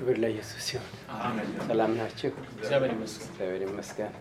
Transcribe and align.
ክብር 0.00 0.18
ለኢየሱስ 0.22 0.62
ሲሆን 0.66 0.86
ሰላም 1.64 1.90
ናችሁ? 1.96 2.30
እግዚአብሔር 2.52 2.92
ይመስገን። 3.64 4.12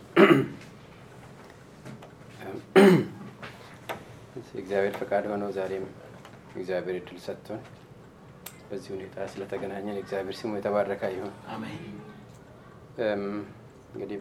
እግዚአብሔር 4.60 4.94
ፈቃድ 5.00 5.26
ሆነው 5.32 5.52
ዛሬም 5.58 5.86
እግዚአብሔር 6.54 6.98
እድል 7.00 7.20
ሰጥቶን 7.26 7.62
በዚህ 8.70 8.92
ሁኔታ 8.96 9.28
ስለተገናኘን 9.32 10.02
እግዚአብሔር 10.02 10.38
ስሙ 10.40 10.52
የተባረከ 10.60 11.12
ይሁን። 11.16 11.34
እንግዲህ 13.94 14.20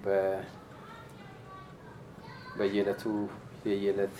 በየዕለቱ 2.59 3.05
የየዕለት 3.69 4.17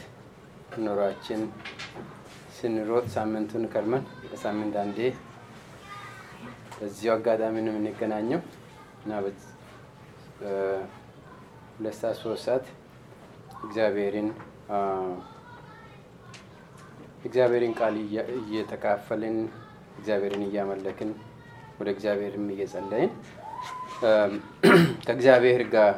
ኑሯችን 0.85 1.43
ስንሮጥ 2.59 3.07
ሳምንቱን 3.15 3.67
ከርመን 3.75 4.05
በሳምንት 4.25 4.77
አንዴ 4.83 4.99
በዚሁ 6.79 7.11
አጋጣሚ 7.15 7.57
ነው 7.67 7.73
የምንገናኘው። 7.73 8.41
እና 9.03 9.11
ሁለት 11.77 11.97
ሰዓት 12.01 12.17
ሶስት 12.23 12.43
ሰዓት 12.47 12.67
እግዚአብሔርን 13.65 14.29
እግዚአብሔርን 17.25 17.73
ቃል 17.79 17.95
እየተካፈልን 18.41 19.37
እግዚአብሔርን 19.99 20.45
እያመለክን 20.49 21.11
ወደ 21.79 21.89
እግዚአብሔርም 21.95 22.47
እየጸለይን 22.55 23.11
ከእግዚአብሔር 25.05 25.63
ጋር 25.75 25.93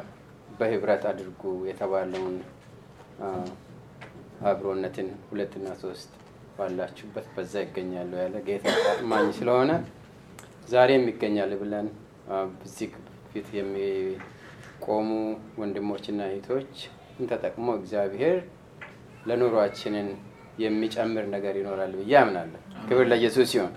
በህብረት 0.59 1.03
አድርጉ 1.11 1.41
የተባለውን 1.69 2.35
አብሮነትን 4.49 5.09
ሁለትና 5.29 5.67
ሶስት 5.81 6.11
ባላችሁበት 6.55 7.27
በዛ 7.35 7.53
ይገኛሉ 7.65 8.11
ያለ 8.21 8.37
ጌታ 8.47 8.65
ታማኝ 8.85 9.27
ስለሆነ 9.39 9.71
ዛሬም 10.67 11.05
ይገኛል 11.11 11.51
ብለን 11.61 11.87
አ፣ 12.29 12.39
በዚህ 12.53 12.89
ፊት 13.31 13.47
የሚቆሙ 13.57 15.09
ወንድሞችና 15.61 16.19
እህቶች 16.29 16.73
ተጠቅሞ 17.31 17.67
እግዚአብሔር 17.79 18.37
ለኑሯችንን 19.27 20.07
የሚጨምር 20.63 21.25
ነገር 21.33 21.55
ይኖራል 21.59 21.91
ብዬ 21.99 22.13
አምናለሁ። 22.21 22.59
ክብር 22.87 23.05
ለኢየሱስ 23.11 23.47
ሲሆን 23.51 23.73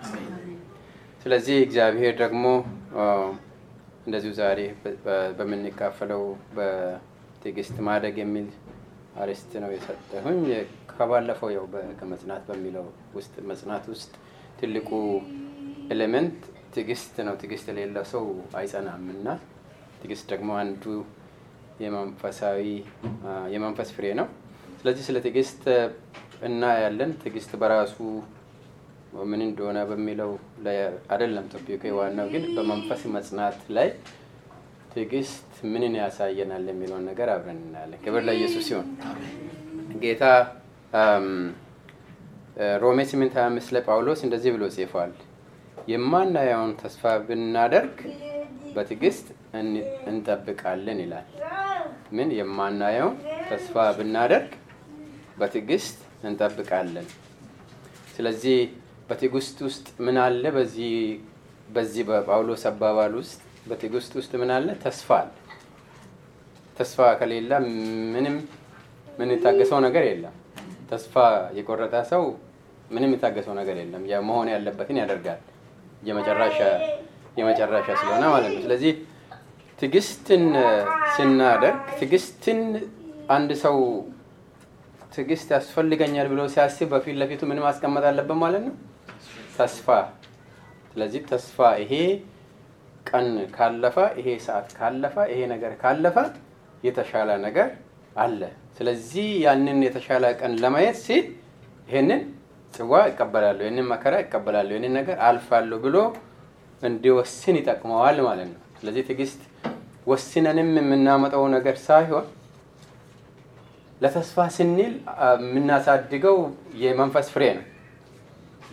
ስለዚህ 1.23 1.57
እግዚአብሔር 1.67 2.15
ደግሞ 2.23 2.45
እንደዚሁ 4.07 4.33
ዛሬ 4.41 4.61
በምንካፈለው 5.39 6.23
በትዕግስት 6.57 7.77
ማደግ 7.87 8.17
የሚል 8.23 8.49
አርዕስት 9.17 9.53
ነው 9.63 9.71
የሰጠሁኝ። 9.75 10.41
ከባለፈው 10.91 11.49
ያው 11.55 11.65
ከመጽናት 12.01 12.43
በሚለው 12.49 12.85
ውስጥ 13.17 13.35
መጽናት 13.51 13.85
ውስጥ 13.93 14.11
ትልቁ 14.59 14.91
element 15.91 16.41
ትዕግስት 16.75 17.15
ነው። 17.27 17.35
ትዕግስት 17.41 17.67
የሌለው 17.71 18.05
ሰው 18.13 18.25
አይጸናም 18.59 19.05
እና 19.15 19.27
ትዕግስት 20.01 20.27
ደግሞ 20.33 20.51
አንዱ 20.63 20.85
የመንፈሳዊ 21.85 22.65
የመንፈስ 23.55 23.89
ፍሬ 23.97 24.07
ነው። 24.19 24.27
ስለዚህ 24.79 25.05
ስለ 25.09 25.19
ትዕግስት 25.25 25.63
እናያለን። 26.49 27.11
ትዕግስት 27.23 27.53
በራሱ 27.61 27.97
ምን 29.25 29.41
እንደሆነ 29.47 29.79
በሚለው 29.91 30.31
አይደለም 31.13 31.45
ቶፒኩ። 31.53 31.93
ዋናው 31.99 32.29
ግን 32.33 32.45
በመንፈስ 32.57 33.03
መጽናት 33.17 33.59
ላይ 33.77 33.89
ትዕግስት 34.95 35.53
ምንን 35.73 35.95
ያሳየናል 36.01 36.67
የሚለውን 36.71 37.05
ነገር 37.11 37.29
አብረን 37.35 37.61
እናያለን። 37.65 38.01
ክብር 38.05 38.23
ለኢየሱስ 38.29 38.65
ሲሆን 38.69 38.89
ጌታ 40.03 40.25
ሮሜ 42.83 42.99
8 43.09 43.39
25 43.39 43.73
ላይ 43.75 43.83
ጳውሎስ 43.89 44.21
እንደዚህ 44.27 44.51
ብሎ 44.57 44.65
ጽፏል። 44.75 45.13
የማናየውን 45.89 46.73
ተስፋ 46.81 47.03
ብናደርግ 47.27 47.97
በትዕግስት 48.77 49.27
እን- 49.59 49.75
እንጠብቃለን 50.11 50.99
ይላል። 51.05 51.27
ምን 52.17 52.29
የማናየውን 52.39 53.17
ተስፋ 53.51 53.75
ብናደርግ 53.99 54.51
በትዕግስት 55.39 55.99
እንጠብቃለን። 56.25 57.07
ስለዚህ 58.15 58.59
በትዕግስት 59.09 59.57
ውስጥ 59.67 59.87
ምን 60.05 60.17
አለ? 60.25 60.45
በዚህ 60.57 60.93
በዚህ 61.69 62.03
በጳውሎስ 62.09 62.63
አባባል 62.71 63.13
ውስጥ 63.21 63.39
በትዕግስት 63.69 64.13
ውስጥ 64.19 64.33
ምን 64.43 64.51
አለ? 64.57 64.69
ተስፋ 64.85 65.09
አለ። 65.21 65.31
ተስፋ 66.77 66.99
ከሌለ 67.19 67.51
ምንም 68.15 68.37
ምን 69.09 69.29
የታገሰው 69.35 69.79
ነገር 69.87 70.05
የለም። 70.09 70.35
ተስፋ 70.91 71.15
የቆረጠ 71.59 71.95
ሰው 72.11 72.25
ምንም 72.91 73.11
የታገሰው 73.15 73.55
ነገር 73.61 73.77
የለም። 73.83 74.03
መሆን 74.29 74.49
ያለበትን 74.55 74.99
ያደርጋል። 75.03 75.43
የመጨረሻ 76.05 76.59
የመጨረሻ 77.39 77.87
ስለሆነ 78.01 78.25
ማለት 78.35 78.51
ነው። 78.55 78.61
ስለዚህ 78.65 78.93
ትዕግስትን 79.79 80.45
ስናደርግ 81.15 81.79
ትዕግስትን 81.99 82.61
አንድ 83.31 83.51
ሰው 83.65 83.77
ትዕግስት 85.15 85.49
ያስፈልገኛል 85.55 86.27
ብሎ 86.33 86.41
ሲያስብ 86.53 86.89
በፊት 86.95 87.17
ለፊቱ 87.21 87.43
ምን 87.51 87.59
ማስቀመጥ 87.65 88.05
አለበት 88.11 88.39
ማለት 88.45 88.63
ነው? 88.69 88.75
ተስፋ። 89.57 89.89
ስለዚህ 90.93 91.21
ተስፋ 91.31 91.59
ይሄ 91.83 91.93
ቀን 93.07 93.27
ካለፈ፣ 93.57 93.97
ይሄ 94.21 94.29
ሰዓት 94.47 94.69
ካለፈ፣ 94.79 95.17
ይሄ 95.33 95.41
ነገር 95.53 95.73
ካለፈ 95.83 96.17
የተሻለ 96.85 97.31
ነገር 97.47 97.69
አለ። 98.17 98.41
ስለዚህ 98.77 99.29
ያንን 99.45 99.79
የተሻለ 99.87 100.25
ቀን 100.41 100.53
ለማየት 100.63 100.99
ሲል 101.05 101.25
ይሄንን 101.89 102.23
ጽዋ 102.75 102.93
ይቀበላለሁ፣ 103.09 103.65
ይህንን 103.67 103.87
መከራ 103.93 104.15
ይቀበላለሁ፣ 104.23 104.73
ይህንን 104.75 104.95
ነገር 104.99 105.17
አልፋለሁ 105.27 105.79
ብሎ 105.85 105.97
እንዲወስን 106.83 107.57
ይጠቅመዋል 107.61 108.17
ማለት 108.27 108.49
ነው። 108.53 108.61
ስለዚህ 108.79 109.03
ትዕግስት 109.09 109.43
ወስነንም 110.07 110.71
የምናመጣው 110.79 111.45
ነገር 111.55 111.77
ሳይሆን 111.85 112.27
ለተስፋ 114.01 114.39
ስንል 114.55 114.95
የምናሳድገው 115.43 116.37
የመንፈስ 116.83 117.27
ፍሬ 117.35 117.45
ነው። 117.59 117.65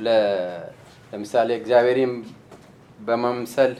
ለምሳሌ 0.06 1.50
እግዚአብሔርን 1.60 2.14
በመምሰል 3.00 3.74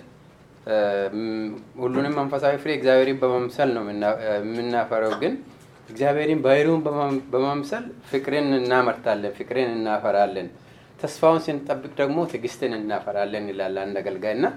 ሁሉንም 1.82 2.14
መንፈሳዊ 2.20 2.56
ፍሬ 2.64 2.72
እግዚአብሔርን 2.78 3.18
በመምሰል 3.22 3.70
ነው 3.76 3.84
የምናፈረው። 4.40 5.14
ግን 5.22 5.34
እግዚአብሔርን 5.92 6.42
ባህሪውን 6.46 6.82
በመምሰል 7.34 7.86
ፍቅርን 8.10 8.50
እናመርታለን፣ 8.58 9.34
ፍቅርን 9.40 9.70
እናፈራለን። 9.78 10.48
ተስፋውን 11.00 11.42
ስንጠብቅ 11.46 11.92
ደግሞ 12.00 12.18
ትዕግስትን 12.32 12.74
እናፈራለን 12.80 13.46
ይላል 13.52 13.78
አንድ 13.84 13.96
አገልጋይ 14.02 14.34
እና 14.38 14.48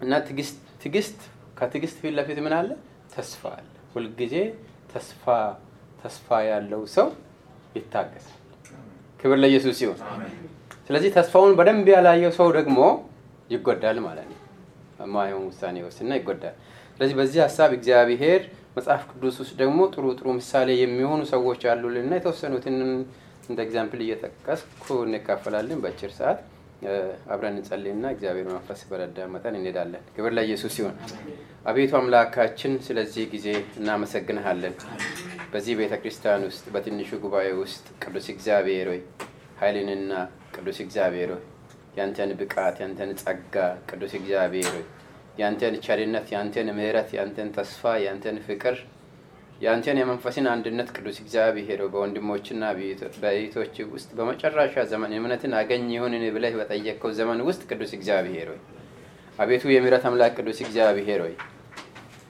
እና 0.00 0.12
ትዕግስት 0.26 0.58
ትዕግስት 0.82 1.18
ከትዕግስት 1.58 1.96
ፊት 2.02 2.14
ለፊት 2.18 2.38
ምን 2.44 2.54
አለ? 2.58 2.70
ተስፋ 3.14 3.42
አለ። 3.56 3.64
ሁልጊዜ 3.94 4.34
ተስፋ 4.92 5.24
ተስፋ 6.02 6.28
ያለው 6.50 6.82
ሰው 6.94 7.08
ይታገሳል። 7.76 8.36
ክብር 9.20 9.38
ለኢየሱስ 9.42 9.74
ሲሆን፣ 9.80 9.98
ስለዚህ 10.86 11.10
ተስፋውን 11.16 11.52
በደንብ 11.58 11.88
ያላየው 11.94 12.32
ሰው 12.38 12.48
ደግሞ 12.58 12.78
ይጎዳል 13.50 13.98
ማለት 14.06 14.26
ነው። 14.30 14.38
ማየውን 15.12 15.44
ውሳኔ 15.50 15.76
ወስና 15.86 16.10
ይጎዳል። 16.18 16.56
ስለዚህ 16.94 17.14
በዚህ 17.20 17.40
ሀሳብ 17.44 17.70
እግዚአብሔር 17.76 18.40
መጽሐፍ 18.80 19.02
ቅዱስ 19.10 19.36
ውስጥ 19.42 19.54
ደግሞ 19.58 19.80
ጥሩ 19.92 20.04
ጥሩ 20.18 20.28
ምሳሌ 20.36 20.68
የሚሆኑ 20.78 21.20
ሰዎች 21.32 21.62
አሉልና 21.70 22.12
የተወሰኑትን 22.18 22.76
እንደ 23.48 23.58
example 23.64 24.00
እየጠቀስኩ 24.04 24.84
እንካፈላለን 25.06 25.80
በአጭር 25.82 26.12
ሰዓት 26.18 26.38
አብረን 27.32 27.56
እንጸልይና 27.56 28.04
እግዚአብሔር 28.14 28.46
መንፈስ 28.50 28.80
በረዳ 28.90 29.26
መጠን 29.32 29.56
እንሄዳለን። 29.58 30.04
ክብር 30.14 30.32
ለኢየሱስ 30.36 30.72
ሲሆን፣ 30.76 30.94
አቤቱ 31.66 31.92
አምላካችን 31.98 32.72
ስለዚህ 32.86 33.24
ጊዜ 33.34 33.46
እናመሰግንሃለን። 33.80 34.74
በዚህ 35.52 35.74
ቤተ 35.80 35.94
ክርስቲያን 36.02 36.46
ውስጥ 36.48 36.64
በትንሹ 36.74 37.18
ጉባኤ 37.24 37.48
ውስጥ 37.60 37.84
ቅዱስ 38.04 38.28
እግዚአብሔር 38.34 38.88
ሆይ 38.92 39.02
ኃይልንና 39.60 40.12
ቅዱስ 40.56 40.78
እግዚአብሔር 40.86 41.32
ሆይ 41.34 41.44
ያንተን 41.98 42.32
ብቃት 42.40 42.78
ያንተን 42.84 43.12
ጸጋ 43.22 43.54
ቅዱስ 43.90 44.14
እግዚአብሔር 44.18 44.72
ሆይ 44.74 44.86
ያንተን 45.38 45.74
ቸርነት 45.84 46.26
ያንተን 46.34 46.68
ምሕረት 46.76 47.10
ያንተን 47.18 47.50
ተስፋ 47.56 47.92
ያንተን 48.04 48.38
ፍቅር 48.46 48.76
ያንተን 49.60 49.98
የመንፈስን 50.00 50.46
አንድነት 50.52 50.88
ቅዱስ 50.96 51.16
እግዚአብሔር 51.22 51.80
በወንድሞችና 51.92 52.62
በእህቶች 53.22 53.74
ውስጥ 53.94 54.10
በመጨረሻ 54.18 54.84
ዘመን 54.92 55.14
እምነትን 55.18 55.54
አገኝ 55.58 55.88
ይሆንን 55.96 56.24
ብለህ 56.36 56.54
በጠየቅከው 56.60 57.12
ዘመን 57.18 57.40
ውስጥ 57.48 57.62
ቅዱስ 57.70 57.92
እግዚአብሔር 57.98 58.48
ሆይ 58.52 58.60
አቤቱ 59.38 59.64
የምሕረት 59.72 60.04
አምላክ 60.10 60.32
ቅዱስ 60.40 60.60
እግዚአብሔር 60.66 61.20
ሆይ 61.26 61.34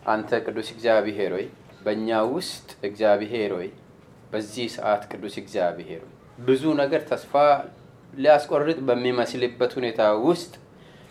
አንተ 0.07 0.41
ቅዱስ 0.47 0.69
እግዚአብሔር 0.75 1.33
ሆይ 1.37 1.47
በእኛ 1.85 2.19
ውስጥ 2.35 2.69
እግዚአብሔር 2.89 3.53
ሆይ 3.59 3.69
በዚህ 4.33 4.67
ሰዓት 4.77 5.03
ቅዱስ 5.13 5.37
እግዚአብሔር 5.43 6.03
ብዙ 6.41 6.65
ነገር 6.81 7.03
ተስፋ 7.11 7.33
ሊያስቆርጥ 8.15 8.79
በሚመስልበት 8.89 9.73
ሁኔታ 9.79 10.03
ውስጥ 10.27 10.53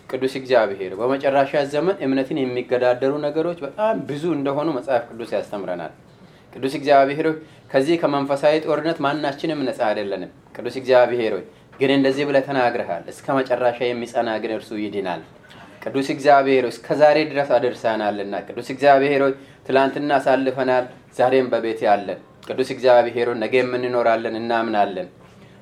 ቅዱስ 0.10 0.34
እግዚአብሔር 0.40 0.92
በመጨረሻ 1.00 1.62
ዘመን 1.74 1.98
እምነትን 2.06 2.38
የሚገዳደሩ 2.42 3.14
ነገሮች 3.26 3.58
በጣም 3.66 3.98
ብዙ 4.10 4.24
እንደሆኑ 4.38 4.70
መጽሐፍ 4.78 5.04
ቅዱስ 5.10 5.32
ያስተምረናል። 5.36 5.92
ቅዱስ 6.54 6.74
እግዚአብሔር 6.80 7.28
ከዚህ 7.72 7.96
ከመንፈሳዊ 8.02 8.56
ጦርነት 8.66 9.00
ማናችንም 9.06 9.60
ነፃ 9.68 9.80
አይደለንም። 9.90 10.32
ቅዱስ 10.56 10.76
እግዚአብሔር 10.82 11.34
ሆይ 11.36 11.44
ግን 11.80 11.92
እንደዚህ 11.98 12.24
ብለህ 12.30 12.44
ተናግረሃል፣ 12.48 13.04
እስከ 13.14 13.36
መጨረሻ 13.38 13.78
የሚጸና 13.86 14.30
ግን 14.44 14.54
እርሱ 14.58 14.72
ይድናል። 14.84 15.22
ቅዱስ 15.84 16.08
እግዚአብሔር 16.16 16.64
ሆይ 16.66 16.74
እስከ 16.76 16.98
ዛሬ 17.02 17.18
ድረስ 17.30 17.52
አደርሰናልና 17.58 18.36
ቅዱስ 18.48 18.70
እግዚአብሔር 18.74 19.22
ሆይ 19.26 19.34
ትላንትና 19.68 20.12
አሳልፈናል፣ 20.20 20.88
ዛሬም 21.20 21.48
በቤት 21.54 21.80
ያለን 21.88 22.20
ቅዱስ 22.48 22.70
እግዚአብሔር 22.76 23.28
ሆይ 23.32 23.38
ነገ 23.44 23.54
የምንኖራለን 23.62 24.36
እናምናለን። 24.42 25.08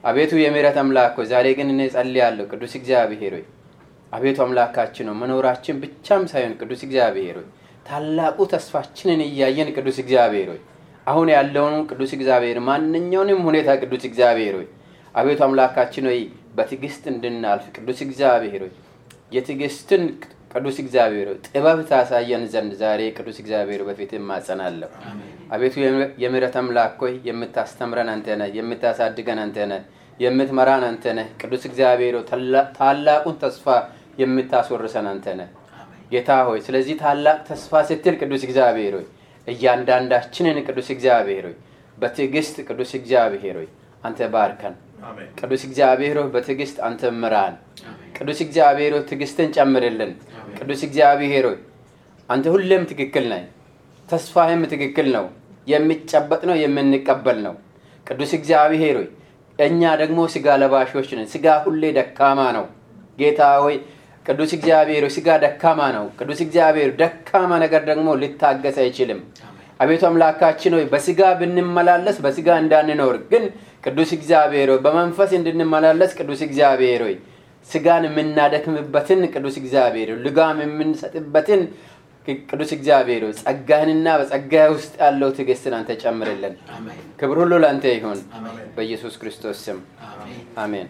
አቤቱ 0.03 0.33
የምህረት 0.41 0.77
አምላክ 0.81 1.15
ሆይ 1.19 1.27
ዛሬ 1.31 1.47
ግን 1.59 1.69
እኔ 1.73 1.83
ጸልያለሁ። 1.93 2.45
ቅዱስ 2.53 2.73
እግዚአብሔር 2.79 3.33
ሆይ 3.37 3.45
አቤቱ 4.13 4.37
አምላካችን 4.45 5.05
ነው 5.09 5.15
መኖራችን 5.21 5.79
ብቻም 5.83 6.23
ሳይሆን 6.31 6.53
ቅዱስ 6.61 6.81
እግዚአብሔር 6.87 7.35
ሆይ 7.39 7.47
ታላቁ 7.85 8.37
ተስፋችንን 8.53 9.21
እያየን 9.27 9.69
ቅዱስ 9.75 9.97
እግዚአብሔር 10.03 10.49
ሆይ 10.53 10.61
አሁን 11.07 11.27
ያለውን 11.33 11.75
ቅዱስ 11.91 12.11
እግዚአብሔር 12.17 12.57
ማንኛውንም 12.67 13.41
ሁኔታ 13.47 13.69
ቅዱስ 13.83 14.03
እግዚአብሔር 14.09 14.55
ሆይ 14.59 14.67
አቤቱ 15.15 15.41
አምላካችን 15.45 16.07
ሆይ 16.09 16.19
በትዕግስት 16.57 17.03
እንድናልፍ 17.11 17.65
ቅዱስ 17.77 17.99
እግዚአብሔር 18.05 18.61
ሆይ 18.65 18.73
የትዕግስትን 19.31 20.03
ቅዱስ 20.53 20.77
እግዚአብሔር 20.83 21.27
ጥበብ 21.47 21.79
ታሳየን 21.89 22.43
ዘንድ 22.53 22.73
ዛሬ 22.81 23.01
ቅዱስ 23.17 23.37
እግዚአብሔር 23.41 23.81
በፊት 23.87 24.11
እማጸናለሁ። 24.19 24.89
አቤቱ 25.51 25.73
የምህረት 26.23 26.55
አምላክ 26.61 26.95
ሆይ 27.03 27.13
የምታስተምረን 27.27 28.09
አንተ 28.13 28.37
ነህ፣ 28.41 28.49
የምታሳድገን 28.57 29.39
አንተ 29.43 29.67
ነህ፣ 29.71 29.81
የምትመራን 30.19 30.83
አንተ 30.87 31.13
ነህ። 31.17 31.27
ቅዱስ 31.41 31.63
እግዚአብሔር 31.69 32.15
ታላቁን 32.77 33.35
ተስፋ 33.43 33.65
የምታስወርሰን 34.17 35.07
አንተ 35.11 35.35
ነህ 35.39 35.49
ጌታ 36.11 36.31
ሆይ። 36.47 36.59
ስለዚህ 36.65 36.95
ታላቅ 37.01 37.37
ተስፋ 37.47 37.81
ስትል 37.89 38.15
ቅዱስ 38.21 38.43
እግዚአብሔር 38.47 38.93
ሆይ 38.97 39.05
እያንዳንዳችንን 39.47 40.57
ቅዱስ 40.67 40.87
እግዚአብሔር 40.95 41.45
ሆይ 41.47 41.55
በትዕግስት 41.97 42.55
ቅዱስ 42.67 42.91
እግዚአብሔር 42.99 43.55
ሆይ 43.59 43.67
አንተ 44.03 44.19
ባርከን። 44.33 44.75
ቅዱስ 45.39 45.61
እግዚአብሔር 45.67 46.15
ሆይ 46.19 46.29
በትዕግስት 46.33 46.77
አንተ 46.87 47.11
ምራን። 47.21 47.55
ቅዱስ 48.17 48.39
እግዚአብሔር 48.45 48.91
ሆይ 48.95 49.03
ትዕግስትን 49.09 49.49
ጨምርልን። 49.57 50.11
ቅዱስ 50.59 50.81
እግዚአብሔር 50.87 51.45
ሆይ 51.49 51.57
አንተ 52.29 52.45
ሁሌም 52.53 52.83
ትክክል 52.91 53.25
ነህ። 53.31 53.43
ተስፋህም 54.09 54.61
ትክክል 54.73 55.07
ነው። 55.15 55.25
የሚጨበጥ 55.67 56.41
ነው፣ 56.49 56.55
የምንቀበል 56.61 57.39
ነው። 57.45 57.55
ቅዱስ 58.07 58.31
እግዚአብሔር 58.37 58.95
ሆይ 58.99 59.07
እኛ 59.59 59.81
ደግሞ 60.01 60.19
ስጋ 60.33 60.47
ለባሾች 60.61 61.09
ነን። 61.17 61.27
ስጋ 61.33 61.45
ሁሌ 61.63 61.83
ደካማ 61.97 62.39
ነው። 62.57 62.65
ጌታ 63.19 63.41
ሆይ 63.63 63.75
ቅዱስ 64.27 64.51
እግዚአብሔር 64.57 65.03
ስጋ 65.15 65.27
ደካማ 65.43 65.81
ነው። 65.95 66.05
ቅዱስ 66.19 66.39
እግዚአብሔር 66.45 66.89
ደካማ 67.01 67.51
ነገር 67.63 67.81
ደግሞ 67.89 68.15
ሊታገስ 68.21 68.77
አይችልም። 68.83 69.19
አቤቱ 69.79 70.03
አምላካችን 70.09 70.73
ሆይ 70.77 70.85
በስጋ 70.91 71.21
ብንመላለስ 71.39 72.17
በስጋ 72.25 72.47
እንዳንኖር 72.61 73.17
ግን 73.31 73.43
ቅዱስ 73.83 74.11
እግዚአብሔር 74.17 74.69
ሆይ 74.73 74.79
በመንፈስ 74.85 75.31
እንድንመላለስ 75.37 76.11
ቅዱስ 76.19 76.41
እግዚአብሔር 76.47 77.01
ሆይ 77.05 77.15
ስጋን 77.69 78.03
የምናደክምበትን 78.07 79.21
ቅዱስ 79.33 79.55
እግዚአብሔር 79.61 80.09
ሆይ 80.11 80.19
ልጋም 80.25 80.59
የምንሰጥበትን 80.65 81.61
ቅዱስ 82.47 82.71
እግዚአብሔር 82.77 83.21
ሆይ 83.25 83.33
ጸጋህንና 83.41 84.07
በጸጋህ 84.19 84.69
ውስጥ 84.73 84.93
ያለው 85.03 85.29
ትዕግስትን 85.37 85.75
አንተ 85.77 85.91
ጨምርልን። 86.03 86.55
ክብር 87.19 87.37
ሁሉ 87.43 87.53
ለአንተ 87.63 87.85
ይሁን 87.93 88.19
በኢየሱስ 88.75 89.15
ክርስቶስ 89.21 89.59
ስም 89.67 89.79
አሜን። 90.63 90.89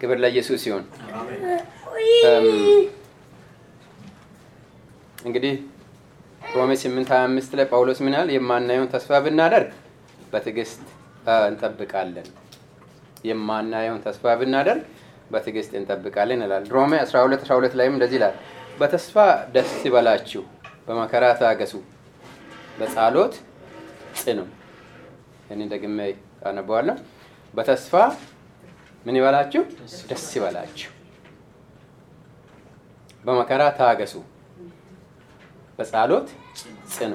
ክብር 0.00 0.18
ለኢየሱስ 0.22 0.62
ይሁን። 0.68 0.84
እንግዲህ 5.24 5.54
ሮሜ 6.54 6.70
8 6.82 7.10
25 7.12 7.56
ላይ 7.58 7.66
ጳውሎስ 7.72 7.98
ምን 8.04 8.14
ያህል 8.16 8.30
የማናየውን 8.34 8.90
ተስፋ 8.94 9.18
ብናደርግ 9.24 9.70
በትዕግስት 10.32 10.82
እንጠብቃለን። 11.46 12.28
የማናየውን 13.28 14.00
ተስፋ 14.06 14.34
ብናደርግ 14.40 14.82
በትዕግስት 15.32 15.72
እንጠብቃለን 15.78 16.42
ይላል። 16.44 16.64
ሮሜ 16.76 16.92
12 17.02 17.42
12 17.46 17.76
ላይም 17.80 17.94
እንደዚህ 17.96 18.16
ይላል፣ 18.18 18.36
በተስፋ 18.80 19.16
ደስ 19.54 19.72
ይበላችሁ፣ 19.86 20.42
በመከራ 20.86 21.24
ታገሱ፣ 21.40 21.74
በጸሎት 22.78 23.34
ጽኑ። 24.20 24.38
ይህን 25.48 25.68
ደግሜ 25.74 25.98
አነበዋለሁ። 26.48 26.96
በተስፋ 27.54 27.92
ምን 29.08 29.16
ይበላችሁ? 29.18 29.60
ደስ 30.08 30.24
ይበላችሁ፣ 30.36 30.88
በመከራ 33.24 33.62
ታገሱ፣ 33.78 34.14
በጸሎት 35.78 36.28
ጽኑ። 36.92 37.12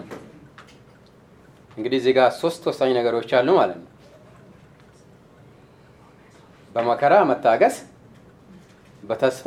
እንግዲህ 1.78 1.98
እዚህ 2.02 2.14
ጋር 2.18 2.30
ሶስት 2.40 2.62
ወሳኝ 2.70 2.92
ነገሮች 3.00 3.30
አሉ 3.38 3.48
ማለት 3.60 3.78
ነው። 3.82 3.90
በመከራ 6.72 7.14
መታገስ፣ 7.32 7.78
በተስፋ 9.04 9.46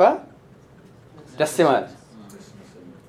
ደስ 1.39 1.55
ማለት 1.69 1.91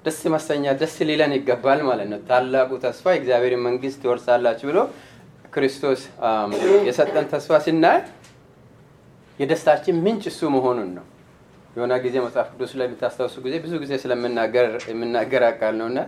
ደስ 0.05 0.21
መሰኛት 0.35 0.77
ደስ 0.83 0.97
ሊለን 1.09 1.33
ይገባል 1.37 1.81
ማለት 1.89 2.09
ነው። 2.13 2.21
ታላቁ 2.29 2.71
ተስፋ 2.85 3.07
የእግዚአብሔር 3.15 3.55
መንግስት 3.67 3.99
ትወርሳላችሁ 4.03 4.67
ብሎ 4.71 4.79
ክርስቶስ 5.55 6.01
የሰጠን 6.89 7.27
ተስፋ 7.33 7.59
ስናይ 7.67 7.99
የደስታችን 9.39 9.97
ምንጭ 10.05 10.25
እሱ 10.33 10.41
መሆኑን 10.55 10.91
ነው። 10.97 11.05
የሆነ 11.77 11.95
ጊዜ 12.05 12.17
መጽሐፍ 12.25 12.47
ቅዱስ 12.53 12.73
ላይ 12.79 12.87
የምታስታውሱ 12.89 13.37
ጊዜ 13.45 13.55
ብዙ 13.65 13.73
ጊዜ 13.83 13.93
ስለምናገር 14.03 15.43
አቃል 15.49 15.75
ነው 15.81 15.87
እና 15.91 15.99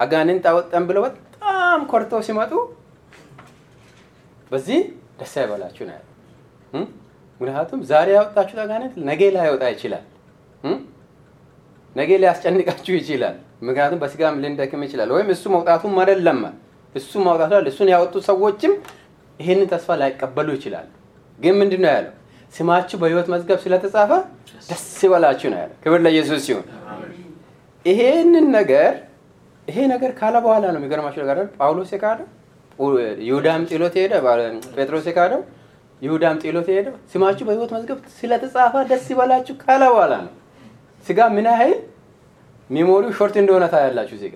አጋንንት 0.00 0.44
አወጣን 0.50 0.84
ብለው 0.88 1.02
በጣም 1.06 1.80
ኮርተው 1.90 2.20
ሲመጡ 2.26 2.52
በዚህ 4.50 4.80
ደስ 5.20 5.34
አይበላችሁ 5.40 5.84
ነው 5.88 6.00
ምክንያቱም 7.40 7.80
ዛሬ 7.90 8.08
ያወጣችሁት 8.16 8.60
አጋንንት 8.64 8.92
ነገ 9.08 9.20
ላይወጣ 9.36 9.64
ይችላል። 9.74 10.04
ነገ 11.96 12.10
ሊያስጨንቃችሁ 12.22 12.94
ይችላል። 12.98 13.34
ምክንያቱም 13.62 13.98
በስጋም 14.02 14.36
ልንደክም 14.44 14.82
ይችላል። 14.86 15.08
ወይም 15.16 15.28
እሱ 15.34 15.44
መውጣቱም 15.54 15.94
አይደለም 16.02 16.38
እሱ 16.94 17.12
ማውጣቱ 17.26 17.52
እሱን 17.70 17.88
ያወጡ 17.92 18.14
ሰዎችም 18.28 18.72
ይህንን 19.40 19.66
ተስፋ 19.72 19.96
ላይቀበሉ 20.00 20.48
ይችላሉ። 20.56 20.88
ግን 21.38 21.54
ምንድን 21.60 21.80
ነው 21.84 21.90
ያለው? 21.94 22.12
ስማችሁ 22.54 22.96
በሕይወት 23.02 23.28
መዝገብ 23.32 23.58
ስለተጻፈ 23.64 24.10
ደስ 24.68 24.84
ይበላችሁ 25.04 25.48
ነው 25.52 25.58
ያለው። 25.62 25.76
ክብር 25.84 26.00
ለኢየሱስ 26.04 26.40
ሲሆን 26.46 26.66
ይሄንን 27.84 28.46
ነገር 28.58 28.92
ይሄ 29.68 29.78
ነገር 29.92 30.10
ካለ 30.18 30.34
በኋላ 30.44 30.64
ነው 30.72 30.78
የሚገርማችሁ 30.80 31.20
ነገር 31.24 31.36
ጳውሎስ 31.56 31.90
የካደው 31.94 32.28
ይሁዳም 33.26 33.62
ጥሎት 33.70 33.94
ሄደ። 34.00 34.12
ጴጥሮስ 34.76 35.06
የካደው 35.10 35.40
ይሁዳም 36.02 36.36
ጥሎት 36.42 36.68
ሄደ። 36.74 36.86
ስማችሁ 37.12 37.44
በሕይወት 37.48 37.70
መዝገብ 37.76 37.98
ስለተጻፈ 38.16 38.74
ደስ 38.90 39.04
ይበላችሁ 39.12 39.54
ካለ 39.62 39.82
በኋላ 39.92 40.14
ነው። 40.24 40.32
ስጋ 41.06 41.20
ምን 41.34 41.46
ያህል 41.50 41.72
memory 42.70 43.12
ው 43.18 43.23
short 43.23 43.34
እንደሆነ 43.42 43.64
ታያላችሁ። 43.72 44.16
እዚህ 44.18 44.30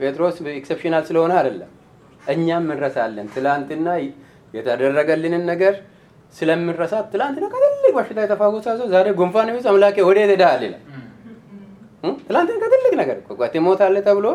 ጴጥሮስ 0.00 0.36
exceptional 0.54 1.04
ስለሆነ 1.08 1.32
አይደለም፣ 1.40 1.70
እኛም 2.26 2.66
እንረሳለን። 2.66 3.26
ትላንትና 3.34 3.88
የተደረገልንን 4.54 5.44
ነገር 5.50 5.74
ስለምንረሳ 6.34 6.94
ትላንትና 7.12 7.46
ከትልቅ 7.52 7.92
በሽታ 7.96 8.18
የተፋወሰ 8.24 8.66
ሰው 8.80 8.86
ዛሬ 8.94 9.06
ጉንፋን 9.18 9.50
ቢይዝ 9.52 9.66
አምላኬ 9.72 9.96
ወዴት 10.08 10.30
ሄደሃል 10.34 10.62
ይላል። 10.66 10.82
ትላንትና 12.22 12.56
ከትልቅ 12.64 12.92
ነገር 13.00 13.16
ትሞታለህ 13.54 14.02
ተብሎ 14.08 14.26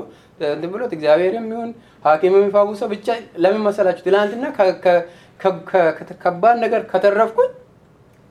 ብሎት 0.72 0.92
እግዚአብሔርም 0.98 1.48
ይሁን 1.52 1.70
ሐኪም 2.06 2.36
የሚፋውሰው 2.38 2.88
ብቻ 2.94 3.08
ለምን 3.44 3.62
መሰላችሁ? 3.68 4.04
ትላንትና 4.08 4.46
ከባድ 6.24 6.56
ነገር 6.64 6.82
ከተረፍኩኝ 6.92 7.50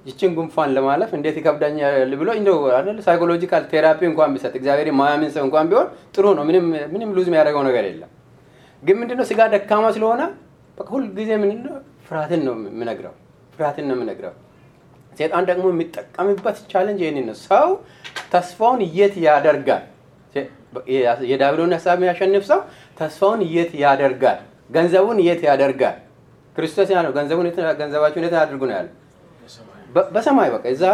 ይችን 0.05 0.31
ጉንፋን 0.37 0.71
ለማለፍ 0.77 1.11
እንዴት 1.17 1.37
ይከብዳኛል 1.41 2.13
ብሎ 2.21 2.29
እንደው 2.39 2.59
አይደል 2.77 2.99
psychological 3.07 3.65
therapy 3.73 4.01
እንኳን 4.09 4.33
ቢሰጥ 4.35 4.55
እግዚአብሔር 4.61 4.89
ማያምን 5.01 5.31
ሰው 5.35 5.45
እንኳን 5.47 5.67
ቢሆን 5.71 5.87
ጥሩ 6.15 6.25
ነው። 6.39 6.45
ምንም 6.49 6.65
ምንም 6.95 7.11
lose 7.17 7.27
የሚያደርገው 7.31 7.65
ነገር 7.69 7.85
የለም። 7.89 8.11
ግን 8.83 8.97
ምንድነው 9.01 9.25
ስጋ 9.31 9.41
ደካማ 9.55 9.87
ስለሆነ 9.97 10.23
በቃ 10.79 10.89
ሁልጊዜ 10.95 11.31
ምንድነው 11.43 11.75
ፍርሃትን 12.07 12.41
ነው 12.47 12.55
የምነግረው፣ 12.69 13.15
ፍርሃትን 13.55 13.85
ነው 13.89 13.97
የምነግረው። 13.97 14.35
ሰይጣን 15.13 15.45
ደግሞ 15.51 15.65
የሚጠቀምበት 15.73 16.59
challenge 16.73 17.01
ይህንን 17.05 17.27
ነው። 17.31 17.37
ሰው 17.45 17.69
ተስፋውን 18.33 18.81
የት 18.99 19.15
ያደርጋል? 19.27 19.85
የዲያብሎስን 21.31 21.73
ሀሳብ 21.77 21.97
የሚያሸንፍ 21.99 22.45
ሰው 22.51 22.61
ተስፋውን 22.97 23.41
የት 23.55 23.73
ያደርጋል? 23.83 24.39
ገንዘቡን 24.71 25.19
የት 25.27 25.41
ያደርጋል? 25.49 25.97
ክርስቶስ 26.57 26.89
ያለው 26.95 27.13
ገንዘቡን 27.17 27.47
ገንዘባችሁን 27.81 28.25
የት 28.27 28.35
አድርጉ 28.41 28.63
ነው 28.71 28.75
ያለው 28.79 28.95
በሰማይ 30.15 30.49
በቃ 30.55 30.65
እዛ 30.75 30.85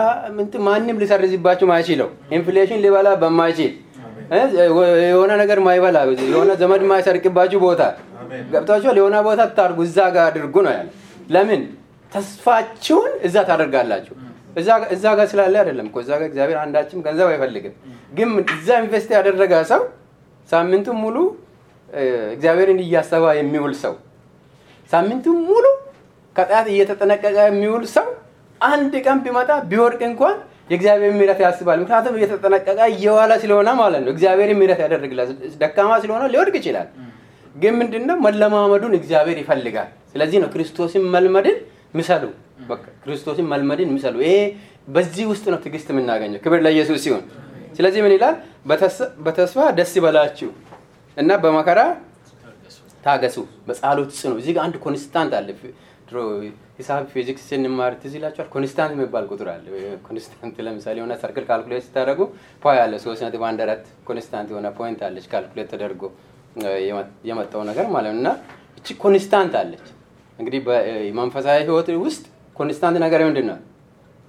ማንም 0.67 0.99
ሊሰርዝባችሁ 1.03 1.67
ማይችለው 1.71 2.09
inflation 2.37 2.81
ሊበላ 2.85 3.09
በማይችል 3.23 3.73
የሆነ 5.05 5.33
ነገር 5.43 5.59
ማይበላ 5.67 5.99
የሆነ 6.27 6.51
ዘመድ 6.61 6.83
ማይሰርቅባችሁ 6.91 7.59
ቦታ 7.65 7.83
ገብታችኋል። 8.53 8.97
የሆነ 9.01 9.17
ቦታ 9.27 9.43
ታርጉ 9.59 9.79
እዛ 9.89 9.99
ጋር 10.15 10.25
አድርጉ 10.31 10.55
ነው 10.67 10.73
ያለ። 10.77 10.89
ለምን 11.31 11.63
ተስፋችሁን 12.13 13.13
እዛ 13.29 13.37
ታደርጋላችሁ። 13.49 14.15
እዛ 14.95 15.07
ጋር 15.19 15.27
ስላለ 15.33 15.55
አይደለም 15.63 15.87
እኮ 15.91 15.97
እዛ 16.05 16.11
ጋር 16.21 16.27
እግዚአብሔር 16.31 16.59
አንዳችም 16.63 17.01
ገንዘብ 17.07 17.29
አይፈልግም። 17.33 17.75
ግን 18.13 18.29
እዛ 18.55 18.69
ኢንቨስት 18.83 19.11
ያደረገ 19.17 19.55
ሰው 19.73 19.83
ሳምንቱን 20.49 20.99
ሙሉ 21.05 21.17
እግዚአብሔርን 22.35 22.81
እያሰባ 22.85 23.25
የሚውል 23.39 23.75
ሰው 23.83 23.95
ሳምንቱን 24.91 25.39
ሙሉ 25.49 25.65
ከጠላት 26.37 26.67
እየተጠነቀቀ 26.73 27.37
የሚውል 27.49 27.85
ሰው 27.97 28.07
አንድ 28.61 28.93
ቀን 29.05 29.19
ቢመጣ 29.25 29.51
ቢወድቅ 29.71 30.01
እንኳን 30.11 30.37
የእግዚአብሔር 30.69 31.13
ምሕረት 31.15 31.41
ያስባል። 31.45 31.79
ምክንያቱም 31.83 32.15
እየተጠነቀቀ 32.19 32.79
እየዋለ 32.93 33.33
ስለሆነ 33.43 33.69
ማለት 33.81 34.01
ነው። 34.05 34.11
እግዚአብሔር 34.15 34.51
ምሕረት 34.57 34.81
ያደርግላል። 34.85 35.29
ደካማ 35.63 35.93
ስለሆነ 36.03 36.25
ሊወድቅ 36.33 36.55
ይችላል። 36.61 36.89
ግን 37.55 37.75
ምንድነው 37.81 38.17
መለማመዱን 38.27 38.95
እግዚአብሔር 38.99 39.39
ይፈልጋል። 39.43 39.91
ስለዚህ 40.13 40.39
ነው 40.43 40.49
ክርስቶስን 40.55 41.05
መልመድን 41.15 41.57
ምሰሉ። 41.99 42.25
ክርስቶስን 43.05 43.47
መልመድን 43.53 43.91
ምሰሉ። 43.97 44.17
ይሄ 44.25 44.35
በዚህ 44.89 45.25
ውስጥ 45.31 45.45
ነው 45.53 45.59
ትዕግስት 45.63 45.89
የምናገኘው። 45.93 46.41
ክብር 46.45 46.61
ለኢየሱስ 46.67 46.99
ሲሆን፣ 47.05 47.23
ስለዚህ 47.79 48.01
ምን 48.05 48.13
ይላል? 48.17 48.35
በተስፋ 49.27 49.59
ደስ 49.79 49.93
ይበላችሁ 49.99 50.51
እና 51.17 51.31
በመከራ 51.43 51.81
ታገሱ፣ 53.05 53.37
በጸሎት 53.67 54.11
ጽኑ። 54.19 54.33
እዚህ 54.41 54.53
ጋር 54.57 54.63
አንድ 54.67 54.77
constant 54.85 55.33
አለ። 55.39 55.49
ድሮ 56.09 56.19
ሂሳብ 56.79 57.05
ፊዚክስ 57.13 57.45
ስንማር 57.51 57.93
ትዝ 58.01 58.13
ይላችኋል። 58.19 58.49
constant 58.53 58.93
የሚባል 58.95 59.25
ቁጥር 59.31 59.49
አለ። 59.53 59.65
constant 60.07 60.57
ለምሳሌ 60.67 60.97
የሆነ 61.01 61.15
circle 61.23 61.45
calculate 61.49 61.85
ስታደርጉ 61.87 62.21
π 62.63 62.75
ያለ 62.79 62.95
ሶስት 63.05 63.23
ነጥብ 63.27 63.43
አንድ 63.49 63.61
አራት 63.65 63.85
constant 64.09 64.49
የሆነ 64.53 64.69
point 64.79 65.01
አለች 65.09 65.27
calculate 65.33 65.69
ተደርጎ 65.73 66.03
የመጣው 67.29 67.63
ነገር 67.71 67.87
ማለት 67.95 68.13
ነው። 68.13 68.21
እና 68.21 68.29
እቺ 68.79 68.95
constant 69.03 69.55
አለች። 69.63 69.87
እንግዲህ 70.39 70.61
በመንፈሳዊ 70.67 71.59
ህይወት 71.63 71.89
ውስጥ 72.05 72.25
constant 72.57 72.97
ነገር 73.05 73.21
ምንድን 73.29 73.47
ነው? 73.51 73.59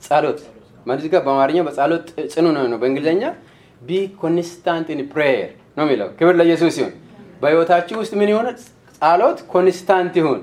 ጸሎት 0.04 0.40
ማለት 0.86 1.06
ጋር 1.14 1.22
በአማርኛው 1.26 1.64
በጸሎት 1.68 2.06
ጽኑ 2.34 2.46
ነው 2.66 2.78
በእንግሊዝኛ 2.82 3.24
be 3.82 3.90
constant 4.22 4.88
in 4.94 5.02
prayer 5.14 5.50
ነው 5.78 5.84
የሚለው። 5.86 6.10
ክብር 6.20 6.36
ለኢየሱስ 6.40 6.72
ሲሆን 6.78 6.94
በህይወታችሁ 7.42 7.96
ውስጥ 8.02 8.14
ምን 8.20 8.30
የሆነ 8.34 8.48
ጸሎት 9.02 9.40
constant 9.54 10.14
ይሁን 10.20 10.40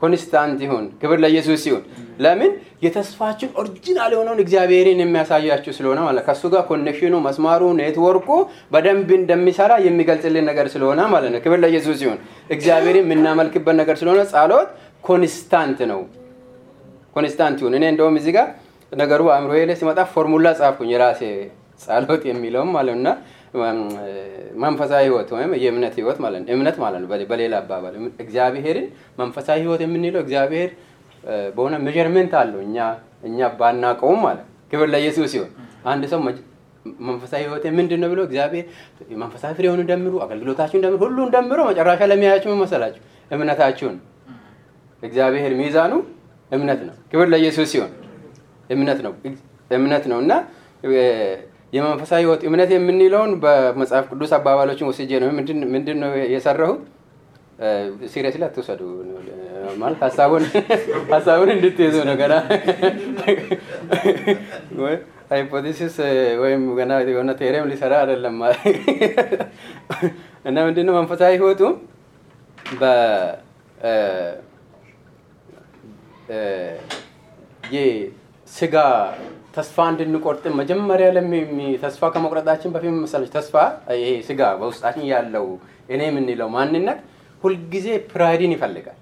constant 0.00 0.58
ይሁን። 0.64 0.86
ክብር 1.00 1.18
ለኢየሱስ 1.22 1.60
ሲሆን 1.64 1.82
ለምን 2.20 2.50
የተስፋችን 2.82 3.50
original 3.60 4.10
የሆነውን 4.14 4.40
እግዚአብሔርን 4.44 4.98
የሚያሳያችሁ 5.02 5.72
ስለሆነ 5.76 6.00
ማለት 6.06 6.24
ከእሱ 6.26 6.44
ጋር 6.54 6.62
connection 6.70 7.07
ኑ 7.07 7.14
መስመሩ 7.26 7.62
network 7.78 8.17
ኡ 8.17 8.28
በደንብ 8.74 9.10
እንደሚሰራ 9.18 9.72
የሚገልጽልን 9.86 10.46
ነገር 10.50 10.68
ስለሆነ 10.74 11.00
ማለት 11.14 11.30
ነው። 11.34 11.40
ክብር 11.44 11.60
ለኢየሱስ 11.64 11.96
ሲሆን 12.02 12.18
እግዚአብሔርን 12.56 13.04
የምናመልክበት 13.04 13.76
ነገር 13.82 13.98
ስለሆነ 14.02 14.22
ጸሎት 14.32 14.68
constant 15.04 15.80
ነው። 15.92 16.02
constant 17.16 17.58
ይሁን። 17.62 17.74
እኔ 17.78 17.84
እንደውም 17.92 18.16
እዚህ 18.20 18.32
ጋር 18.36 18.48
ነገሩ 18.92 19.22
አእምሮዬ 19.34 19.62
ላይ 19.68 19.76
ሲመጣ 19.78 20.00
ፎርሙላ 20.12 20.48
ጻፍኩኝ 20.58 20.90
የራሴ 20.94 21.22
ጸሎት 21.82 22.22
የሚለውም 22.28 22.70
ማለት 22.76 22.94
እና 22.98 23.08
መንፈሳዊ 24.62 25.02
ህይወት 25.06 25.28
ወይም 25.36 25.50
የእምነት 25.62 25.94
ህይወት 25.98 26.18
ማለት 26.24 26.40
ነው። 26.42 26.48
እምነት 26.54 26.76
ማለት 26.84 27.00
ነው። 27.02 27.08
በሌላ 27.30 27.54
አባባል 27.62 27.94
እግዚአብሔርን 28.24 28.86
መንፈሳዊ 29.18 29.58
ህይወት 29.64 29.80
የምንለው 29.84 30.20
እግዚአብሔር 30.24 30.70
በሆነ 31.54 31.74
ሜዥርሜንት 31.86 32.32
አለው 32.40 32.60
እኛ 32.66 32.76
እኛ 33.28 33.48
ባናቀውም 33.58 34.20
ማለት 34.26 34.42
ክብር 34.72 34.88
ለኢየሱስ 34.92 35.28
ሲሆን 35.32 35.50
አንድ 35.84 36.04
ሰው 36.12 36.20
መንፈሳዊ 37.06 37.40
ህይወት 37.44 37.64
ምንድን 37.78 38.00
ነው 38.02 38.08
ብሎ 38.12 38.20
እግዚአብሔር 38.28 38.64
መንፈሳዊ 39.22 39.52
ፍሬውን 39.58 39.80
እንደምሩ፣ 39.84 40.14
አገልግሎታችሁን 40.24 40.78
እንደምሩ፣ 40.80 40.98
ሁሉ 41.04 41.18
እንደምሮ 41.26 41.60
መጨረሻ 41.70 42.00
ለሚያያችሁ 42.10 42.48
ምን 42.52 42.60
መሰላችሁ? 42.62 43.00
እምነታችሁን 43.30 43.96
እግዚአብሔር 45.02 45.52
ሚዛኑ 45.60 45.92
እምነት 46.52 46.80
ነው። 46.88 46.94
ክብር 47.10 47.26
ለኢየሱስ 47.32 47.68
ሲሆን 47.72 47.92
እምነት 48.70 49.00
ነው 49.06 49.12
እምነት 49.70 50.04
ነው 50.10 50.18
እና 50.24 50.32
የመንፈሳዊ 51.76 52.20
ህይወት 52.22 52.42
እምነት 52.48 52.70
የምንለውን 52.74 53.32
በመጽሐፍ 53.42 54.04
ቅዱስ 54.12 54.32
አባባሎችን 54.36 54.88
ወስጄ 54.90 55.10
ነው 55.22 55.30
ምንድን 55.74 55.98
ነው 56.02 56.12
የሰራሁት። 56.34 56.82
serious 58.12 58.36
ላይ 58.40 58.46
አትውሰዱ 58.48 58.80
ማለት 59.76 60.00
ሀሳቡን 60.04 60.42
ሀሳቡን 61.14 61.50
እንድትይዙ 61.54 61.96
ነው። 62.08 62.16
ገና 62.20 62.34
hypothesis 65.30 65.94
ወይም 66.42 66.62
ገና 66.78 66.92
የሆነ 67.08 67.30
theorem 67.40 67.68
ሊሰራ 67.70 67.94
አይደለም 68.02 68.36
እና 70.48 70.56
ምንድነው 70.66 70.94
መንፈሳዊ 70.98 71.32
ህይወቱ 71.36 71.62
የስጋ 77.72 78.74
ተስፋ 79.56 79.86
እንድንቆርጥም 79.92 80.54
መጀመሪያ 80.60 81.08
ተስፋ 81.82 82.10
ከመቁረጣችን 82.14 82.72
በፊት 82.74 82.94
መሰለች 82.98 83.30
ተስፋ 83.36 83.54
ይሄ 83.96 84.10
ስጋ 84.28 84.40
በውስጣችን 84.60 85.04
ያለው 85.12 85.46
እኔ 85.90 86.00
የምንለው 86.08 86.48
ማንነት 86.56 86.98
ሁልጊዜ 87.42 87.88
pride 88.12 88.41
ን 88.41 88.52
ይፈልጋል። 88.56 88.98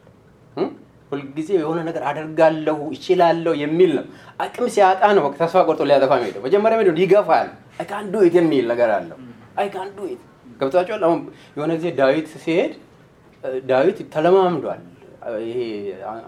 ሁልጊዜ 1.12 1.48
የሆነ 1.56 1.80
ነገር 1.88 2.02
አደርጋለሁ 2.10 2.78
እችላለሁ 2.94 3.52
የሚል 3.62 3.90
ነው። 3.98 4.04
አቅም 4.40 4.66
ሲያጣ 4.74 5.02
ነው 5.18 5.26
ተስፋ 5.38 5.62
ቆርጦ 5.66 5.82
ሊያጠፋ 5.90 6.12
የሚሄደው። 6.18 6.42
መጀመሪያ 6.46 6.76
ምንድን 6.80 6.98
ይገፋል። 7.02 7.48
I 7.80 7.86
can 7.90 8.06
do 8.12 8.22
it 8.26 8.34
የሚል 8.40 8.64
ነገር 8.72 8.90
አለው። 8.96 9.18
I 9.60 9.68
can 9.74 9.90
do 9.96 10.08
it 10.12 10.22
ገብቷቸዋል። 10.60 11.02
አሁን 11.08 11.20
የሆነ 11.56 11.70
ጊዜ 11.78 11.88
ዳዊት 12.00 12.28
ሲሄድ 12.36 12.72
ዳዊት 13.64 13.98
ተለማምዷል። 14.14 14.82
ይሄ 15.44 15.58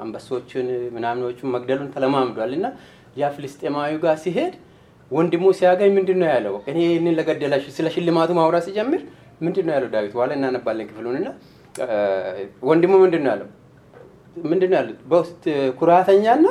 አንበሶችን 0.03 0.67
ምናምኖቹን 0.95 1.51
መግደሉን 1.55 1.89
ተለማምዷል 1.97 2.53
እና 2.59 2.67
ያ 3.17 3.29
ፍልስጤማዊ 3.37 3.93
ጋር 4.05 4.17
ሲሄድ 4.25 4.55
ወንድሙ 5.11 5.45
ሲያገኝ 5.59 5.91
ምንድን 5.99 6.19
ነው 6.23 6.29
ያለው? 6.35 6.55
እኔ 6.71 6.79
ይህንን 6.87 7.15
ለገደላሽ 7.19 7.65
ስለ 7.77 7.87
ሽልማቱ 7.95 8.31
ማውራት 8.39 8.65
ሲጀምር 8.69 9.01
ምንድን 9.45 9.65
ነው 9.69 9.73
ያለው 9.77 9.89
ዳዊት? 9.95 10.13
በኋላ 10.17 10.31
እናነባለን 10.39 10.87
ክፍሉን 10.91 11.17
እና 11.21 11.29
ወንድሙ 12.71 12.93
ምንድን 13.05 13.23
ነው 13.25 13.31
ያለው? 13.35 13.49
ምንድን 14.51 14.71
ነው 14.73 14.77
ያለው? 14.81 14.95
በውስጥ 15.11 15.45
ኩራተኛና 15.81 16.47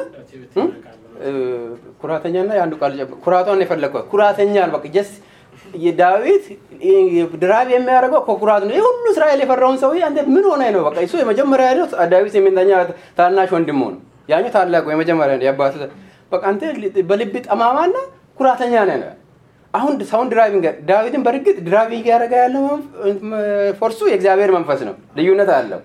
ኩራተኛና 2.01 2.49
የአንዱ 2.57 2.73
ቃል 2.81 2.93
ኩራቷን 3.25 3.61
የፈለግኳት 3.63 4.05
ኩራተኛ 4.13 4.55
በቃ 4.75 4.85
ጀስ 4.95 5.11
የዳዊት 5.83 6.45
ድራብ 7.43 7.67
የሚያደርገው 7.73 8.21
ከኩራት 8.27 8.63
ነው። 8.67 8.73
ይህ 8.77 8.83
ሁሉ 8.87 9.05
እስራኤል 9.13 9.39
የፈራውን 9.43 9.77
ሰውዬ 9.83 10.01
አንተ 10.07 10.25
ምን 10.33 10.45
ሆነ 10.51 10.63
ነው? 10.75 10.81
በቃ 10.87 10.97
እሱ 11.05 11.13
የመጀመሪያ 11.21 11.67
ዳዊት 12.13 12.35
የምንተኛ 12.39 12.71
ታናሽ 13.19 13.51
ወንድሙ 13.57 13.81
ነው። 13.93 14.01
ያኛው 14.29 14.51
ታላቁ 14.55 14.85
የመጀመሪያ 14.93 15.35
የአባቱ 15.47 15.73
በቃ 16.35 16.43
አንተ 16.51 16.63
በልብ 17.09 17.35
ጠማማና 17.47 17.95
ኩራተኛ 18.39 18.73
ነህ 18.89 19.03
አሁን 19.73 19.93
ሰውን 20.09 20.27
driving 20.31 20.65
ዳዊትን 20.89 21.21
በእርግጥ 21.25 21.55
driving 21.67 22.05
ያደረገ 22.11 22.33
ያለው 22.43 22.63
force 23.79 23.93
ኡ 23.93 23.99
የእግዚአብሔር 24.09 24.51
መንፈስ 24.57 24.81
ነው። 24.87 24.95
ልዩነት 25.17 25.49
አለው። 25.55 25.81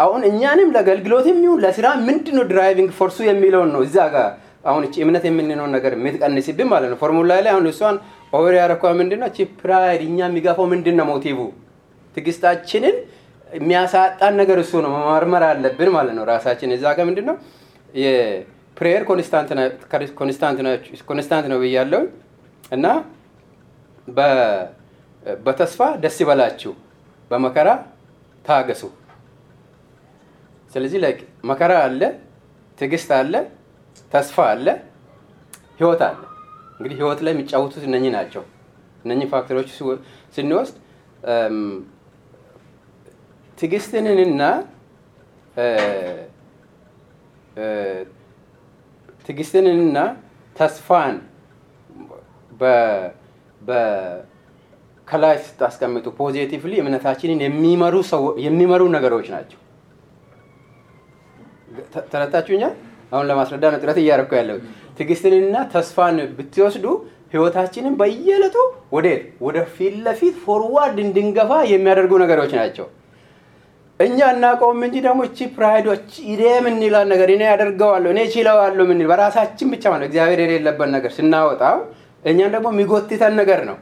አሁን 0.00 0.22
እኛንም 0.28 0.68
ለአገልግሎትም 0.74 1.36
ይሁን 1.44 1.60
ለስራ 1.64 1.86
ምንድን 2.06 2.34
ነው 2.38 2.44
driving 2.52 2.90
force 2.98 3.12
ኡ 3.12 3.18
የሚለውን 3.28 3.70
ነው 3.74 3.82
እዛ 3.86 3.96
ጋር 4.14 4.28
አሁን 4.64 4.82
እቺ 4.86 4.94
እምነት 5.04 5.24
የምንለውን 5.28 5.72
ነገር 5.76 5.92
የምትቀንስብን 5.96 6.68
ማለት 6.72 6.88
ነው። 6.92 6.98
ፎርሙላ 7.02 7.32
ላይ 7.44 7.52
አሁን 7.54 7.66
እሷን 7.72 7.96
over 8.32 8.54
ያረኳ 8.60 8.84
ምንድን 9.00 9.20
ነው? 9.22 9.28
pride 9.60 10.02
እኛ 10.08 10.18
የሚጋፋው 10.28 10.66
ምንድን 10.72 10.96
ነው? 11.00 11.06
motive 11.10 11.38
ትዕግስታችንን 12.16 12.96
የሚያሳጣን 13.50 14.34
ነገር 14.40 14.58
እሱ 14.62 14.72
ነው። 14.84 14.90
መመርመር 14.96 15.44
አለብን 15.50 15.90
ማለት 15.96 16.14
ነው 16.18 16.24
ራሳችን 16.32 16.72
እዛ 16.76 16.84
ጋር 16.96 17.04
ምንድን 17.10 17.26
ነው 17.30 17.36
prayer 18.84 19.04
constant 21.08 21.46
ነው 21.52 21.58
ብያለሁ 21.62 22.00
እና 22.72 22.86
በተስፋ 25.44 25.80
ደስ 26.02 26.16
ይበላችሁ፣ 26.22 26.72
በመከራ 27.30 27.68
ታገሱ። 28.44 28.82
ስለዚህ 30.72 30.98
ላይ 31.04 31.12
መከራ 31.50 31.72
አለ፣ 31.86 32.00
ትዕግስት 32.78 33.10
አለ፣ 33.18 33.34
ተስፋ 34.12 34.36
አለ፣ 34.52 34.66
ህይወት 35.78 36.02
አለ። 36.08 36.20
እንግዲህ 36.78 36.96
ህይወት 37.00 37.20
ላይ 37.24 37.32
የሚጫወቱት 37.34 37.84
እነኚህ 37.88 38.12
ናቸው። 38.16 38.44
እነኚህ 39.04 39.26
ፋክተሮች 39.32 39.70
ስንወስድ 40.36 40.76
ትዕግስትንና 43.58 44.42
ትዕግስትንና 49.28 49.96
ተስፋን 50.56 51.14
ከላይ 55.08 55.36
ስታስቀምጡ 55.46 56.06
ፖዚቲቭሊ 56.18 56.72
እምነታችንን 56.82 57.40
የሚመሩ 58.46 58.82
ነገሮች 58.96 59.26
ናቸው። 59.34 59.58
ተረታችሁኛል? 62.12 62.72
አሁን 63.12 63.26
ለማስረዳ 63.30 63.64
ነው 63.72 63.78
ጥረት 63.82 63.98
እያደረኩ 64.02 64.32
ያለው። 64.38 64.58
ትዕግስትንና 64.98 65.56
ተስፋን 65.72 66.16
ብትወስዱ 66.36 66.86
ህይወታችንን 67.32 67.94
በየዕለቱ 68.00 68.56
ወዴት 68.96 69.22
ወደ 69.46 69.58
ፊት 69.74 69.94
ለፊት 70.06 70.36
forward 70.44 70.98
እንድንገፋ 71.04 71.52
የሚያደርጉ 71.72 72.12
ነገሮች 72.24 72.52
ናቸው። 72.58 72.86
እኛ 74.00 74.18
እናውቀውም 74.34 74.80
እንጂ 74.86 74.96
ደግሞ 75.06 75.20
እቺ 75.28 75.46
pride 75.56 75.84
ኦች 75.84 76.06
idea 76.30 76.42
የምንላን 76.50 77.06
ነገር 77.12 77.28
እኔ 77.34 77.42
ያደርገዋለሁ 77.50 78.10
እኔ 78.14 78.20
ችለዋለሁ 78.34 78.84
ምንል 78.88 79.06
በራሳችን 79.10 79.68
ብቻ 79.74 79.84
ማለት 79.92 80.06
እግዚአብሔር 80.08 80.40
የሌለበት 80.44 80.90
ነገር 80.96 81.12
ስናወጣው 81.16 81.76
እኛን 82.24 82.50
ደግሞ 82.54 82.68
የሚጎትተን 82.74 83.34
ነገር 83.40 83.60
ነው። 83.70 83.76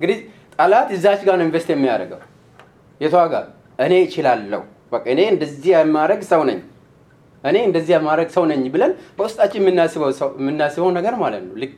እንግዲህ 0.00 0.18
ጠላት 0.56 0.88
እዛች 0.96 1.20
ጋር 1.26 1.34
ነው 1.38 1.44
invest 1.48 1.68
የሚያደርገው። 1.74 2.20
የቷ 3.00 3.16
ጋር 3.32 3.44
እኔ 3.78 3.94
እችላለሁ፣ 4.06 4.62
በቃ 4.92 5.04
እኔ 5.14 5.20
እንደዚህ 5.34 5.70
የማደርግ 5.76 6.22
ሰው 6.32 6.42
ነኝ፣ 6.48 6.58
እኔ 7.44 7.56
እንደዚህ 7.68 7.94
ማድረግ 8.06 8.28
ሰው 8.34 8.44
ነኝ 8.50 8.62
ብለን 8.74 8.92
በውስጣችን 9.16 9.62
የምናስበው 10.40 10.90
ነገር 10.98 11.14
ማለት 11.22 11.42
ነው። 11.46 11.54
ልክ 11.62 11.76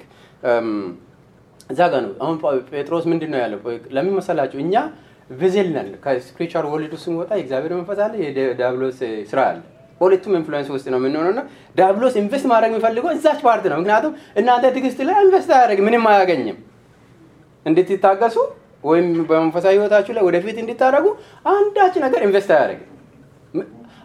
እዛ 1.71 1.81
ጋ 1.93 2.01
ነው። 2.05 2.11
አሁን 2.23 2.35
ጴጥሮስ 2.71 3.05
ምንድን 3.13 3.31
ነው 3.35 3.39
ያለው? 3.43 3.61
ለምን 3.95 4.15
መሰላችሁ? 4.19 4.59
እኛ 4.65 4.75
vessel 5.31 5.69
ነን። 5.75 5.89
ከ 6.05 6.16
spiritual 6.16 6.65
world 6.73 6.88
ኡ 6.88 6.95
ስንወጣ 7.03 7.31
የእግዚአብሔር 7.37 7.73
መንፈስ 7.79 7.99
አለ፣ 8.05 8.13
የዲያብሎስ 8.25 8.99
ስራ 9.31 9.41
አለ። 9.51 9.61
በሁለቱም 10.01 10.33
influence 10.39 10.69
ውስጥ 10.75 10.87
ነው 10.93 10.99
የምንሆነው 11.01 11.31
እና 11.35 11.41
ዲያብሎስ 11.77 12.15
invest 12.21 12.47
ማድረግ 12.51 12.71
የሚፈልገው 12.73 13.11
እዛች 13.15 13.41
part 13.47 13.65
ነው። 13.73 13.79
ምክንያቱም 13.81 14.13
እናንተ 14.41 14.65
ትዕግስት 14.75 15.01
ላይ 15.09 15.17
invest 15.23 15.51
አያደርግ 15.57 15.81
ምንም 15.87 16.05
አያገኝም። 16.11 16.59
እንድትታገሱ 17.67 18.37
ወይም 18.85 19.07
በመንፈሳዊ 19.29 19.75
ህይወታችሁ 19.77 20.13
ላይ 20.17 20.23
ወደፊት 20.27 20.57
እንድታደርጉ 20.63 21.07
አንዳች 21.53 21.95
ነገር 22.05 22.21
invest 22.27 22.51
አያደርግም። 22.57 22.91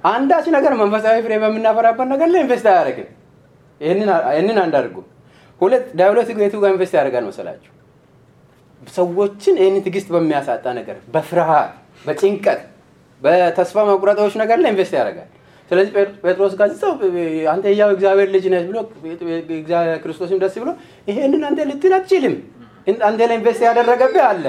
አንዳች 0.04 0.46
ነገር 0.56 0.74
መንፈሳዊ 0.82 1.18
ፍሬ 1.26 1.34
በምናፈራበት 1.44 2.08
ነገር 2.14 2.30
ላይ 2.34 2.42
invest 2.46 2.68
አያደርግም። 2.74 3.10
ይህንን 3.82 4.60
አንድ 4.64 4.76
አድርጉ። 4.80 4.98
ሁለት 5.62 5.86
ዲያብሎስ 6.00 6.30
የቱ 6.38 6.56
ጋር 6.64 6.72
invest 6.74 6.94
ያደርጋል 6.98 7.26
መሰላችሁ? 7.30 7.72
ሰዎችን 8.94 9.56
ይህንን 9.60 9.82
ትዕግስት 9.86 10.08
በሚያሳጣ 10.14 10.66
ነገር፣ 10.78 10.98
በፍርሃት፣ 11.14 11.72
በጭንቀት፣ 12.06 12.62
በተስፋ 13.22 13.78
መቁረጦች 13.90 14.34
ነገር 14.42 14.58
ላይ 14.64 14.72
invest 14.74 14.94
ያደርጋል። 15.00 15.30
ስለዚህ 15.72 15.92
ጴጥሮስ 16.24 16.54
ጋር 16.60 16.70
ሰው 16.82 16.92
አንተ 17.52 17.66
ያው 17.80 17.90
እግዚአብሔር 17.96 18.30
ልጅ 18.36 18.46
ነህ 18.54 18.62
ብሎ 18.70 18.78
ክርስቶስም 20.04 20.38
ደስ 20.44 20.56
ብሎ 20.62 20.70
ይሄንን 21.08 21.44
አንተ 21.50 21.60
ልትል 21.70 21.94
አትችልም፣ 21.98 22.36
አንተ 23.04 23.20
ላይ 23.30 23.36
invest 23.40 23.62
ያደረገብህ 23.68 24.24
አለ። 24.30 24.46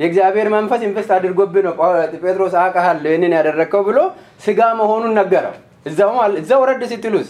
የእግዚአብሔር 0.00 0.48
መንፈስ 0.54 0.80
invest 0.86 1.10
አድርጎብህ 1.16 1.62
ነው 1.66 1.74
ጴጥሮስ 2.22 2.54
አውቃለሁ 2.62 3.08
ይህንን 3.10 3.32
ያደረግከው 3.38 3.82
ብሎ 3.88 3.98
ስጋ 4.44 4.60
መሆኑን 4.80 5.14
ነገረው። 5.20 5.54
እዛው 5.86 6.60
ወረድ 6.62 6.82
ስትሉስ 6.92 7.28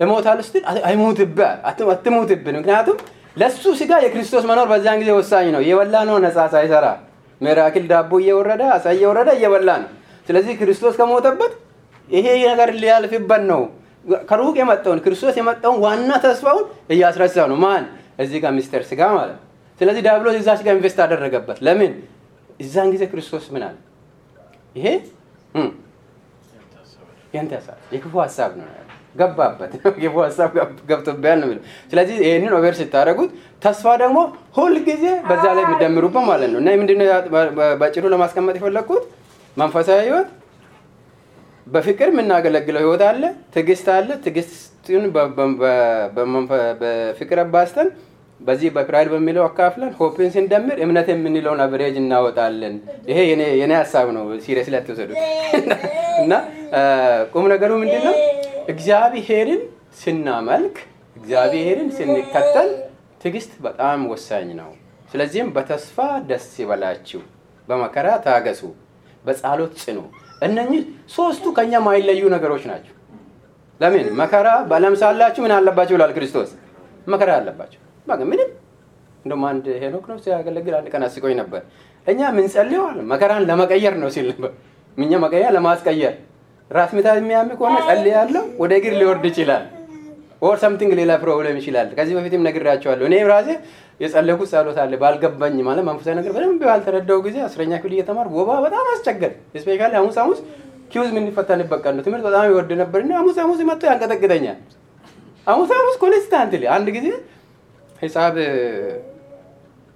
እሞታለሁ 0.00 0.42
ስትል 0.46 0.62
አይሙትብህ 0.88 1.48
አትሙትብን። 1.92 2.54
ምክንያቱም 2.60 2.98
ለሱ 3.36 3.62
ስጋ 3.78 3.92
የክርስቶስ 4.04 4.44
መኖር 4.50 4.66
በዛን 4.70 4.98
ጊዜ 5.02 5.10
ወሳኝ 5.18 5.46
ነው። 5.54 5.60
እየበላ 5.64 5.96
ነው 6.08 6.16
ነፃ 6.24 6.46
ሳይሰራ 6.54 6.86
miracle 7.40 7.84
ዳቦ 7.90 8.12
እየወረደ 8.22 8.62
አሳ 8.74 8.86
እየወረደ 8.96 9.28
እየበላ 9.36 9.70
ነው። 9.82 9.90
ስለዚህ 10.28 10.54
ክርስቶስ 10.60 10.94
ከሞተበት 11.00 11.52
ይሄ 12.08 12.26
ነገር 12.52 12.70
ሊያልፍበት 12.82 13.42
ነው። 13.50 13.62
ከሩቅ 14.28 14.54
የመጣውን 14.60 15.00
ክርስቶስ 15.04 15.34
የመጣውን 15.40 15.78
ዋና 15.84 16.10
ተስፋውን 16.24 16.64
እያስረሳው 16.94 17.46
ነው። 17.52 17.58
ማን 17.64 17.84
እዚህ 18.18 18.38
ጋር 18.44 18.52
ሚስተር 18.58 18.82
ስጋ 18.90 19.00
ማለት 19.16 19.36
ነው። 19.36 19.44
ስለዚህ 19.80 20.02
ዲያብሎስ 20.06 20.36
እዛች 20.40 20.60
ጋር 20.66 20.72
invest 20.76 20.98
አደረገበት። 21.04 21.58
ለምን 21.66 21.92
እዛን 22.60 22.88
ጊዜ 22.94 23.02
ክርስቶስ 23.12 23.44
ምን 23.54 23.62
አለ? 23.68 23.76
ይሄ 24.76 24.86
ያንተ 27.34 27.52
ሀሳብ 27.58 27.76
የክፉ 27.94 28.14
ሀሳብ 28.22 28.50
ነው 28.58 28.66
ገባበት። 29.14 29.72
ክፉ 29.94 30.14
ሀሳብ 30.24 30.50
ገብቶብያል 30.90 31.38
ነው 31.42 31.48
ስለዚህ 31.92 32.16
ይህንን 32.24 32.52
over 32.58 32.74
ስታደረጉት 32.80 33.30
ተስፋ 33.62 33.94
ደግሞ 34.02 34.18
ሁል 34.58 34.74
ጊዜ 34.88 35.04
በዛ 35.28 35.44
ላይ 35.56 35.64
የሚደምሩበት 35.66 36.24
ማለት 36.30 36.50
ነው። 36.52 36.60
እና 36.62 36.76
ምንድነው 36.80 37.06
በአጭሩ 37.80 38.04
ለማስቀመጥ 38.14 38.54
የፈለግኩት 38.58 39.04
መንፈሳዊ 39.56 39.98
ህይወት 40.06 40.28
በፍቅር 41.66 42.08
የምናገለግለው 42.12 42.80
ህይወት 42.84 43.02
አለ፣ 43.08 43.22
ትዕግስት 43.54 43.88
አለ። 43.96 44.08
ትዕግስትን 44.24 45.02
በፍቅር 46.80 47.38
አባዝተን 47.44 47.88
በዚህ 48.40 48.68
በ 48.74 48.84
pride 48.84 49.08
በሚለው 49.12 49.42
አካፍለን 49.46 49.90
hope 49.98 50.19
ን 50.19 50.30
ስንደምር 50.34 50.78
እምነት 50.84 51.08
የምንለውን 51.12 51.60
average 51.64 51.96
እናወጣለን። 52.00 52.74
ይሄ 53.10 53.18
የኔ 53.60 53.72
ሀሳብ 53.80 54.06
ነው፣ 54.16 54.24
serious 54.44 54.68
ላይ 54.72 54.78
አትወሰዱት። 54.80 55.18
እና 56.22 56.32
ቁም 57.32 57.46
ነገሩ 57.52 57.70
ምንድን 57.82 58.02
ነው? 58.08 58.14
እግዚአብሔርን 58.72 59.62
ስናመልክ፣ 60.00 60.76
እግዚአብሔርን 61.16 61.88
ስንከተል 61.96 62.70
ትዕግስት 63.22 63.52
በጣም 63.64 64.00
ወሳኝ 64.12 64.48
ነው። 64.60 64.70
ስለዚህም 65.12 65.48
በተስፋ 65.56 65.96
ደስ 66.28 66.48
ይበላችሁ፣ 66.62 67.20
በመከራ 67.68 68.08
ታገሱ፣ 68.26 68.62
በጸሎት 69.24 69.74
ጽኑ። 69.82 69.98
እነኚህ 70.42 70.82
ሶስቱ 71.14 71.46
ከኛ 71.56 71.72
ማይለዩ 71.86 72.22
ነገሮች 72.34 72.64
ናቸው። 72.70 72.94
ለምን 73.80 74.06
መከራ 74.20 74.48
በዓለም 74.70 74.96
ሳላችሁ 75.00 75.42
ምን 75.44 75.54
አለባችሁ 75.56 75.94
ይላል 75.96 76.12
ክርስቶስ። 76.16 76.50
መከራ 77.06 77.30
አለባቸው። 77.38 77.80
በቃ 78.06 78.20
ምንም 78.30 78.50
እንደውም 79.24 79.42
አንድ 79.48 79.66
ሄኖክ 79.82 80.04
ነው 80.10 80.18
ሲያገለግል 80.24 80.74
አንድ 80.78 80.88
ቀን 80.92 81.02
አስቆኝ 81.06 81.34
ነበር። 81.40 81.62
እኛ 82.06 82.20
ምንጸልየው 82.36 82.84
አለ 82.90 83.00
መከራን 83.10 83.42
ለመቀየር 83.50 83.94
ነው 84.02 84.10
ሲል 84.14 84.26
ነበር። 84.32 84.52
እኛ 84.98 85.12
መቀየር 85.24 85.52
ለማስቀየር 85.56 86.14
ራስ 86.70 86.90
ምታት 86.96 87.18
የሚያም 87.20 87.48
ከሆነ 87.58 87.76
ጸልያለሁ፣ 87.88 88.42
ወደ 88.62 88.72
እግር 88.78 88.94
ሊወርድ 89.00 89.24
ይችላል። 89.30 89.64
or 90.42 90.56
something 90.62 90.92
ሌላ 90.98 91.12
problem 91.22 91.56
ይችላል። 91.60 91.88
ከዚህ 91.96 92.14
በፊትም 92.18 92.42
ነግሬያችኋለሁ። 92.46 93.04
እኔም 93.08 93.26
ራሴ 93.32 93.48
የጸለይኩት 94.00 94.48
ጸሎት 94.52 94.78
አለ 94.82 94.92
ባልገባኝ 95.02 95.56
ማለት 95.66 95.84
መንፈሳዊ 95.88 96.14
ነገር 96.18 96.32
በደንብ 96.36 96.62
ባልተረዳው 96.64 97.18
ጊዜ 97.26 97.36
አስረኛ 97.46 97.72
ክፍል 97.80 97.92
እየተማርኩ 97.96 98.32
ወባ 98.40 98.50
በጣም 98.66 98.86
አስቸገር። 98.94 99.32
specially 99.56 99.92
ሐሙስ 100.00 100.16
ሐሙስ 100.22 100.38
quiz 100.92 101.10
የምንፈተንበት 101.12 101.80
ቀን 101.84 101.94
ነው። 101.98 102.04
ትምህርት 102.06 102.24
በጣም 102.28 102.44
ይወድ 102.48 102.70
ነበርና 102.80 103.12
ሐሙስ 103.20 103.36
ሐሙስ 103.42 103.60
መጥቶ 103.70 103.84
ያንቀጠቅጠኛል። 103.90 104.58
ሐሙስ 105.46 105.70
ሐሙስ 105.76 105.96
constantly 106.02 106.64
አንድ 106.76 106.88
ጊዜ 106.96 107.06
ሂሳብ 108.02 108.36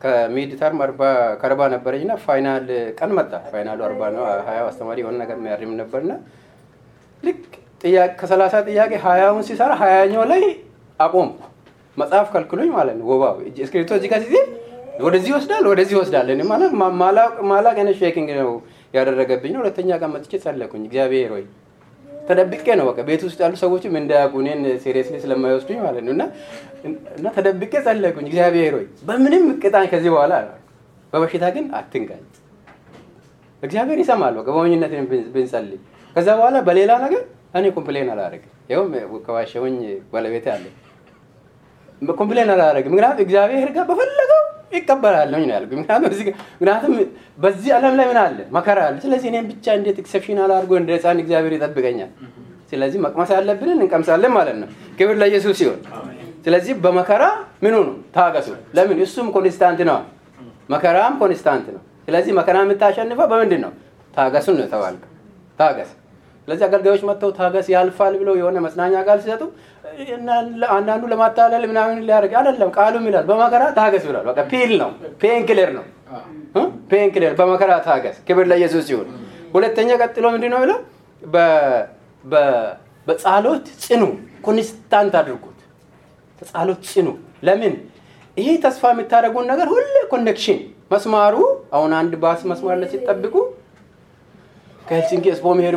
ከ 0.00 0.20
mid 0.20 0.50
term 0.60 0.80
ከአርባ 1.40 1.60
ነበረኝና 1.74 2.12
final 2.24 2.66
ቀን 2.98 3.10
መጣ። 3.18 3.32
final 3.52 3.72
ኡ 3.72 3.80
አርባ 3.86 4.02
ነው። 4.16 4.24
ሀያ 4.48 4.58
አስተማሪ 4.70 4.98
የሆነ 5.02 5.16
ነገር 5.22 5.36
የሚያርም 5.40 5.72
ነበርና 5.80 6.12
ልክ 7.22 7.42
ከሰላሳ 8.20 8.54
ጥያቄ 8.68 8.92
ሀያውን 9.04 9.42
ሲሰራ 9.48 9.72
ሀያኛው 9.80 10.22
ላይ 10.32 10.42
አቆምኩ። 11.00 11.40
መጽሐፍ 11.96 12.28
ከልክሎኝ 12.34 12.70
ማለት 12.76 12.96
ነው። 13.00 13.06
ወባው 13.12 13.34
እስክሪብቶ 13.58 13.92
እዚህ 13.98 14.08
ጋር 14.12 14.20
ስይዝ 14.24 14.36
ወደዚህ 15.00 15.28
ይወስዳል፣ 15.32 15.64
ወደዚህ 15.70 15.94
ይወስዳል። 15.96 16.28
ማለት 16.52 16.72
ማላቅ 17.50 17.74
አይነት 17.76 17.96
shaking 18.02 18.30
ነው 18.40 18.50
ያደረገብኝ 18.94 19.54
ሁለተኛ 19.60 19.90
ቀን 20.02 20.10
መጥቼ 20.14 20.32
ጸለይኩኝ። 20.44 20.82
እግዚአብሔር 20.88 21.30
ሆይ 21.34 21.44
ተደብቄ 22.28 22.66
ነው 22.78 22.86
በቃ 22.88 23.00
ቤት 23.08 23.22
ውስጥ 23.26 23.38
ያሉ 23.42 23.54
ሰዎችም 23.62 23.94
እንዳያውቁ 24.00 24.34
እኔን 24.42 24.60
seriously 24.82 25.16
ስለማይወስዱኝ 25.24 25.78
ማለት 25.84 26.02
ነው። 26.06 26.12
እና 27.18 27.26
ተደብቄ 27.36 27.72
ጸለይኩኝ። 27.86 28.26
እግዚአብሔር 28.30 28.72
ሆይ 28.78 28.86
በምንም 29.08 29.44
ቅጣኝ 29.62 29.86
ከዚህ 29.92 30.10
በኋላ 30.14 30.34
በበሽታ 31.12 31.44
ግን 31.56 31.66
አትንካኝ። 31.78 32.22
እግዚአብሔር 33.62 33.98
ይሰማል። 34.02 34.34
በቃ 34.38 34.48
በሞኝነት 34.50 34.92
ብንጸልይ 35.34 35.78
ከዛ 36.16 36.28
በኋላ 36.38 36.56
በሌላ 36.66 36.92
ነገር 37.04 37.22
እኔ 37.58 37.66
complain 37.76 38.08
አላደርግም። 38.14 38.50
ይኸውም 38.70 38.92
ከዋሸውኝ 39.26 39.76
ባለቤት 40.12 40.46
አለ 40.54 40.64
complain 42.20 42.50
አላደርግም። 42.54 42.92
ምክንያቱም 42.94 43.22
እግዚአብሔር 43.26 43.70
ጋር 43.76 43.84
በፈለገው 43.90 44.43
ይቀበላለሁ 44.74 45.38
ነው 45.42 45.54
ያልኩት። 45.54 45.78
ምክንያቱም 46.54 46.92
በዚህ 47.38 47.70
ዓለም 47.76 47.94
ላይ 47.98 48.06
ምን 48.10 48.18
አለ 48.22 48.38
መከራ 48.56 48.78
አለ። 48.86 48.96
ስለዚህ 49.04 49.28
እኔም 49.32 49.46
ብቻ 49.50 49.66
እንዴት 49.78 49.98
exceptional 50.02 50.50
አድርጎ 50.56 50.72
እንደ 50.80 50.90
ሕፃን 50.96 51.20
እግዚአብሔር 51.22 51.54
ይጠብቀኛል። 51.56 52.10
ስለዚህ 52.70 52.98
መቅመስ 53.04 53.30
ያለብንን 53.34 53.78
እንቀምሳለን 53.78 54.32
ማለት 54.36 54.56
ነው። 54.62 54.68
ክብር 54.98 55.16
ለኢየሱስ 55.20 55.56
ሲሆን፣ 55.60 55.80
ስለዚህ 56.46 56.74
በመከራ 56.84 57.24
ምኑ 57.64 57.74
ነው 57.88 57.96
ታገሱ። 58.16 58.48
ለምን 58.76 58.98
እሱም 59.04 59.26
constant 59.34 59.80
ነው፣ 59.90 59.98
መከራም 60.70 61.14
constant 61.20 61.66
ነው። 61.74 61.82
ስለዚህ 62.06 62.32
መከራ 62.38 62.56
የምታሸንፈው 62.64 63.26
በምንድን 63.32 63.60
ነው? 63.64 63.72
ታገሱን 64.14 64.56
ነው 64.58 64.64
የተባልከው። 64.66 65.10
ታገስ 65.58 65.90
ስለዚህ 66.48 66.64
አገልጋዮች 66.66 67.02
መጥተው 67.08 67.30
ታገስ 67.36 67.66
ያልፋል 67.72 68.14
ብለው 68.20 68.34
የሆነ 68.40 68.56
መጽናኛ 68.64 68.94
ቃል 69.06 69.18
ሲሰጡ 69.22 69.42
አንዳንዱ 70.74 71.02
ለማታለል 71.12 71.64
ምናምን 71.70 71.96
ሊያደርግ 72.06 72.32
አይደለም። 72.40 72.70
ቃሉም 72.76 73.04
ይላል 73.08 73.24
በመከራ 73.30 73.62
ታገስ 73.78 74.04
ብሏል። 74.08 74.26
በቃ 74.30 74.40
pill 74.50 74.72
ነው፣ 74.82 74.90
pain 75.22 75.42
ነው። 75.78 75.84
pain 76.90 77.08
በመከራ 77.40 77.72
ታገስ። 77.86 78.18
ክብር 78.28 78.46
ለኢየሱስ 78.50 78.84
ሲሆን፣ 78.88 79.08
ሁለተኛ 79.54 79.90
ቀጥሎ 80.02 80.24
ምንድን 80.34 80.52
ነው 80.54 80.60
ብለው 80.64 80.78
በጸሎት 83.06 83.66
ጽኑ፣ 83.82 84.02
constant 84.46 85.14
አድርጉት። 85.20 85.58
በጸሎት 86.42 86.80
ጽኑ። 86.90 87.08
ለምን 87.46 87.74
ይሄ 88.36 88.48
ተስፋ 88.62 88.84
የምታደርጉን 88.92 89.46
ነገር 89.50 89.66
ሁሌ 89.72 89.84
connection 90.12 90.58
መስመሩ 90.90 91.34
አሁን 91.76 91.92
አንድ 91.98 92.12
ባስ 92.22 92.40
መስማር 92.50 92.76
ላይ 92.80 92.88
ከሄልሲንኪ 94.86 95.26
ኤስፖ 95.30 95.46
መሄድ 95.58 95.76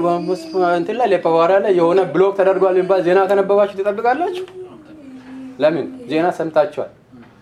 እንትን 0.77 0.95
ላይ 0.99 1.07
ሌፓቫራ 1.13 1.51
ላይ 1.65 1.73
የሆነ 1.79 1.99
block 2.13 2.33
ተደርጓል 2.39 2.75
የሚባል 2.77 3.01
ዜና 3.05 3.19
ከነበባችሁ 3.29 3.75
ትጠብቃላችሁ። 3.79 4.45
ለምን 5.59 5.85
ዜና 6.09 6.27
ሰምታችኋል። 6.39 6.91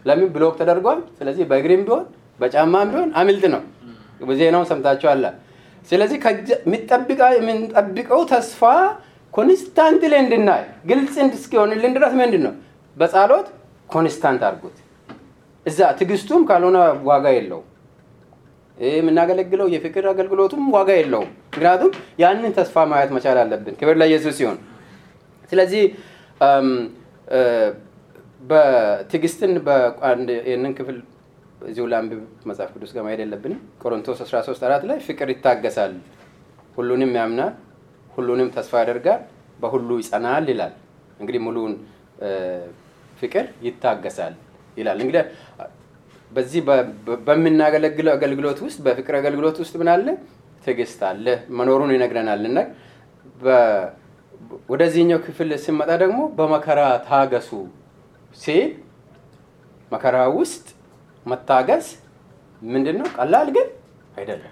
ለምን 0.06 0.28
block 0.36 0.54
ተደርጓል። 0.60 1.00
ስለዚህ 1.18 1.44
በእግሪም 1.52 1.82
ቢሆን 1.88 2.04
በጫማም 2.40 2.88
ቢሆን 2.92 3.10
አምልጥ 3.20 3.44
ነው። 3.56 3.64
ዜናውን 4.40 4.68
ሰምታችኋል። 4.72 5.24
ስለዚህ 5.90 6.18
የምንጠብቀው 7.40 8.22
ተስፋ 8.32 8.62
constant 9.34 10.04
ላይ 10.12 10.20
እንድናይ 10.24 10.62
ግልጽ 10.90 11.16
እስኪሆንልን 11.38 11.94
ድረስ 11.98 12.14
ምንድን 12.20 12.44
ነው 12.48 12.54
በጸሎት 12.98 13.48
constant 13.90 14.42
አድርጉት። 14.48 14.78
እዛ 15.66 15.80
ትዕግስቱም 16.00 16.42
ካልሆነ 16.50 16.78
ዋጋ 17.10 17.26
የለው። 17.36 17.62
የምናገለግለው 18.78 19.68
የፍቅር 19.74 20.06
አገልግሎቱም 20.12 20.64
ዋጋ 20.76 20.90
የለውም። 20.98 21.30
ምክንያቱም 21.48 21.92
ያንን 22.24 22.54
ተስፋ 22.58 22.86
ማየት 22.92 23.12
መቻል 23.18 23.38
አለብን። 23.44 23.76
ክብር 23.80 23.96
ለኢየሱስ 24.02 24.36
ሲሆን 24.40 24.58
ስለዚህ 25.52 25.84
በትዕግስትን 28.42 29.52
ይህንን 30.46 30.74
ክፍል 30.80 30.98
እዚሁ 31.70 31.84
ላንብብ 31.92 32.20
መጽሐፍ 32.50 32.70
ቅዱስ 32.76 32.92
ጋር 32.96 33.04
ማሄድ 33.06 33.22
የለብንም። 33.24 33.62
ቆሮንቶስ 33.82 34.20
13 34.26 34.66
አራት 34.68 34.84
ላይ 34.90 34.98
ፍቅር 35.08 35.28
ይታገሳል፣ 35.34 35.94
ሁሉንም 36.78 37.12
ያምናል፣ 37.18 37.54
ሁሉንም 38.14 38.50
ተስፋ 38.56 38.74
ያደርጋል፣ 38.82 39.22
በሁሉ 39.60 39.90
ይጸናል 40.02 40.46
ይላል። 40.52 40.74
እንግዲህ 41.20 41.42
ሙሉውን 41.46 41.74
ፍቅር 43.20 43.46
ይታገሳል 43.66 44.34
ይላል። 44.78 45.00
እንግዲህ 45.04 45.24
በዚህ 46.36 46.62
በምናገለግለው 47.28 48.12
አገልግሎት 48.16 48.60
ውስጥ 48.66 48.80
በፍቅር 48.86 49.16
አገልግሎት 49.20 49.58
ውስጥ 49.64 49.74
ምን 49.82 49.90
አለ? 49.94 50.08
ትዕግስት 50.64 51.02
አለ 51.10 51.26
መኖሩን 51.58 51.92
ይነግረናል። 51.96 52.44
እና 52.50 52.58
ወደዚህኛው 54.70 55.20
ክፍል 55.26 55.50
ስመጣ 55.66 55.90
ደግሞ 56.04 56.20
በመከራ 56.38 56.80
ታገሱ 57.08 57.50
ሲል 58.38 58.70
መከራ 59.92 60.18
ውስጥ 60.38 60.66
መታገስ 61.26 61.86
ምንድን 62.62 62.96
ነው? 63.02 63.08
ቀላል 63.18 63.48
ግን 63.56 63.68
አይደለም። 64.18 64.52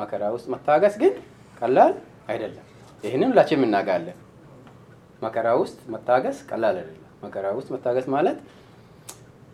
መከራ 0.00 0.22
ውስጥ 0.34 0.46
መታገስ 0.54 0.94
ግን 1.02 1.12
ቀላል 1.56 1.94
አይደለም። 2.30 2.64
ይህንም 3.04 3.30
ሁላችን 3.32 3.64
እናውቃለን። 3.66 4.18
መከራ 5.22 5.48
ውስጥ 5.62 5.78
መታገስ 5.94 6.38
ቀላል 6.50 6.76
አይደለም። 6.80 7.02
መከራ 7.24 7.46
ውስጥ 7.58 7.68
መታገስ 7.74 8.06
ማለት 8.14 8.38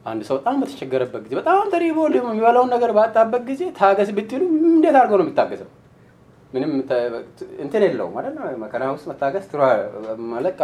አንድ 0.07 0.23
ሰው 0.29 0.35
በጣም 0.39 0.57
በተቸገረበት 0.63 1.23
ጊዜ 1.25 1.35
በጣም 1.41 1.69
ተሪቦ 1.73 1.99
የሚበላውን 2.17 2.71
ነገር 2.75 2.91
ባጣበት 2.97 3.43
ጊዜ 3.51 3.63
ታገስ 3.79 4.09
ብትሉ 4.17 4.41
እንዴት 4.71 4.97
አድርገው 5.01 5.19
ነው 5.21 5.25
የሚታገሰው? 5.27 5.69
ምንም 6.53 6.71
እንትን 7.65 7.83
የለውም 7.87 8.15
ነው። 8.37 8.43
መከራ 8.63 8.91
ውስጥ 8.95 9.07
መታገስ 9.11 9.45
ማለት 10.33 10.57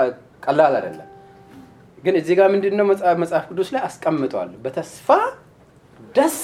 ቀላል 0.46 0.74
አይደለም። 0.78 1.08
ግን 2.04 2.14
እዚህ 2.20 2.34
ጋር 2.38 2.48
ምንድን 2.54 2.74
ነው 2.78 2.84
መጽሐፍ 3.22 3.44
ቅዱስ 3.50 3.68
ላይ 3.74 3.82
አስቀምጠዋል። 3.88 4.50
በተስፋ 4.64 5.08
ደስ 6.14 6.38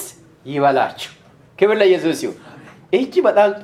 ይበላችሁ። 0.45 1.11
ክብር 1.59 1.77
ለኢየሱስ 1.81 2.21
ይሁን። 2.25 2.39
ይህቺ 2.93 3.13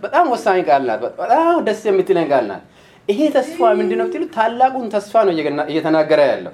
በጣም 0.03 0.25
ወሳኝ 0.33 0.59
ቃል 0.69 0.83
ናት። 0.89 1.01
በጣም 1.19 1.57
ደስ 1.67 1.81
የምትለን 1.89 2.27
ቃል 2.31 2.45
ናት። 2.51 2.63
ይሄ 3.09 3.21
ተስፋ 3.35 3.59
ምንድን 3.79 3.97
ነው 4.01 4.05
ብትሉ 4.07 4.23
ታላቁን 4.35 4.87
ተስፋ 4.95 5.13
ነው 5.27 5.33
እየተናገረ 5.71 6.21
ያለው 6.31 6.53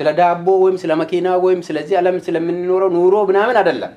ስለ 0.00 0.08
ዳቦ 0.18 0.46
ወይም 0.62 0.76
ስለ 0.82 0.92
መኪና 1.00 1.28
ወይም 1.44 1.60
ስለዚህ 1.68 1.94
ዓለም 2.00 2.16
ስለምንኖረው 2.26 2.90
ኑሮ 2.96 3.14
ምናምን 3.28 3.58
አይደለም። 3.60 3.92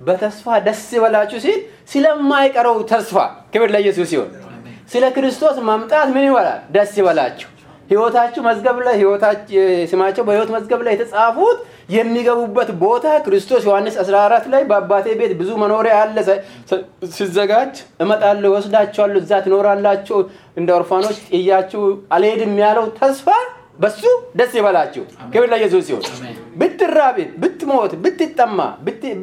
በተስፋ 0.00 0.46
ደስ 0.66 0.82
ይበላችሁ 0.96 1.38
ሲል 1.44 1.58
ስለማይቀረው 1.92 2.76
ተስፋ 2.90 3.16
ክብር 3.54 3.68
ለኢየሱስ 3.74 4.08
ሲሆን 4.12 4.30
ስለ 4.92 5.04
ክርስቶስ 5.16 5.56
መምጣት 5.68 6.08
ምን 6.14 6.24
ይበላል? 6.28 6.60
ደስ 6.74 6.92
ይበላችሁ። 7.00 7.48
ህይወታችሁ 7.90 8.40
መዝገብ 8.46 8.76
ላይ 8.86 8.96
ስማቸው 9.90 10.22
በህይወት 10.28 10.50
መዝገብ 10.54 10.80
ላይ 10.86 10.92
የተጻፉት 10.94 11.58
የሚገቡበት 11.88 12.68
ቦታ 12.82 13.06
ክርስቶስ 13.24 13.62
ዮሐንስ 13.68 13.94
14 14.02 14.46
ላይ 14.52 14.62
በአባቴ 14.70 15.06
ቤት 15.20 15.32
ብዙ 15.40 15.50
መኖሪያ 15.62 15.94
አለ 16.02 16.16
ሲዘጋጅ 17.12 17.72
እመጣለሁ፣ 18.04 18.50
ወስዳችኋለሁ፣ 18.54 19.18
እዛ 19.22 19.40
ትኖራላችሁ፣ 19.46 20.18
እንደ 20.56 20.68
ኦርፋኖች 20.78 21.18
ጥያችሁ 21.30 21.82
አልሄድም 22.16 22.54
ያለው 22.64 22.86
ተስፋ 23.00 23.28
በሱ 23.78 24.02
ደስ 24.36 24.52
ይበላችሁ። 24.58 25.02
ክብር 25.32 25.46
ለኢየሱስ 25.52 25.84
ሲሆን 25.88 26.04
ብትራብ፣ 26.60 27.16
ብትሞት፣ 27.42 27.92
ብትጠማ፣ 28.02 28.58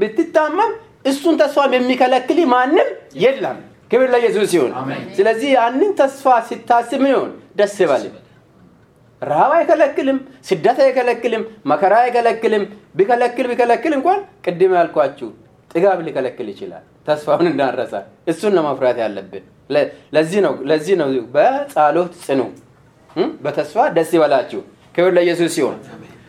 ብትታመም 0.01 0.71
እሱን 1.05 1.35
ተስፋም 1.41 1.73
የሚከለክል 1.77 2.39
ማንም 2.53 2.89
የለም። 3.23 3.57
ክብር 3.91 4.07
ለኢየሱስ 4.13 4.47
ሲሆን 4.53 4.71
ስለዚህ 5.17 5.49
ያንን 5.57 5.91
ተስፋ 5.99 6.25
ሲታስብ 6.49 6.99
ምን 7.03 7.11
ይሆን 7.13 7.29
ደስ 7.55 7.75
ይበል። 7.83 8.03
ረሃብ 9.21 9.51
አይከለክልም፣ 9.55 10.17
ስደት 10.49 10.77
አይከለክልም፣ 10.83 11.41
መከራ 11.65 11.93
አይከለክልም። 12.03 12.63
ቢከለክል 12.97 13.47
ቢከለክል 13.51 13.93
እንኳን 13.97 14.19
ቅድም 14.45 14.73
ያልኳችሁ 14.77 15.29
ጥጋብ 15.71 15.99
ሊከለክል 16.05 16.47
ይችላል። 16.53 16.83
ተስፋውን 17.07 17.47
እንዳንረሳ 17.49 17.93
እሱን 18.27 18.53
ለማፍራት 18.57 18.97
ያለብን 19.03 19.43
ለዚህ 20.15 20.39
ነው። 20.45 20.53
ለዚህ 20.69 20.95
ነው 21.01 21.09
በጸሎት 21.35 22.13
ጽኑ 22.25 22.41
በተስፋ 23.43 23.87
ደስ 23.95 24.11
ይበላችሁ። 24.15 24.61
ክብር 24.95 25.11
ለኢየሱስ 25.17 25.51
ሲሆን 25.55 25.77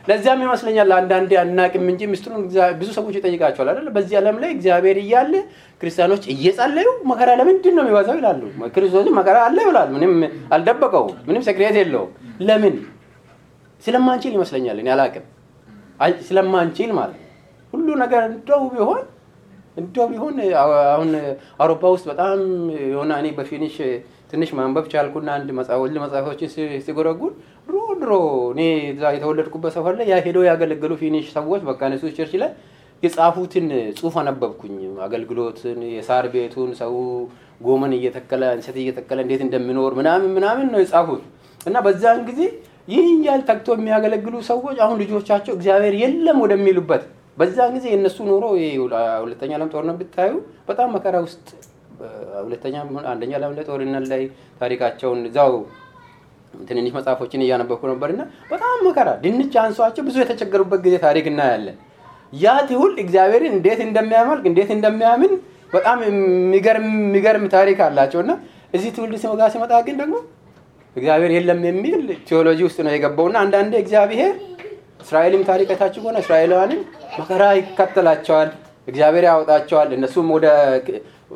ለዚያም 0.09 0.41
ይመስለኛል 0.45 0.91
አንዳንዴ 0.97 1.33
አናቅም 1.41 1.85
እንጂ 1.91 2.03
ምስጢሩን 2.13 2.43
ብዙ 2.79 2.89
ሰዎች 2.97 3.15
ይጠይቃቸዋል 3.19 3.69
አይደለ? 3.73 3.89
በዚህ 3.97 4.15
ዓለም 4.21 4.37
ላይ 4.43 4.51
እግዚአብሔር 4.57 4.99
እያለ 5.03 5.35
ክርስቲያኖች 5.81 6.25
እየጸለዩ 6.35 6.89
መከራ 7.11 7.31
ለምንድን 7.41 7.75
ነው 7.77 7.85
የሚበዛው 7.85 8.17
ይላሉ። 8.21 8.43
ክርስቶስ 8.75 9.09
መከራ 9.19 9.37
አለ 9.47 9.59
ይላል። 9.69 9.89
ምንም 9.95 10.15
አልደበቀውም። 10.55 11.15
ምንም 11.29 11.43
secret 11.49 11.77
የለውም። 11.81 12.11
ለምን? 12.49 12.77
ስለማንችል 13.83 14.33
ይመስለኛል። 14.37 14.79
እኔ 14.83 14.89
አላቅም። 14.97 15.27
ስለማንችል 16.29 16.91
ማለት 16.99 17.19
ሁሉ 17.73 17.89
ነገር 18.03 18.23
እንደው 18.31 18.63
ቢሆን 18.73 19.01
እንደው 19.77 20.07
ቢሆን 20.11 20.37
አሁን 20.93 21.11
አውሮፓ 21.61 21.83
ውስጥ 21.95 22.07
በጣም 22.11 22.39
የሆነ 22.87 23.11
እኔ 23.21 23.29
በ 23.37 23.46
Finnish 23.46 23.77
ትንሽ 24.31 24.51
ማንበብ 24.59 24.85
ቻልኩና 24.93 25.29
አንድ 25.37 25.49
ወል 25.83 25.95
መጽሐፎችን 26.03 26.51
ሲጎረጉር 26.87 27.33
ድሮ 27.69 27.79
ድሮ 28.01 28.13
እኔ 28.53 28.63
የተወለድኩበት 29.17 29.73
ሰፈር 29.77 29.95
ላይ 30.01 30.07
ያ 30.13 30.19
ሄደው 30.27 30.45
ያገለገሉ 30.49 30.93
Finnish 31.03 31.27
ሰዎች 31.37 31.63
በቃ 31.71 31.81
church 32.19 32.35
ላይ 32.43 32.51
የጻፉትን 33.03 33.67
ጽሁፍ 33.99 34.15
አነበብኩኝ። 34.21 34.75
አገልግሎትን፣ 35.05 35.79
የሳር 35.95 36.25
ቤቱን 36.35 36.71
ሰው 36.81 36.95
ጎመን 37.61 37.93
እየተከለ 37.99 38.43
እንሰት 38.57 38.77
እየተከለ 38.83 39.19
እንዴት 39.25 39.43
እንደሚኖር 39.47 39.93
ምናምን 39.99 40.31
ምናምን 40.37 40.67
ነው 40.73 40.81
የጻፉት 40.83 41.23
እና 41.61 41.79
በዛን 41.87 42.21
ጊዜ 42.29 42.41
ይህን 42.89 43.19
ያህል 43.27 43.43
ተግቶ 43.49 43.69
የሚያገለግሉ 43.77 44.35
ሰዎች 44.51 44.77
አሁን 44.85 44.97
ልጆቻቸው 45.03 45.53
እግዚአብሔር 45.57 45.95
የለም 46.03 46.39
ወደሚሉበት 46.45 47.03
በዛን 47.41 47.71
ጊዜ 47.77 47.87
የእነሱ 47.93 48.19
ኑሮ 48.29 48.45
ሁለተኛ 49.23 49.51
ዓለም 49.59 49.69
ጦርነት 49.75 49.97
ብታዩ 50.01 50.33
በጣም 50.69 50.89
መከራ 50.97 51.17
ውስጥ 51.27 51.47
ሁለተኛ 52.45 52.75
አንደኛ 53.13 53.33
ዓለም 53.39 53.55
ጦርነት 53.69 54.07
ላይ 54.13 54.23
ታሪካቸውን 54.61 55.21
እዛው 55.29 55.55
ትንንሽ 56.69 56.93
መጽሐፎችን 56.97 57.43
እያነበብኩ 57.45 57.83
ነበር 57.91 58.09
እና 58.15 58.23
በጣም 58.51 58.79
መከራ 58.87 59.09
ድንች 59.25 59.55
አንሷቸው 59.63 60.05
ብዙ 60.09 60.17
የተቸገሩበት 60.23 60.81
ጊዜ 60.87 60.95
ታሪክ 61.05 61.27
እናያለን። 61.33 61.77
ያ 62.37 62.57
ትውልድ 62.69 62.99
እግዚአብሔርን 63.05 63.55
እንዴት 63.55 63.81
እንደሚያመልክ 63.87 64.45
እንዴት 64.51 64.71
እንደሚያምን 64.77 65.33
በጣም 65.73 65.99
የሚገርም 66.09 67.47
ታሪክ 67.57 67.79
አላቸው 67.87 68.21
እና 68.25 68.33
እዚህ 68.75 68.91
ትውልድ 68.97 69.15
ጋር 69.41 69.49
ሲመጣ 69.55 69.73
ግን 69.87 69.97
ደግሞ 70.03 70.17
እግዚአብሔር 70.97 71.33
የለም 71.37 71.61
የሚል 71.69 72.01
ቴዎሎጂ 72.29 72.61
ውስጥ 72.69 72.79
ነው 72.87 72.93
የገባውና 72.95 73.37
አንዳንዴ 73.45 73.75
እግዚአብሔር 73.83 74.33
እስራኤልም 75.01 75.43
ታሪክ 75.49 75.69
አይታችሁ 75.73 76.01
ከሆነ 76.03 76.19
እስራኤላውያንን 76.25 76.81
መከራ 77.19 77.43
ይከተላቸዋል፣ 77.59 78.51
እግዚአብሔር 78.89 79.25
ያወጣቸዋል። 79.29 79.91
እነሱም 79.97 80.29
ወደ 80.35 80.47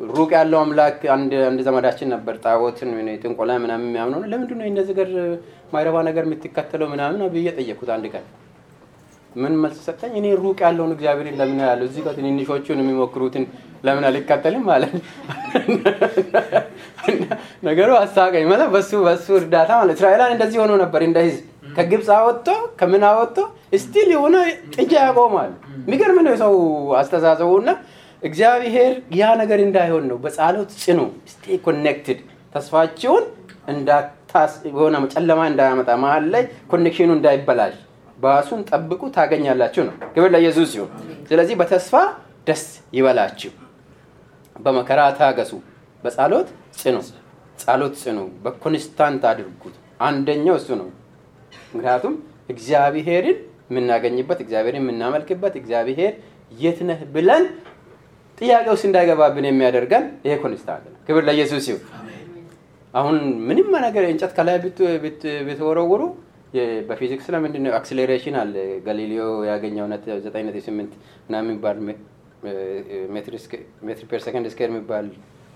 ሩቅ 0.09 0.29
ያለው 0.37 0.59
አምላክ 0.61 1.01
አንድ 1.13 1.33
ዘመዳችን 1.67 2.09
ነበር። 2.13 2.35
ጣዖትን 2.43 2.89
ጥንቆላ 3.21 3.51
ምናምን 3.63 3.85
የሚያምነው 3.89 4.23
ለምንድን 4.31 4.57
ነው 4.61 4.67
እንደዚህ 4.71 4.95
ገር 4.99 5.11
ማይረባ 5.73 5.97
ነገር 6.09 6.25
የምትከተለው 6.27 6.89
ምናምን 6.93 7.21
ብዬ 7.35 7.47
ጠየቅኩት 7.57 7.91
አንድ 7.95 8.07
ቀን። 8.13 8.25
ምን 9.35 9.53
መልስ 9.61 9.79
ሰጠኝ? 9.87 10.11
እኔ 10.19 10.27
ሩቅ 10.41 10.57
ያለውን 10.65 10.91
እግዚአብሔርን 10.95 11.37
ለምን 11.39 11.57
ያለው 11.65 11.85
እዚህ 11.89 12.01
ጋር 12.05 12.13
ትንንሾቹን 12.19 12.81
የሚሞክሩትን 12.83 13.45
ለምን 13.85 14.03
አልከተልም 14.09 14.63
ማለት 14.69 14.93
ነገሩ 17.67 17.89
አሳቀኝ። 17.99 18.45
ማለት 18.51 18.69
በሱ 18.75 18.91
በሱ 19.07 19.27
እርዳታ 19.39 19.71
ማለት 19.81 19.95
እስራኤላን 19.97 20.33
እንደዚህ 20.35 20.59
ሆኖ 20.63 20.73
ነበር 20.83 21.03
እንደ 21.07 21.17
ህዝብ 21.27 21.41
ከግብፅ 21.75 22.09
አወጥቶ 22.17 22.47
ከምን 22.79 23.03
አወጥቶ 23.09 23.37
still 23.81 24.09
የሆነ 24.13 24.35
ጥጃ 24.75 24.93
ያቆማል። 25.05 25.51
የሚገርም 25.79 26.19
ነው 26.25 26.31
የሰው 26.33 26.53
አስተሳሰቡና 26.99 27.69
እግዚአብሔር 28.21 28.91
ያ 29.19 29.31
ነገር 29.41 29.59
እንዳይሆን 29.65 30.05
ነው 30.11 30.17
በጸሎት 30.23 30.69
ጽኑ 30.83 30.99
stay 31.31 31.57
connected 31.65 32.19
ተስፋችሁን 32.55 33.25
የሆነ 34.69 34.95
ጨለማ 35.13 35.41
እንዳያመጣ 35.49 35.89
መሀል 36.01 36.25
ላይ 36.33 36.43
connection 36.71 37.04
ኡ 37.04 37.11
እንዳይበላሽ 37.17 37.75
ባሱን 38.17 38.61
ጠብቁ 38.69 39.01
ታገኛላችሁ 39.15 39.83
ነው። 39.87 39.95
ክብር 40.13 40.29
ለኢየሱስ 40.35 40.67
ሲሆን 40.73 40.89
ስለዚህ 41.29 41.55
በተስፋ 41.61 41.93
ደስ 42.47 42.63
ይበላችሁ። 42.97 43.51
በመከራ 44.55 45.01
ታገሱ። 45.17 45.51
በጸሎት 46.03 46.49
ጽኑ 46.79 46.97
ጸሎት 47.59 47.93
ጽኑ 48.01 48.19
በ 48.43 48.59
constant 48.59 49.23
አድርጉት። 49.29 49.75
አንደኛው 50.07 50.55
እሱ 50.59 50.69
ነው 50.81 50.87
ምክንያቱም 51.75 52.13
እግዚአብሔርን 52.49 53.37
የምናገኝበት 53.69 54.39
እግዚአብሔርን 54.43 54.81
የምናመልክበት 54.81 55.53
እግዚአብሔር 55.61 56.13
የት 56.51 56.79
ነህ 56.89 56.99
ብለን 57.15 57.45
ጥያቄ 58.37 58.65
ውስጥ 58.73 58.85
እንዳይገባብን 58.89 59.45
የሚያደርገን 59.49 60.05
ይሄ 60.25 60.33
constant 60.43 60.85
ነው 60.87 60.99
ክብር 61.07 61.23
ለኢየሱስ 61.27 61.65
ይሁን 61.71 61.83
አሁን 62.93 63.15
ምንም 63.47 63.69
ነገር 63.85 64.03
እንጨት 64.09 64.33
ከላይ 64.37 64.57
ብትወረውሩ 65.47 66.01
በፊዚክስ 66.89 67.25
ለምንድን 67.33 67.63
ነው 67.65 67.71
acceleration 67.77 68.35
አለ 68.41 68.53
ጋሊሊዮ 68.85 69.23
ያገኘው 69.49 69.87
ዘጠኝ 70.25 70.43
ነጥብ 70.47 70.63
ስምንት 70.67 70.91
ምናምን 71.27 71.49
የሚባል 71.49 71.77
meter 73.15 73.33
per 74.09 74.21
second 74.25 74.47
square 74.53 74.69
የሚባል 74.71 75.07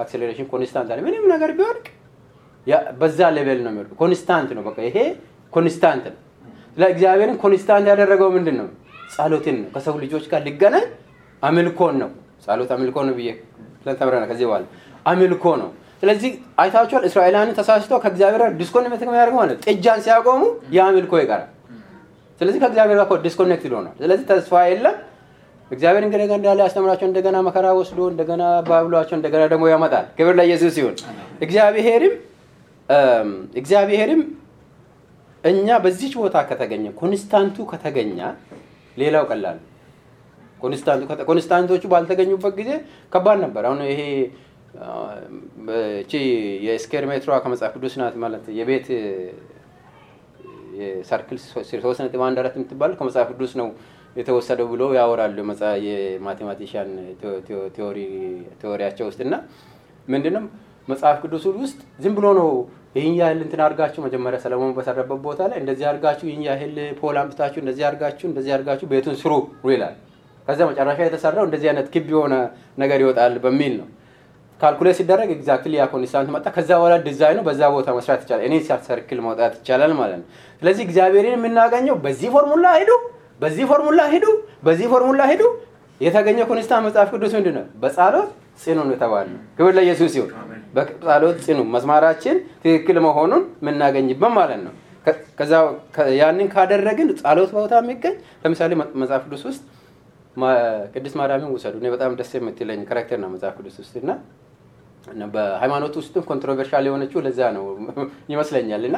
acceleration 0.03 0.47
constant 0.51 0.89
አለ። 0.93 0.99
ምንም 1.08 1.25
ነገር 1.34 1.51
ቢወድቅ 1.58 1.86
በዛ 2.99 3.19
level 3.38 3.59
ነው 3.65 3.71
የሚወድቅ። 3.71 3.93
constant 4.01 4.49
ነው። 4.58 4.63
በቃ 4.67 4.77
ይሄ 4.88 4.97
constant 5.53 6.05
ነው። 6.07 6.17
ለእግዚአብሔርን 6.77 7.38
constant 7.43 7.85
ያደረገው 7.91 8.29
ምንድን 8.35 8.55
ነው? 8.59 8.67
ጸሎትን 9.13 9.55
ነው። 9.62 9.69
ከሰው 9.75 9.95
ልጆች 10.03 10.25
ጋር 10.31 10.41
ሊገናኝ 10.47 10.85
አምልኮን 11.43 11.95
ነው። 12.01 12.09
ጸሎት 12.45 12.71
አምልኮ 12.75 12.97
ነው 13.07 13.13
ብዬ 13.19 13.29
ተምረናል። 13.99 14.27
ከዚህ 14.31 14.45
በኋላ 14.49 14.65
አምልኮ 15.05 15.45
ነው። 15.62 15.69
ስለዚህ 16.03 16.31
አይታችኋል። 16.62 17.03
እስራኤላውያን 17.09 17.55
ተሳስቶ 17.57 17.91
ከእግዚአብሔር 18.03 18.41
ጋር 18.43 18.51
disconnect 18.59 19.01
የሚያደርግ 19.05 19.35
ማለት 19.39 19.57
ጥጃን 19.65 19.99
ሲያቆሙ 20.05 20.41
የአምልኮ 20.75 21.13
ይቀራል። 21.21 21.47
ስለዚህ 22.41 22.59
ከእግዚአብሔር 22.63 22.97
ጋር 23.01 23.19
disconnect 23.25 23.65
ሆኗል። 23.71 23.95
ስለዚህ 24.01 24.25
ተስፋ 24.29 24.53
የለም። 24.69 24.97
እግዚአብሔር 25.71 26.03
እንደገና 26.05 26.33
እንዳለ 26.38 26.59
ያስተምራቸው 26.65 27.07
እንደገና 27.09 27.38
መከራ 27.47 27.65
ወስዶ 27.79 27.99
እንደገና 28.12 28.43
ባብሏቸው 28.69 29.15
እንደገና 29.17 29.41
ደግሞ 29.51 29.65
ያመጣል። 29.71 30.05
ክብር 30.17 30.33
ለኢየሱስ 30.39 30.71
ሲሆን 30.77 30.95
እግዚአብሔርም 31.41 32.13
እግዚአብሔርም 33.59 34.21
እኛ 35.43 35.67
በዚች 35.84 36.13
ቦታ 36.21 36.38
ከተገኘ 36.49 36.86
constant 37.01 37.53
ኡ 37.53 37.65
ከተገኘ 37.71 38.17
ሌላው 38.97 39.25
ቀላል 39.32 39.60
constant 41.29 41.65
ኦቹ 41.65 41.83
ባልተገኙበት 41.93 42.54
ጊዜ 42.60 42.71
ከባድ 43.13 43.38
ነበር። 43.45 43.63
አሁን 43.69 43.82
ይሄ 43.91 44.02
እቺ 46.02 46.12
የ 46.65 46.75
square 46.75 47.05
meter 47.12 47.28
ሯ 47.28 47.38
ከመጽሐፍ 47.43 47.71
ቅዱስ 47.78 47.93
ናት 48.02 48.15
ማለት 48.23 48.43
የቤት 48.58 48.88
የ 50.79 50.94
circle 50.94 51.38
ሶስት 51.84 51.99
ነጥብ 52.04 52.21
አንድ 52.28 52.38
አራት 52.41 52.56
የምትባል 52.58 52.91
ከመጽሐፍ 52.99 53.30
ቅዱስ 53.34 53.54
ነው 53.62 53.67
የተወሰደው 54.15 54.67
ብሎ 54.73 54.84
ያወራሉ 54.97 55.38
የ 55.88 56.01
mathematician 56.01 56.91
theory 58.62 58.83
ያቸው 58.83 59.07
ውስጥ 59.10 59.19
እና 59.28 59.36
ምንድነው 60.08 60.43
መጽሐፍ 60.88 61.17
ቅዱስ 61.23 61.43
ውስጥ 61.63 61.80
ዝም 62.04 62.13
ብሎ 62.17 62.28
ነው 62.39 62.47
ይህን 62.95 63.15
ያህል 63.19 63.39
እንትን 63.45 63.60
አድርጋችሁ 63.65 63.99
መጀመሪያ 64.06 64.38
ሰለሞን 64.43 64.71
በሰራበት 64.78 65.19
ቦታ 65.25 65.41
ላይ 65.52 65.58
እንደዚህ 65.62 65.86
አድርጋችሁ 65.89 66.25
ይህን 66.30 66.43
ያህል 66.47 66.71
pole 66.99 67.17
አምጥታችሁ 67.21 67.60
እንደዚህ 67.63 67.84
አድርጋችሁ 67.89 68.25
እንደዚህ 68.30 68.52
አድርጋችሁ 68.56 68.88
ቤቱን 68.93 69.15
ስሩ 69.21 69.34
ይላል። 69.71 69.95
ከዛ 70.47 70.60
መጨረሻ 70.69 70.99
የተሰራው 71.06 71.45
እንደዚህ 71.47 71.67
አይነት 71.71 71.88
ክብ 71.93 72.08
የሆነ 72.13 72.36
ነገር 72.84 72.99
ይወጣል 73.04 73.34
በሚል 73.43 73.73
ነው። 73.80 73.88
calculate 74.59 74.95
ሲደረግ 74.99 75.30
exactly 75.35 75.73
ያ 75.80 75.86
constant 75.91 76.29
መጣ። 76.36 76.45
ከዛ 76.56 76.69
በኋላ 76.80 76.95
ዲዛይኑ 77.06 77.39
በዛ 77.47 77.62
ቦታ 77.75 77.89
መስራት 77.97 78.21
ይቻላል። 78.25 78.45
እኔ 78.47 78.56
circle 78.88 79.19
መውጣት 79.28 79.54
ይቻላል 79.60 79.93
ማለት 79.99 80.17
ነው። 80.21 80.28
ስለዚህ 80.62 80.84
እግዚአብሔርን 80.88 81.36
የምናገኘው 81.38 81.95
በዚህ 82.06 82.30
ፎርሙላ 82.36 82.67
ሂዱ፣ 82.80 82.91
በዚህ 83.41 83.65
ፎርሙላ 83.71 84.02
ሂዱ፣ 84.13 84.25
በዚህ 84.65 84.88
ፎርሙላ 84.93 85.21
ሂዱ። 85.32 85.43
የተገኘ 86.02 86.39
constant 86.49 86.83
መጽሐፍ 86.88 87.08
ቅዱስ 87.13 87.32
ምንድን 87.38 87.56
ነው? 87.58 87.65
በጸሎት 87.82 88.30
ጽኑ 88.59 88.77
ነው 88.81 88.93
የተባለው። 88.95 89.39
ክብር 89.57 89.73
ለኢየሱስ 89.77 90.13
ይሁን። 90.17 90.31
በጸሎት 90.75 91.37
ጽኑ 91.45 91.59
መስማራችን 91.73 92.35
ትክክል 92.63 92.97
መሆኑን 93.05 93.43
የምናገኝበት 93.61 94.33
ማለት 94.37 94.61
ነው። 94.65 94.73
ከዛ 95.37 95.53
ያንን 96.19 96.47
ካደረግን 96.53 97.09
ጸሎት 97.21 97.51
ቦታ 97.57 97.73
የሚገኝ 97.81 98.15
ለምሳሌ 98.43 98.71
መጽሐፍ 99.01 99.21
ቅዱስ 99.27 99.43
ውስጥ 99.49 99.61
ቅድስት 100.93 101.15
ማርያምን 101.19 101.51
ውሰዱ። 101.53 101.75
እኔ 101.81 101.87
በጣም 101.93 102.11
ደስ 102.19 102.31
የምትለኝ 102.37 102.81
character 102.89 103.19
ነው 103.23 103.29
መጽሐፍ 103.33 103.53
ቅዱስ 103.59 103.77
ውስጥ 103.81 103.95
እና 104.03 104.11
በሃይማኖት 105.33 105.93
ውስጥም 105.99 106.23
controversial 106.29 106.85
የሆነችው 106.89 107.19
ለዛ 107.25 107.39
ነው 107.55 107.65
ይመስለኛል። 108.33 108.83
እና 108.89 108.97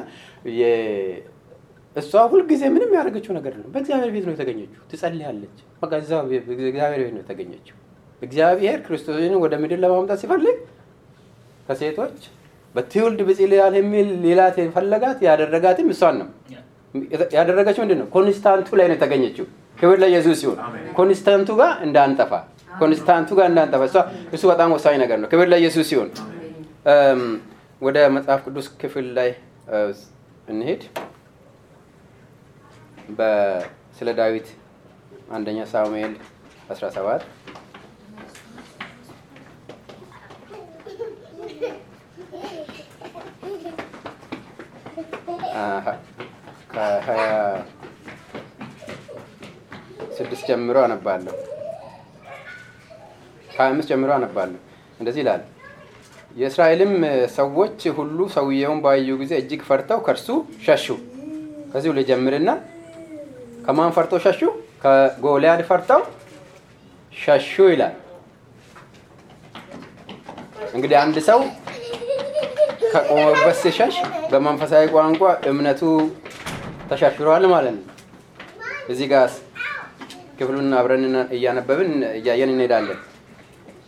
እሷ 1.95 2.11
ሁልጊዜ 2.33 2.63
ምንም 2.73 2.91
ያደረገችው 2.97 3.33
ነገር 3.37 3.53
ነው። 3.57 3.67
በእግዚአብሔር 3.73 4.11
ቤት 4.15 4.25
ነው 4.27 4.33
የተገኘችው። 4.35 4.81
ትጸልያለች። 4.91 5.57
በቃ 5.81 5.91
እግዚአብሔር 5.99 6.43
ቤት 6.99 7.13
ነው 7.15 7.21
የተገኘችው። 7.23 7.75
እግዚአብሔር 8.21 8.77
ክርስቶስን 8.85 9.33
ወደ 9.43 9.53
ምድር 9.61 9.79
ለማምጣት 9.83 10.19
ሲፈልግ 10.21 10.57
ከሴቶች 11.67 12.17
በትውልድ 12.75 13.19
ብፅዕት 13.27 13.51
የሚል 13.79 14.09
ሌላት 14.23 14.57
የፈለጋት 14.61 15.19
ያደረጋትም 15.27 15.87
እሷን 15.93 16.15
ነው 16.21 16.27
ያደረገችው። 17.37 17.81
ምንድን 17.83 17.99
ነው 18.01 18.07
constant 18.15 18.59
ኡ 18.59 18.69
ላይ 18.79 18.87
ነው 18.89 18.95
የተገኘችው። 18.97 19.45
ክብር 19.77 19.97
ለኢየሱስ 20.03 20.37
ሲሆን 20.41 20.57
constant 20.97 21.39
ኡ 21.39 21.49
ጋር 21.61 21.71
እንዳንጠፋ 21.85 22.31
ኮንስታንቱ 22.81 23.29
ጋር 23.39 23.45
እንዳንጠፋ 23.51 23.81
እሷ 23.89 23.97
እሱ 24.35 24.43
በጣም 24.51 24.69
ወሳኝ 24.75 24.95
ነገር 25.03 25.17
ነው። 25.21 25.29
ክብር 25.33 25.47
ለኢየሱስ 25.53 25.87
ሲሆን 25.91 26.09
ወደ 27.81 27.97
መጽሐፍ 28.15 28.39
ቅዱስ 28.47 28.67
ክፍል 28.81 29.07
ላይ 29.17 29.29
እንሄድ። 30.47 30.81
ስለ 33.97 34.09
ዳዊት 34.19 34.47
አንደኛ 35.31 35.59
ሳሙኤል 35.71 36.13
17 36.71 37.25
ከሀያ 45.51 47.23
ስድስት 50.17 50.43
ጀምሮ 50.49 50.77
አነባለሁ። 50.83 51.35
ከሀያ 53.49 53.67
አምስት 53.69 53.89
ጀምሮ 53.91 54.11
አነባለሁ። 54.17 54.59
እንደዚህ 54.99 55.21
ይላል። 55.23 55.41
የእስራኤልም 56.35 56.93
ሰዎች 57.37 57.79
ሁሉ 57.97 58.17
ሰውየውን 58.35 58.79
ባዩ 58.83 59.09
ጊዜ 59.21 59.33
እጅግ 59.41 59.61
ፈርተው 59.69 59.99
ከእርሱ 60.05 60.27
ሸሹ። 60.65 60.85
ከዚሁ 61.73 61.91
ልጀምርና 61.97 62.49
ከማን 63.65 63.91
ፈርተው 63.97 64.19
ሸሹ? 64.25 64.41
ከጎልያድ 64.83 65.61
ፈርተው 65.69 66.01
ሸሹ 67.13 67.53
ይላል። 67.73 67.95
እንግዲህ 70.75 70.97
አንድ 71.01 71.17
ሰው 71.27 71.39
ከቆመበት 72.91 73.55
ሲሸሽ 73.61 73.95
በመንፈሳዊ 74.31 74.83
ቋንቋ 74.93 75.21
እምነቱ 75.49 75.81
ተሻሽሯል 76.89 77.45
ማለት 77.51 77.75
ነው። 77.77 77.85
እዚህ 78.91 79.07
ጋር 79.11 79.29
ክፍሉን 80.39 80.69
አብረን 80.79 81.05
እያነበብን 81.35 81.89
እያየን 82.17 82.51
እንሄዳለን። 82.53 82.99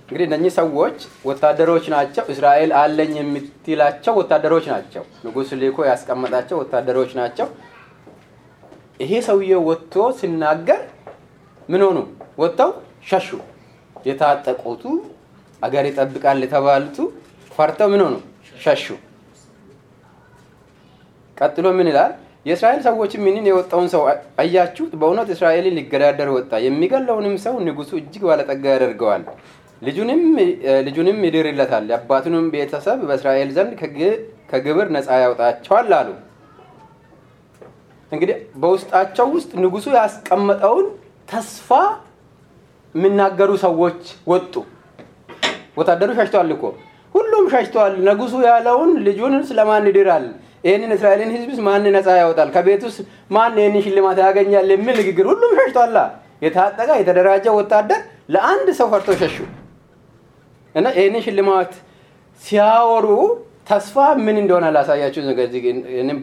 እንግዲህ 0.04 0.26
እነኚህ 0.30 0.52
ሰዎች 0.58 0.98
ወታደሮች 1.26 1.86
ናቸው። 1.94 2.24
እስራኤል 2.34 2.72
አለኝ 2.82 3.14
የምትላቸው 3.20 4.14
ወታደሮች 4.20 4.66
ናቸው። 4.74 5.04
ንጉሥ 5.26 5.50
ልኮ 5.62 5.86
ያስቀመጣቸው 5.90 6.58
ወታደሮች 6.62 7.12
ናቸው። 7.20 7.48
ይሄ 9.00 9.12
ሰውዬው 9.28 9.62
ወጥቶ 9.70 9.94
ሲናገር 10.20 10.82
ምን 11.70 11.82
ሆኑ? 11.86 11.98
ወጥተው 12.38 12.72
ሸሹ። 13.10 13.30
የታጠቁቱ 14.06 14.84
አገር 15.62 15.86
ይጠብቃል 15.90 16.40
የተባሉቱ 16.46 16.98
ፈርተው 17.52 17.90
ምን 17.94 18.02
ሆኑ? 18.06 18.16
ሸሹ። 18.56 18.86
ቀጥሎ 21.38 21.66
ምን 21.78 21.88
ይላል? 21.92 22.12
የእስራኤል 22.46 22.82
ሰዎች 22.88 23.12
ምንን 23.26 23.46
የወጣውን 23.50 23.88
ሰው 23.94 24.02
አያችሁት? 24.42 24.94
በእውነት 25.02 25.30
እስራኤልን 25.36 25.76
ሊገዳደር 25.80 26.30
ወጣ። 26.36 26.52
የሚገለውንም 26.66 27.36
ሰው 27.46 27.56
ንጉሱ 27.68 27.92
እጅግ 28.00 28.24
ባለጠጋ 28.30 28.64
ያደርገዋል፣ 28.76 29.24
ልጁንም 30.88 31.22
ይድርለታል፣ 31.28 31.86
የአባቱንም 31.92 32.46
ቤተሰብ 32.54 33.00
በእስራኤል 33.08 33.50
ዘንድ 33.56 33.72
ከግብር 34.52 34.88
ነፃ 34.96 35.10
ያውጣቸዋል 35.24 35.90
አሉ። 36.00 36.10
እንግዲህ 38.12 38.38
በውስጣቸው 38.62 39.28
ውስጥ 39.36 39.52
ንጉሱ 39.64 39.86
ያስቀመጠውን 39.98 40.88
ተስፋ 41.30 41.70
የሚናገሩ 42.96 43.52
ሰዎች 43.64 44.02
ወጡ። 44.32 44.54
ወታደሩ 45.78 46.10
ሸሽተዋል 46.18 46.52
እኮ 46.56 46.64
ሁሉም 47.16 47.46
ሸሽተዋል። 47.54 47.94
ንጉሱ 48.08 48.34
ያለውን 48.48 48.92
ልጁን 49.06 49.34
ስለማን 49.50 49.86
ይድራል? 49.90 50.26
ይህንን 50.64 50.92
እስራኤልን 50.96 51.32
ሕዝብስ 51.36 51.60
ማን 51.66 51.86
ነፃ 51.96 52.08
ያወጣል? 52.22 52.50
ከቤት 52.56 52.82
ውስጥ 52.88 53.00
ማን 53.36 53.56
ይህንን 53.60 53.82
ሽልማት 53.86 54.18
ያገኛል? 54.26 54.68
የሚል 54.76 54.96
ንግግር 55.02 55.26
ሁሉም 55.32 55.52
ሸሽቷላ። 55.60 55.98
የታጠቀ 56.46 56.90
የተደራጀ 57.00 57.46
ወታደር 57.58 58.00
ለአንድ 58.34 58.68
ሰው 58.80 58.88
ፈርቶ 58.94 59.10
ሸሹ 59.22 59.36
እና 60.76 60.86
ይህንን 60.98 61.22
ሽልማት 61.26 61.72
ሲያወሩ 62.42 63.08
ተስፋ 63.70 63.96
ምን 64.26 64.38
እንደሆነ 64.42 64.66
ላሳያችሁ። 64.76 65.22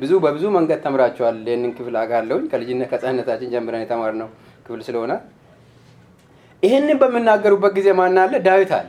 ብዙ 0.00 0.12
በብዙ 0.24 0.44
መንገድ 0.56 0.80
ተምራችኋል። 0.84 1.36
ይህንን 1.46 1.70
ክፍል 1.78 1.94
አውቃለሁኝ 2.00 2.44
ከልጅነት 2.52 2.88
ከሕፃንነታችን 2.90 3.52
ጀምረን 3.54 3.84
የተማርነው 3.84 4.28
ክፍል 4.66 4.80
ስለሆነ 4.88 5.12
ይህንን 6.62 6.96
በምናገሩበት 7.02 7.72
ጊዜ 7.78 7.88
ማን 7.98 8.18
አለ? 8.22 8.32
ዳዊት 8.46 8.72
አለ። 8.78 8.88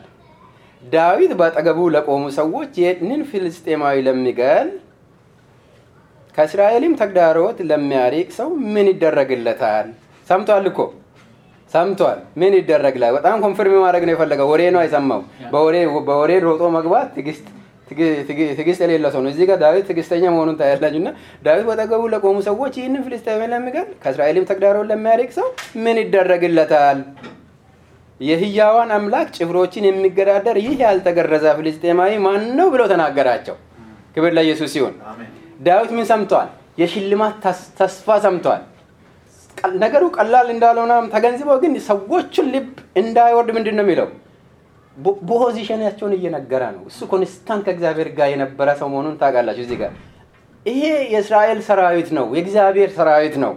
ዳዊት 0.83 1.31
በአጠገቡ 1.39 1.79
ለቆሙ 1.95 2.23
ሰዎች 2.37 2.71
ይህንን 2.81 3.21
ፍልስጤማዊ 3.31 3.97
ለሚገል 4.07 4.69
ከእስራኤልም 6.37 6.93
ተግዳሮት 7.01 7.57
ለሚያሪቅ 7.69 8.27
ሰው 8.37 8.49
ምን 8.73 8.85
ይደረግለታል? 8.91 9.87
ሰምቷል 10.27 10.65
እኮ 10.71 10.79
ሰምቷል። 11.71 12.19
ምን 12.39 12.53
ይደረግላል? 12.59 13.11
በጣም 13.17 13.35
ኮንፍርም 13.43 13.75
ማድረግ 13.83 14.03
ነው 14.07 14.13
የፈለገው። 14.15 14.47
ወሬ 14.51 14.61
ነው 14.75 14.79
አይሰማው። 14.83 15.21
በወሬ 16.07 16.31
ሮጦ 16.45 16.61
መግባት 16.77 17.07
ትዕግስት 18.57 18.81
የሌለ 18.83 19.05
ሰው 19.13 19.21
ነው። 19.23 19.29
እዚህ 19.33 19.45
ጋር 19.49 19.57
ዳዊት 19.63 19.85
ትዕግስተኛ 19.89 20.23
መሆኑን 20.35 20.57
ታያላችሁ። 20.59 20.99
እና 21.01 21.09
ዳዊት 21.45 21.65
በአጠገቡ 21.69 22.03
ለቆሙ 22.13 22.37
ሰዎች 22.49 22.73
ይህንን 22.79 23.01
ፍልስጤማዊ 23.07 23.49
ለሚገል 23.53 23.87
ከእስራኤልም 24.03 24.47
ተግዳሮት 24.51 24.87
ለሚያርቅ 24.91 25.29
ሰው 25.39 25.47
ምን 25.77 25.97
ይደረግለታል? 26.03 26.99
የህያዋን 28.21 28.89
አምላክ 28.95 29.27
ጭፍሮችን 29.35 29.85
የሚገዳደር 29.87 30.57
ይህ 30.61 30.73
ያልተገረዘ 30.83 31.45
ፍልስጤማዊ 31.57 32.11
ማን 32.25 32.43
ነው 32.57 32.67
ብሎ 32.73 32.81
ተናገራቸው። 32.91 33.55
ክብር 34.15 34.31
ለኢየሱስ 34.37 34.69
ሲሆን 34.73 34.95
ዳዊት 35.61 35.91
ምን 35.95 36.05
ሰምተዋል? 36.11 36.49
የሽልማት 36.81 37.35
ተስፋ 37.79 38.07
ሰምተዋል። 38.25 38.61
ነገሩ 39.77 40.03
ቀላል 40.17 40.47
እንዳልሆነም 40.53 41.05
ተገንዝበው 41.13 41.57
ግን 41.63 41.73
ሰዎቹን 41.87 42.47
ልብ 42.53 42.69
እንዳይወርድ 43.01 43.49
ምንድን 43.57 43.75
ነው 43.77 43.85
የሚለው 43.85 44.07
position 45.31 45.70
ኣቸውን 45.70 46.13
እየነገረ 46.17 46.63
ነው። 46.75 46.83
እሱ 46.89 46.99
constant 47.11 47.61
ከእግዚአብሔር 47.67 48.09
ጋር 48.17 48.27
የነበረ 48.33 48.67
ሰው 48.79 48.87
መሆኑን 48.93 49.15
ታውቃላችሁ። 49.21 49.63
እዚህ 49.65 49.77
ጋር 49.81 49.91
ይሄ 50.65 50.81
የእስራኤል 51.13 51.59
ሰራዊት 51.67 52.09
ነው፣ 52.17 52.25
የእግዚአብሔር 52.35 52.89
ሰራዊት 52.97 53.35
ነው። 53.43 53.53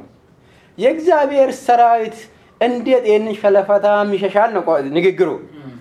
የእግዚአብሔር 0.79 1.51
ሰራዊት 1.61 2.17
እንዴት 2.65 3.05
ይህንን 3.09 3.35
ሸለፈታም 3.41 4.09
ይሸሻል 4.17 4.51
ነው 4.57 4.63
ንግግሩ። 4.97 5.31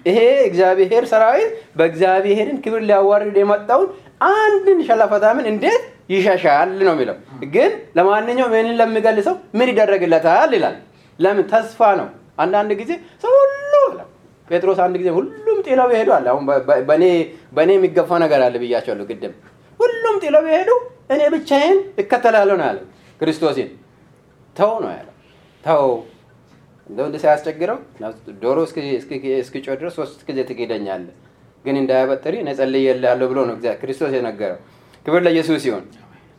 ይሄ 0.05 0.17
እግዚአብሔር 0.47 1.03
ሰራዊት 1.11 1.49
በእግዚአብሔርን 1.77 2.57
ክብር 2.63 2.81
ሊያዋርድ 2.89 3.35
የመጣውን 3.41 3.87
አንድን 4.33 4.79
ሸለፈታምን 4.87 5.45
እንዴት 5.51 5.83
ይሸሻል 6.09 6.71
ነው 6.79 6.93
የሚለው። 6.93 7.17
ግን 7.53 7.71
ለማንኛውም 7.97 8.53
ይህንን 8.55 8.75
ለሚገልጸው 8.79 9.35
ምን 9.57 9.69
ይደረግለታል 9.71 10.51
ይላል። 10.57 10.75
ለምን 11.19 11.45
ተስፋ 11.51 11.79
ነው። 11.99 12.07
አንዳንድ 12.37 12.71
ጊዜ 12.81 12.91
ሰው 13.23 13.33
ሁሉ 13.41 13.73
ጴጥሮስ 14.47 14.79
አንድ 14.85 14.95
ጊዜ 15.01 15.09
ሁሉም 15.17 15.57
ጥለው 15.65 15.89
ይሄዷል። 15.93 16.25
አሁን 16.31 16.43
በእኔ 16.87 17.03
የሚገፋ 17.71 18.11
ነገር 18.23 18.41
አለ 18.45 18.55
ብያቸዋለሁ 18.63 19.05
ቅድም። 19.11 19.33
ሁሉም 19.79 20.15
ጥለው 20.23 20.43
ይሄዱ፣ 20.49 20.69
እኔ 21.09 21.21
ብቻዬን 21.33 21.77
እከተላለሁ 22.01 22.55
ነው 22.59 22.65
ያለው 22.67 22.85
ክርስቶስን። 23.21 23.69
ተው 24.55 24.73
ነው 24.83 24.91
ያለው። 24.91 25.13
ተው 25.63 25.85
እንደው 26.87 27.05
እንደ 27.09 27.17
ሳያስቸግረው 27.23 27.77
ዶሮ 28.41 28.57
እስኪጮህ 29.39 29.75
ድረስ 29.81 29.93
ሶስት 29.99 30.21
ጊዜ 30.27 30.39
ትክደኛለህ፣ 30.49 31.13
ግን 31.65 31.75
እንዳያበጥሪ 31.81 32.33
እኔ 32.41 32.49
ጸልዬልሃለሁ 32.59 33.27
ብሎ 33.31 33.39
ነው 33.49 33.55
ክርስቶስ 33.81 34.13
የነገረው። 34.17 34.59
ክብር 35.05 35.21
ለኢየሱስ 35.25 35.59
ሲሆን 35.63 35.83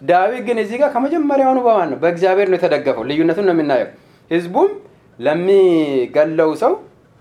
ዳዊት 0.03 0.43
ግን 0.47 0.59
እዚህ 0.63 0.77
ጋር 0.81 0.91
ከመጀመሪያውኑ 0.95 1.59
በማን 1.67 1.89
ነው? 1.93 1.99
በእግዚአብሔር 2.03 2.49
ነው 2.51 2.57
የተደገፈው። 2.59 3.05
ልዩነቱን 3.11 3.47
ነው 3.49 3.55
የምናየው። 3.55 3.89
ህዝቡም 4.31 4.71
ለሚገለው 5.19 6.51
ሰው 6.63 6.73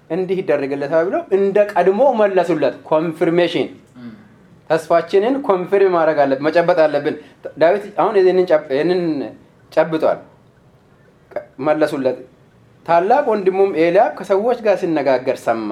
እንዲህ 0.10 0.38
ይደረግለታል 0.42 1.04
ብለው 1.08 1.22
እንደ 1.38 1.58
ቀድሞ 1.74 2.02
መለሱለት። 2.22 2.76
confirmation 2.90 3.68
ተስፋችንን 4.70 5.36
confirm 5.48 5.92
ማድረግ 5.96 6.18
አለብን፣ 6.24 6.44
መጨበጥ 6.48 6.78
አለብን። 6.86 7.16
ዳዊት 7.62 7.84
አሁን 8.02 8.14
ይህንን 8.18 9.02
ጨብጧል። 9.72 10.20
መለሱለት። 11.68 12.18
ታላቅ 12.86 13.24
ወንድሙም 13.32 13.72
ኤልያብ 13.82 14.12
ከሰዎች 14.18 14.58
ጋር 14.66 14.76
ሲነጋገር 14.82 15.38
ሰማ። 15.44 15.70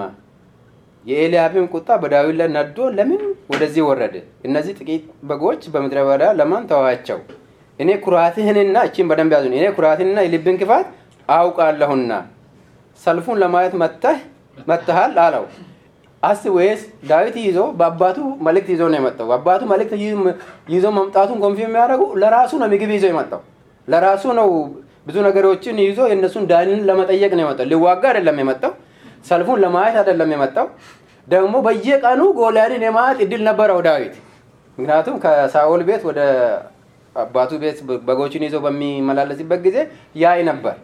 የኤልያብን 1.06 1.65
ቁጣ 1.74 1.89
በዳዊት 2.02 2.36
ላይ 2.39 2.50
ነዶ 2.56 2.78
ለምን 2.97 3.21
ወደዚህ 3.52 3.84
ወረደ? 3.89 4.15
እነዚህ 4.47 4.74
ጥቂት 4.80 5.04
በጎች 5.30 5.62
በምድረ 5.74 6.00
በዳ 6.08 6.24
ለማን 6.39 6.63
ተዋቸው? 6.71 7.19
እኔ 7.80 7.89
ኩራትህንና 8.04 8.78
እቺን 8.88 9.08
በደንብ 9.12 9.32
ያዙን። 9.36 9.56
እኔ 9.60 9.65
ኩራትህንና 9.78 10.19
የልብን 10.26 10.58
ክፋት 10.62 10.88
አውቃለሁና 11.30 12.12
ሰልፉን 13.02 13.38
ለማየት 13.43 13.74
መተህ 13.82 14.17
መተሃል 14.67 15.13
አለው። 15.26 15.45
አስ 16.24 16.41
ወይስ 16.56 16.82
ዳዊት 17.10 17.36
ይዞ 17.43 17.60
በአባቱ 17.80 18.17
መልእክት 18.47 18.69
ይዞ 18.74 18.82
ነው 18.91 18.97
የመጣው። 19.00 19.28
በአባቱ 19.32 19.62
መልእክት 19.71 19.93
ይዞ 20.74 20.86
መምጣቱን 20.97 21.38
ኮንፊ 21.43 21.60
የሚያደርጉ 21.65 22.04
ለራሱ 22.24 22.52
ነው 22.62 22.69
ምግብ 22.74 22.91
ይዞ 22.95 23.06
የመጣው። 23.12 23.41
ለራሱ 23.88 24.24
ነው 24.39 24.50
ብዙ 25.06 25.16
ነገሮችን 25.28 25.76
ይዞ 25.84 26.00
የእነሱን 26.10 26.44
ዳንን 26.52 26.82
ለመጠየቅ 26.90 27.32
ነው 27.38 27.44
የመጣው። 27.46 27.68
ሊዋጋ 27.72 28.04
አይደለም 28.12 28.38
የመጣው። 28.42 28.74
ሰልፉን 29.26 29.60
ለማየት 29.64 29.96
አይደለም 30.02 30.30
የመጣው። 30.36 30.68
ደግሞ 31.28 31.56
በየቀኑ 31.66 32.22
ጎልያድን 32.40 32.84
የማየት 32.88 33.20
እድል 33.26 33.42
ነበረው 33.50 33.80
ዳዊት። 33.88 34.16
ምክንያቱም 34.78 35.16
ከሳኦል 35.24 35.82
ቤት 35.90 36.04
ወደ 36.10 36.20
አባቱ 37.16 37.52
ቤት 37.64 37.78
በጎችን 38.08 38.44
ይዞ 38.48 38.58
በሚመላለስበት 38.66 39.60
ጊዜ 39.66 39.78
ያይ 40.16 40.40
ነበር። 40.50 40.76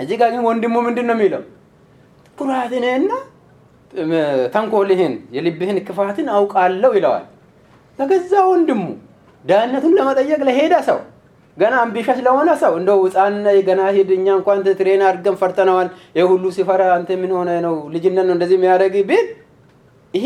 እዚህ 0.00 0.16
ጋር 0.20 0.28
ግን 0.34 0.42
ወንድሙ 0.48 0.74
ምንድን 0.86 1.06
ነው 1.08 1.16
የሚለው? 1.16 1.42
ኩራትንህና 2.38 3.10
ተንኮልህን 4.54 5.14
የልብህን 5.34 5.78
ክፋትን 5.86 6.28
አውቃለሁ 6.36 6.90
ይለዋል። 6.98 7.24
ለገዛ 7.98 8.32
ወንድሙ 8.50 8.84
ዳህነቱን 9.44 9.94
ለመጠየቅ 9.98 10.40
ለሄደ 10.48 10.74
ሰው 10.88 10.98
ገና 11.56 11.74
አምቢሸስ 11.82 12.18
ለሆነ 12.26 12.50
ሰው 12.60 12.72
እንደው 12.78 12.98
ህፃን 13.04 13.34
ገና 13.66 13.80
ሂድ፣ 13.94 14.10
እኛ 14.16 14.26
እንኳን 14.38 14.58
ትሬን 14.78 15.02
አድርገን 15.08 15.36
ፈርተነዋል። 15.40 15.88
ይህ 16.16 16.26
ሁሉ 16.30 16.44
ሲፈራ 16.56 16.82
አንተ 16.94 17.10
ምን 17.22 17.32
ሆነ 17.38 17.50
ነው 17.66 17.74
ልጅነት 17.94 18.26
ነው 18.28 18.34
እንደዚህ 18.36 18.56
የሚያደርግ 18.58 18.94
ቢል 19.10 19.26
ይሄ 20.14 20.24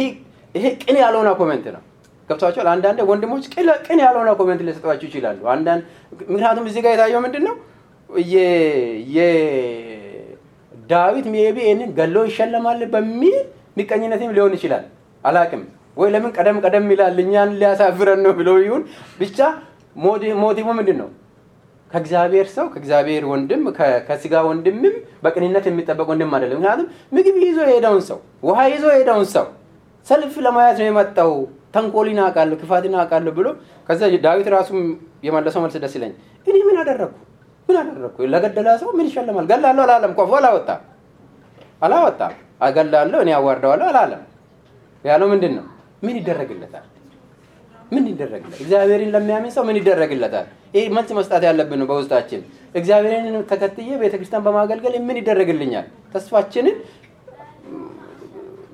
ቅን 0.82 0.96
ያልሆነ 1.02 1.28
comment 1.40 1.66
ነው። 1.74 1.82
ገብቷቸዋል። 2.28 2.68
አንዳንድ 2.72 2.98
ወንድሞች 3.10 3.44
ቅን 3.86 3.98
ያልሆነ 4.04 4.30
comment 4.38 4.61
ሊሰጧቸው 4.68 5.06
ይችላሉ። 5.10 5.40
አንዳንድ 5.54 5.82
ምክንያቱም 6.28 6.64
እዚህ 6.70 6.80
ጋር 6.84 6.92
የታየው 6.94 7.20
ምንድን 7.26 7.44
ነው 7.48 7.56
የዳዊት 10.78 11.26
maybe 11.35 11.56
ይህንን 11.64 11.90
ገሎ 11.98 12.16
ይሸለማል 12.28 12.80
በሚል 12.92 13.36
ምቀኝነትም 13.78 14.30
ሊሆን 14.36 14.52
ይችላል። 14.58 14.84
አላቅም 15.24 15.62
ወይ 15.96 16.08
ለምን 16.14 16.30
ቀደም 16.36 16.56
ቀደም 16.64 16.86
ይላል 16.92 17.16
እኛን 17.22 17.50
ሊያሳፍረን 17.60 18.20
ነው 18.26 18.32
ብሎ 18.38 18.48
ይሁን 18.64 18.82
ብቻ 19.20 19.38
motive 19.96 20.66
ምንድን 20.72 20.98
ነው? 21.02 21.09
ከእግዚአብሔር 21.90 22.46
ሰው 22.54 22.66
ከእግዚአብሔር 22.72 23.24
ወንድም 23.30 23.61
ከስጋ 24.09 24.35
ወንድምም 24.48 24.94
በቅንነት 25.24 25.64
የሚጠበቅ 25.68 26.06
ወንድም 26.12 26.32
አይደለም። 26.37 26.56
ምክንያቱም 26.59 26.87
ምግብ 27.12 27.37
ይዞ 27.44 27.59
የሄደውን 27.66 28.02
ሰው 28.09 28.18
ውሃ 28.48 28.59
ይዞ 28.72 28.85
የሄደውን 28.92 29.26
ሰው 29.35 29.46
ሰልፍ 30.06 30.35
ለማየት 30.46 30.76
ነው 30.80 30.88
የመጣው። 30.88 31.30
ተንኮልን 31.74 32.18
አውቃለሁ፣ 32.24 32.56
ክፋትን 32.61 32.94
አውቃለሁ 33.00 33.32
ብሎ 33.38 33.46
ከዛ 33.88 34.02
ዳዊት 34.24 34.48
ራሱ 34.54 34.68
የመለሰው 35.26 35.61
መልስ 35.64 35.76
ደስ 35.85 35.94
ይለኝ። 35.96 36.12
እኔ 36.46 36.56
ምን 36.68 36.76
አደረግኩ? 36.82 37.16
ምን 37.68 37.76
አደረግኩ? 37.80 38.18
ለገደላ 38.32 38.68
ሰው 38.82 38.90
ምን 38.98 39.06
ይሸለማል? 39.11 39.46
ገላለሁ 39.50 39.82
አላለም። 39.87 40.12
ኮፎ 40.18 40.30
አላወጣም 40.40 40.80
አላወጣም። 41.82 42.35
አገላለሁ 42.61 43.18
እኔ 43.24 43.30
አዋርደዋለሁ 43.38 43.87
አላለም። 43.92 44.22
ያለው 45.04 45.28
ምንድን 45.32 45.52
ነው? 45.59 45.64
ምን 46.02 46.14
ይደረግለታል? 46.20 46.85
ምን 47.92 48.05
ይደረግለታል? 48.11 48.61
እግዚአብሔርን 48.62 49.11
ለሚያምን 49.14 49.53
ሰው 49.57 49.64
ምን 49.68 49.77
ይደረግለታል? 49.81 50.46
ይህ 50.77 50.87
መልስ 50.96 51.11
መስጣት 51.18 51.42
ያለብን 51.49 51.79
ነው 51.83 51.87
በውስጣችን። 51.90 52.40
እግዚአብሔርን 52.75 53.37
ተከትዬ 53.51 53.90
ቤተክርስቲያን 54.03 54.44
በማገልገል 54.46 54.94
ምን 55.09 55.16
ይደረግልኛል? 55.20 55.87
ተስፋችንን 56.14 56.77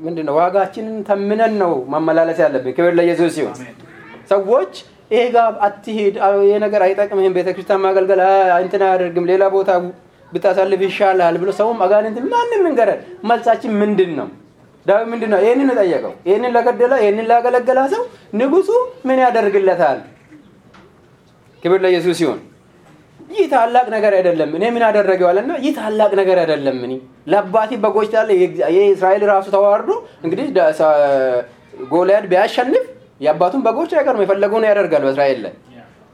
ምንድን 0.04 0.28
ዋጋችንን 0.36 0.96
ተምነን 1.08 1.52
ነው 1.62 1.72
መመላለስ 1.92 2.38
ያለብን። 2.44 2.74
ክብር 2.78 2.92
ለኢየሱስ 2.98 3.32
ሲሆን 3.36 3.56
ሰዎች 4.30 4.72
ይሄ 5.10 5.22
ጋር 5.34 5.48
አትሄድ፣ 5.66 6.14
ይሄ 6.44 6.54
ነገር 6.64 6.82
አይጠቅምህም፣ 6.86 7.34
ቤተክርስቲያን 7.38 7.82
ማገልገል 7.84 8.20
እንትን 8.64 8.82
አያደርግም፣ 8.86 9.26
ሌላ 9.30 9.44
ቦታ 9.54 9.70
ብታሳልፍ 10.32 10.80
ይሻላል 10.86 11.36
ብሎ 11.42 11.50
ሰውም 11.58 11.78
አጋንንት 11.84 12.18
ማንም 12.32 12.62
እንገረን 12.70 13.00
መልሳችን 13.30 13.72
ምንድን 13.82 14.12
ነው? 14.18 14.28
ዳዊት 14.86 15.06
ምንድን 15.12 15.30
ነው 15.32 15.40
ይህንን 15.44 15.68
ጠየቀው። 15.78 16.12
ይህንን 16.28 16.50
ለገደለ 16.56 16.92
ይህንን 17.02 17.26
ላገለገላ 17.30 17.80
ሰው 17.92 18.02
ንጉሱ 18.34 18.70
ምን 19.08 19.18
ያደርግለታል? 19.24 19.98
ክብር 21.62 21.78
ለኢየሱስ 21.84 22.16
ሲሆን 22.20 22.40
ይህ 23.30 23.46
ታላቅ 23.52 23.86
ነገር 23.94 24.12
አይደለም። 24.18 24.50
እኔ 24.56 24.64
ምን 24.74 24.82
አደረገዋልና 24.88 25.52
ይህ 25.64 25.72
ታላቅ 25.78 26.10
ነገር 26.20 26.38
አይደለም። 26.42 26.78
እኔ 26.86 26.92
ለአባቴ 27.26 27.70
በጎች 27.84 28.10
ያለ 28.16 28.30
የእስራኤል 28.76 29.22
ራሱ 29.30 29.46
ተዋርዶ 29.54 29.90
እንግዲህ 30.24 30.46
ጎልያድ 31.92 32.24
ቢያሸንፍ 32.32 32.86
የአባቱን 33.20 33.60
በጎች 33.66 33.90
አይቀርም 33.98 34.22
የፈለገውን 34.24 34.64
ያደርጋል 34.70 35.02
በእስራኤል 35.06 35.38
ላይ 35.44 35.52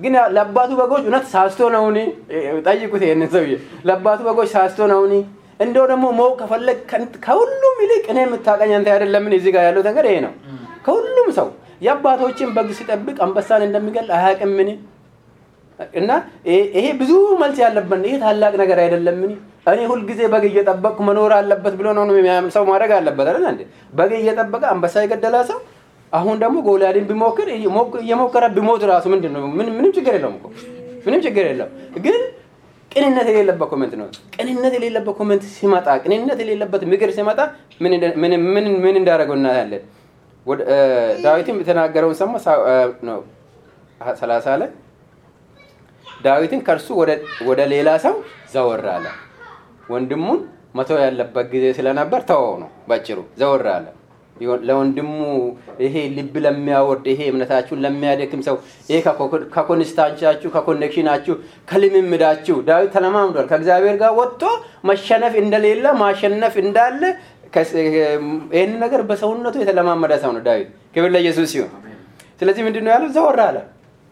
ግን 0.00 0.14
ለአባቱ 0.34 0.70
በጎች 0.80 1.02
እውነት 1.06 1.24
ሳስቶ 1.32 1.60
ነውን? 1.74 1.96
ጠይቁት 2.66 3.02
ይሄንን 3.06 3.28
ሰውዬ። 3.32 3.54
ለአባቱ 3.86 4.20
በጎች 4.28 4.48
ሳስቶ 4.54 4.80
ነውን? 4.92 5.12
እንደው 5.60 5.84
ደግሞ 5.92 6.06
መው 6.18 6.30
ከፈለግ 6.40 6.78
ከሁሉም 7.24 7.76
ይልቅ 7.84 8.04
እኔ 8.12 8.18
የምታቀኝ 8.24 8.72
አንተ 8.76 8.88
አይደለምን? 8.94 9.32
እዚህ 9.38 9.50
ጋር 9.54 9.64
ያለው 9.68 9.82
ነገር 9.88 10.04
ይሄ 10.10 10.18
ነው። 10.26 10.32
ከሁሉም 10.86 11.28
ሰው 11.38 11.48
የአባቶችን 11.86 12.48
በግ 12.56 12.68
ሲጠብቅ 12.78 13.16
አንበሳን 13.24 13.62
እንደሚገል 13.66 14.08
አያውቅምን? 14.16 14.68
እና 15.94 16.10
ይሄ 16.76 16.86
ብዙ 17.00 17.10
መልስ 17.42 17.58
ያለበት 17.64 18.00
ይሄ 18.08 18.14
ታላቅ 18.24 18.52
ነገር 18.62 18.78
አይደለምን? 18.84 19.32
እኔ 19.72 19.80
ሁልጊዜ 19.92 20.20
በግ 20.32 20.44
እየጠበቅኩ 20.50 20.98
መኖር 21.08 21.32
አለበት 21.38 21.74
ብሎ 21.80 21.88
ነው 21.98 22.04
ሰው 22.56 22.64
ማድረግ 22.70 22.92
አለበት 22.98 23.26
አይደል 23.30 23.46
እንዴ? 23.52 23.62
በግ 23.98 24.12
እየጠበቀ 24.20 24.62
አንበሳ 24.72 24.94
የገደለ 25.04 25.36
ሰው 25.50 25.58
አሁን 26.12 26.36
ደግሞ 26.42 26.56
ጎልያድን 26.66 27.06
ቢሞክር 27.08 27.48
እየሞከረ 28.02 28.44
ቢሞት 28.56 28.82
ራሱ 28.92 29.06
ምንድን 29.14 29.32
ነው? 29.36 29.42
ምንም 29.58 29.90
ችግር 29.98 30.12
የለውም 30.16 30.36
እኮ 30.40 30.46
ምንም 31.06 31.20
ችግር 31.26 31.44
የለም። 31.50 31.70
ግን 32.04 32.20
ቅንነት 32.98 33.28
የሌለበት 33.30 33.68
comment 33.72 33.94
ነው። 34.00 34.06
ቅንነት 34.34 34.72
የሌለበት 34.76 35.14
comment 35.18 35.42
ሲመጣ፣ 35.54 35.86
ቅንነት 36.04 36.38
የሌለበት 36.42 36.82
ምክር 36.92 37.10
ሲመጣ 37.16 37.40
ምን 38.84 38.96
እንዳደረገው 38.96 39.36
እናያለን። 39.38 39.82
ዳዊትም 41.24 41.56
የተናገረውን 41.62 42.16
ሰማ 42.20 42.34
ነው 43.08 43.18
ሰላሳ 44.20 44.46
ላይ 44.60 44.70
ዳዊትን 46.06 46.60
ከእርሱ 46.66 46.88
ወደ 47.48 47.60
ሌላ 47.72 47.88
ሰው 48.04 48.14
ዘወር 48.54 48.84
አለ። 48.94 49.06
ወንድሙን 49.90 50.40
መተው 50.78 50.98
ያለበት 51.04 51.46
ጊዜ 51.52 51.66
ስለነበር 51.78 52.20
ተወው 52.30 52.54
ነው 52.62 52.70
ባጭሩ። 52.88 53.18
ዘወር 53.40 53.66
አለ። 53.74 53.86
ለወንድሙ 54.68 55.10
ይሄ 55.84 55.94
ልብ 56.16 56.34
ለሚያወርድ 56.44 57.06
ይሄ 57.12 57.20
እምነታችሁን 57.30 57.80
ለሚያደክም 57.84 58.42
ሰው 58.48 58.56
ይሄ 58.90 58.98
ከኮንስታንቻችሁ 59.56 60.50
ከኮኔክሽናችሁ 60.54 61.34
ከልምምዳችሁ 61.70 62.56
ዳዊት 62.68 62.92
ተለማምዷል። 62.96 63.48
ከእግዚአብሔር 63.50 63.96
ጋር 64.02 64.12
ወጥቶ 64.18 64.42
መሸነፍ 64.90 65.34
እንደሌለ 65.42 65.86
ማሸነፍ 66.02 66.56
እንዳለ 66.64 67.02
ይህን 68.52 68.72
ነገር 68.82 69.00
በሰውነቱ 69.08 69.56
የተለማመደ 69.62 70.14
ሰው 70.24 70.32
ነው 70.36 70.42
ዳዊት። 70.46 70.68
ክብር 70.94 71.10
ለኢየሱስ 71.14 71.48
ሲሆን 71.52 71.70
ስለዚህ 72.40 72.62
ምንድን 72.66 72.84
ነው 72.86 72.92
ያለው? 72.94 73.08
ዘወር 73.16 73.38
አለ። 73.46 73.56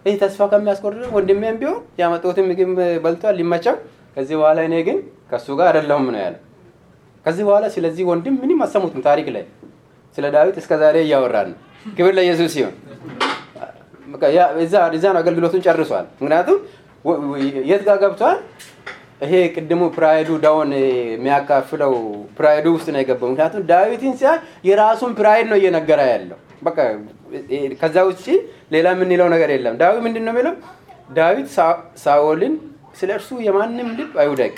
ይህ 0.06 0.16
ተስፋ 0.22 0.40
ከሚያስቆርጥ 0.50 1.04
ወንድሜም 1.16 1.56
ቢሆን 1.60 1.78
ያመጡትን 2.00 2.46
ምግብ 2.50 2.70
በልቷል 3.04 3.34
ሊመቸው። 3.40 3.74
ከዚህ 4.16 4.34
በኋላ 4.40 4.58
እኔ 4.68 4.74
ግን 4.86 4.98
ከእሱ 5.30 5.46
ጋር 5.58 5.66
አይደለሁም 5.70 6.06
ነው 6.14 6.20
ያለ። 6.24 6.34
ከዚህ 7.26 7.44
በኋላ 7.48 7.66
ስለዚህ 7.74 8.04
ወንድም 8.10 8.34
ምንም 8.42 8.58
አሰሙትም 8.64 9.00
ታሪክ 9.06 9.28
ላይ 9.34 9.44
ስለ 10.16 10.26
ዳዊት 10.34 10.56
እስከ 10.60 10.72
ዛሬ 10.82 10.96
እያወራን 11.04 11.48
ነው። 11.52 11.58
ክብር 11.96 12.12
ለኢየሱስ 12.18 12.50
ሲሆን 12.54 12.74
እዛን 14.94 15.16
አገልግሎቱን 15.20 15.62
ጨርሷል። 15.66 16.06
ምክንያቱም 16.20 16.58
የት 17.70 17.82
ጋር 17.88 17.96
ገብቷል? 18.02 18.38
ይሄ 19.22 19.34
ቅድሙ 19.54 19.82
pride 19.96 20.30
ኡ 20.44 20.53
down 20.53 20.70
የሚያካፍለው 21.12 21.92
pride 22.38 22.58
ኡ 22.58 22.66
ውስጥ 22.76 22.88
ነው 22.94 23.00
የገባው። 23.02 23.28
ምክንያቱም 23.32 23.62
ዳዊትን 23.70 24.12
ሲያይ 24.20 24.38
የራሱን 24.68 25.12
pride 25.20 25.46
ነው 25.50 25.56
እየነገረ 25.60 26.00
ያለው። 26.12 26.38
በቃ 26.62 26.78
ከዛ 27.80 27.96
ውጭ 28.08 28.24
ሌላ 28.74 28.86
የምንለው 28.94 29.28
ነገር 29.34 29.50
የለም። 29.54 29.74
ዳዊት 29.82 30.00
ምንድን 30.06 30.24
ነው 30.26 30.32
የሚለው? 30.34 30.54
ዳዊት 31.18 31.48
ሳኦልን 32.04 32.54
ስለ 32.98 33.10
እርሱ 33.18 33.30
የማንም 33.46 33.88
ልብ 33.98 34.12
አይውደቅ 34.22 34.54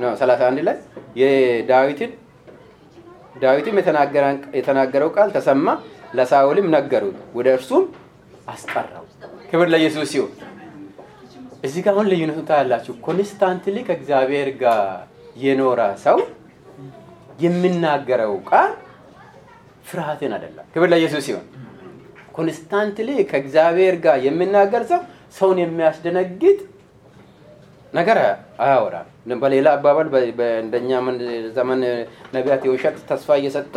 ነው 0.00 0.10
31 0.20 0.62
ላይ 0.68 0.76
የዳዊትን 1.20 2.10
ዳዊትም 3.40 3.76
የተናገረው 4.58 5.10
ቃል 5.16 5.28
ተሰማ፣ 5.36 5.66
ለሳኦልም 6.14 6.66
ነገሩት፣ 6.74 7.18
ወደ 7.36 7.48
እርሱም 7.56 7.84
አስጠራው። 8.48 9.04
ክብር 9.50 9.68
ለኢየሱስ 9.72 10.08
ሲሆን 10.12 10.32
እዚህ 11.64 11.80
ጋር 11.84 11.92
አሁን 11.94 12.06
ልዩነቱን 12.10 12.46
ታያላችሁ። 12.50 12.92
constantly 13.06 13.76
ከእግዚአብሔር 13.88 14.48
ጋር 14.62 14.82
የኖረ 15.36 15.80
ሰው 16.04 16.18
የሚናገረው 17.40 18.32
ቃል 18.50 18.72
ፍርሃትን 19.86 20.32
አይደለም። 20.36 20.66
ክብር 20.74 20.88
ለኢየሱስ 20.92 21.22
ሲሆን 21.28 21.46
constantly 22.34 23.10
ከእግዚአብሔር 23.30 23.94
ጋር 24.04 24.16
የሚናገር 24.26 24.82
ሰው 24.90 25.00
ሰውን 25.38 25.58
የሚያስደነግጥ 25.62 26.58
ነገር 27.94 28.18
አያወራም። 28.64 29.06
በሌላ 29.42 29.68
አባባል 29.76 30.08
እንደኛ 30.62 30.90
ዘመን 31.56 31.80
ነቢያት 32.34 32.62
የውሸት 32.68 32.96
ተስፋ 33.10 33.36
እየሰጠ 33.40 33.74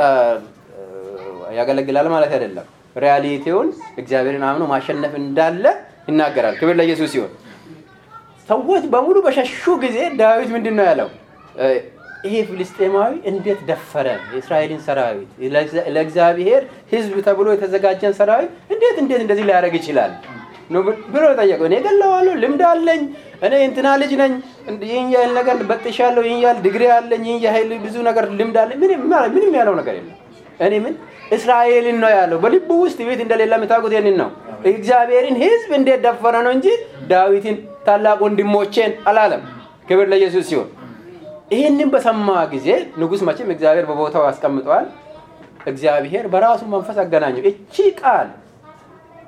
ያገለግላል 1.57 2.07
ማለት 2.13 2.31
አይደለም። 2.35 2.67
ሪያሊቲውን 2.95 3.69
እግዚአብሔርን 4.01 4.43
አምኖ 4.49 4.63
ማሸነፍ 4.71 5.13
እንዳለ 5.21 5.65
ይናገራል። 6.09 6.55
ክብር 6.59 6.75
ለኢየሱስ 6.79 7.09
ሲሆን 7.13 7.31
ሰዎች 8.49 8.83
በሙሉ 8.93 9.17
በሸሹ 9.25 9.63
ጊዜ 9.83 9.97
ዳዊት 10.19 10.49
ምንድን 10.55 10.75
ነው 10.79 10.85
ያለው? 10.89 11.09
ይሄ 12.25 12.35
ፍልስጤማዊ 12.49 13.11
እንዴት 13.29 13.59
ደፈረ 13.69 14.07
የእስራኤልን 14.33 14.81
ሰራዊት 14.85 15.29
ለእግዚአብሔር 15.95 16.61
ሕዝብ 16.93 17.15
ተብሎ 17.27 17.47
የተዘጋጀን 17.53 18.13
ሰራዊት 18.19 18.51
እንዴት 18.73 18.97
እንዴት 19.03 19.21
እንደዚህ 19.25 19.45
ሊያደርግ 19.49 19.75
ይችላል 19.79 20.11
ብሎ 21.13 21.23
ጠየቀው። 21.39 21.65
እኔ 21.69 21.75
ገለዋለሁ፣ 21.85 22.33
ልምድ 22.43 22.61
አለኝ፣ 22.69 23.01
እኔ 23.43 23.53
እንትና 23.67 23.87
ልጅ 24.01 24.11
ነኝ፣ 24.19 24.33
ይህን 24.85 25.07
ያህል 25.13 25.31
ነገር 25.37 25.55
በጥሻለሁ፣ 25.69 26.23
ይህን 26.27 26.41
ያህል 26.43 26.59
ዲግሪ 26.65 26.83
አለኝ፣ 26.95 27.23
ይህን 27.29 27.41
ያህል 27.45 27.71
ብዙ 27.85 27.95
ነገር 28.07 28.25
ልምድ 28.37 28.57
አለኝ። 28.61 28.77
ምንም 29.33 29.55
ያለው 29.59 29.75
ነገር 29.79 29.95
የለም። 29.97 30.17
እኔ 30.59 30.73
ምን 30.83 30.93
እስራኤልን 31.31 31.97
ነው 32.03 32.11
ያለው። 32.15 32.37
በልቡ 32.43 32.69
ውስጥ 32.83 32.99
ቤት 33.07 33.19
እንደሌለ 33.23 33.53
የምታውቁት 33.57 33.93
ይህንን 33.95 34.15
ነው። 34.21 34.29
እግዚአብሔርን 34.71 35.35
ሕዝብ 35.43 35.71
እንዴት 35.77 35.99
ደፈረ 36.05 36.35
ነው 36.45 36.51
እንጂ 36.57 36.67
ዳዊትን 37.09 37.55
ታላቅ 37.87 38.17
ወንድሞቼን 38.25 38.91
አላለም። 39.09 39.41
ክብር 39.87 40.07
ለኢየሱስ 40.11 40.45
ሲሆን 40.49 40.69
ይህንን 41.53 41.89
በሰማ 41.93 42.27
ጊዜ 42.53 42.67
ንጉሥ 42.99 43.21
መቼም 43.27 43.49
እግዚአብሔር 43.55 43.85
በቦታው 43.89 44.23
አስቀምጠዋል። 44.29 44.85
እግዚአብሔር 45.67 46.25
በራሱ 46.33 46.61
መንፈስ 46.71 46.97
አገናኘው። 47.03 47.43
እቺ 47.49 47.75
ቃል 47.99 48.29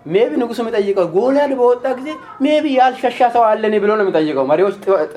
maybe 0.05 0.31
ንጉሱ 0.41 0.59
የሚጠይቀው 0.63 1.05
ጎልያድ 1.15 1.51
በወጣ 1.59 1.85
ጊዜ 1.99 2.09
maybe 2.43 2.65
ያልሸሸ 2.77 3.19
ሰው 3.35 3.43
አለን 3.49 3.75
ብሎ 3.83 3.91
ነው 3.97 4.03
የሚጠይቀው። 4.05 4.45
መሪዎች 4.51 4.75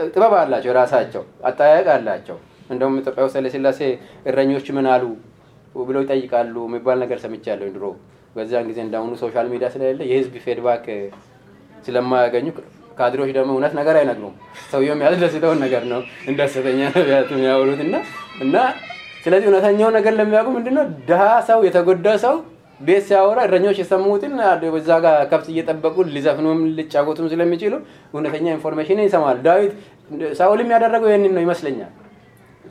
ጥበብ 0.09 0.34
አላቸው፣ 0.41 0.70
የራሳቸው 0.72 1.22
አጠያየቅ 1.49 1.89
አላቸው። 1.97 2.36
እንደውም 2.70 2.97
ኢትዮጵያ 3.01 3.24
ውስጥ 3.26 3.36
ኃይለሥላሴ 3.39 3.80
እረኞች 4.30 4.66
ምን 4.76 4.89
አሉ 4.95 5.05
ብለው 5.82 6.03
ይጠይቃሉ 6.05 6.57
የሚባል 6.68 6.99
ነገር 7.05 7.18
ሰምቻለሁ 7.24 7.68
ድሮ። 7.74 7.84
በዚያን 8.36 8.66
ጊዜ 8.70 8.78
እንዳሁኑ 8.86 9.12
social 9.22 9.46
media 9.52 9.68
ስለሌለ 9.74 10.01
የህዝብ 10.11 10.34
feedback 10.44 10.84
ስለማያገኙ 11.86 12.47
ካድሬዎች 12.99 13.30
ደግሞ 13.36 13.51
እውነት 13.55 13.72
ነገር 13.78 13.97
አይነግሩም። 14.01 14.34
ሰውየው 14.70 14.95
የሚያስደስተውን 14.95 15.59
ነገር 15.64 15.82
ነው 15.93 16.01
እንደ 16.30 16.39
ሐሰተኛ 16.47 16.80
ነቢያት 16.97 17.28
የሚያወሩት 17.34 17.80
እና 17.86 17.95
እና 18.45 18.57
ስለዚህ 19.24 19.47
እውነተኛው 19.51 19.91
ነገር 19.97 20.12
ለሚያውቁ 20.18 20.49
ምንድነው 20.57 20.84
ድሀ 21.09 21.22
ሰው 21.49 21.61
የተጎዳ 21.66 22.09
ሰው 22.24 22.34
ቤት 22.80 23.04
ሲያወራ 23.06 23.38
እረኞች 23.46 23.76
የሰሙትን 23.80 24.34
በዛ 24.74 24.90
ጋር 25.04 25.16
ከብት 25.30 25.46
እየጠበቁ 25.52 25.96
ሊዘፍኑም 26.14 26.60
ሊጫወቱም 26.76 27.26
ስለሚችሉ 27.32 27.74
እውነተኛ 28.14 28.46
information 28.56 29.00
ይሰማሉ። 29.04 29.38
ዳዊት 29.46 29.72
ሳውልም 30.38 30.70
ያደረገው 30.74 31.08
ይህንን 31.10 31.32
ነው 31.36 31.42
ይመስለኛል። 31.46 31.90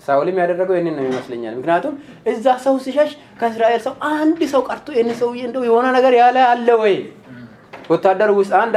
ሳውልም 0.05 0.37
ያደረገው 0.41 0.75
ይህንን 0.77 0.95
ነው 0.99 1.05
ይመስለኛል። 1.09 1.53
ምክንያቱም 1.59 1.93
እዛ 2.31 2.45
ሰው 2.65 2.75
ሲሸሽ 2.85 3.11
ከእስራኤል 3.39 3.81
ሰው 3.87 3.93
አንድ 4.13 4.39
ሰው 4.53 4.61
ቀርቶ 4.69 4.87
ይህን 4.95 5.11
ሰውዬ 5.21 5.41
እንደው 5.47 5.63
የሆነ 5.69 5.87
ነገር 5.97 6.13
ያለ 6.21 6.37
አለ 6.51 6.67
ወይ 6.83 6.95
ወታደር 7.89 8.31
ውስጥ 8.37 8.53
አንድ 8.61 8.75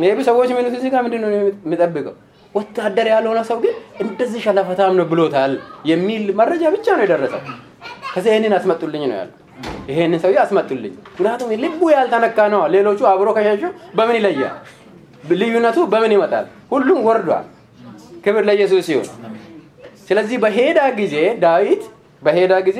maybe 0.00 0.18
ሰዎች 0.28 0.48
የሚሉት 0.52 0.74
እዚህ 0.78 0.90
ጋር 0.94 1.00
ምንድን 1.06 1.22
ነው 1.24 1.30
የሚጠብቀው? 1.34 2.14
ወታደር 2.54 3.06
ያልሆነ 3.12 3.40
ሰው 3.48 3.58
ግን 3.64 3.74
እንደዚህ 4.04 4.40
ሸለፈታም 4.44 4.94
ነው 4.98 5.06
ብሎታል 5.10 5.52
የሚል 5.90 6.22
መረጃ 6.40 6.62
ብቻ 6.74 6.86
ነው 6.98 7.04
የደረሰው። 7.06 7.42
ከዚያ 8.12 8.32
ይህንን 8.34 8.54
አስመጡልኝ 8.58 9.02
ነው 9.10 9.16
ያለው። 9.20 9.36
ይሄንን 9.90 10.18
ሰውዬ 10.22 10.36
አስመጡልኝ። 10.42 10.92
ምክንያቱም 11.10 11.50
ልቡ 11.64 11.80
ያልተነካ 11.94 12.38
ነው። 12.52 12.60
ሌሎቹ 12.74 13.00
አብሮ 13.12 13.28
ከሸሹ 13.36 13.62
በምን 13.96 14.16
ይለያል? 14.18 14.56
ልዩነቱ 15.40 15.78
በምን 15.92 16.12
ይመጣል? 16.16 16.44
ሁሉም 16.72 16.98
ወርዷል። 17.06 17.46
ክብር 18.24 18.42
ለኢየሱስ 18.48 18.82
ሲሆን፣ 18.88 19.08
ስለዚህ 20.08 20.36
በሄደ 20.44 20.78
ጊዜ 20.98 21.14
ዳዊት 21.42 21.82
በሄደ 22.22 22.52
ጊዜ 22.68 22.78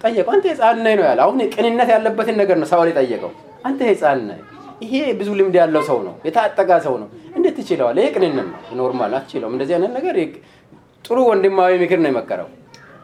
ጠየቀው። 0.00 0.30
አንተ 0.34 0.44
ሕፃን 0.52 0.78
ነህ 0.84 0.94
ነው 0.98 1.04
ያለ። 1.08 1.18
አሁን 1.24 1.38
ቅንነት 1.54 1.88
ያለበትን 1.94 2.36
ነገር 2.42 2.56
ነው 2.60 2.68
ሳውል 2.72 2.88
የጠየቀው። 2.92 3.30
አንተ 3.64 3.80
ሕፃን 3.90 4.20
ነህ፣ 4.28 4.38
ይሄ 4.84 4.92
ብዙ 5.20 5.28
ልምድ 5.38 5.56
ያለው 5.60 5.82
ሰው 5.88 5.98
ነው፣ 6.06 6.14
የታጠቀ 6.26 6.70
ሰው 6.86 6.94
ነው፣ 7.02 7.08
እንዴት 7.36 7.54
ትችለዋል? 7.58 7.96
ይሄ 8.00 8.06
ቅንነት 8.14 8.46
ነው፣ 8.46 8.60
normal 8.80 9.14
አትችለውም። 9.18 9.54
እንደዚህ 9.56 9.74
አይነት 9.76 9.92
ነገር 9.98 10.16
ጥሩ 11.04 11.18
ወንድማዊ 11.30 11.72
ምክር 11.82 11.98
ነው 12.04 12.10
የመከረው። 12.12 12.48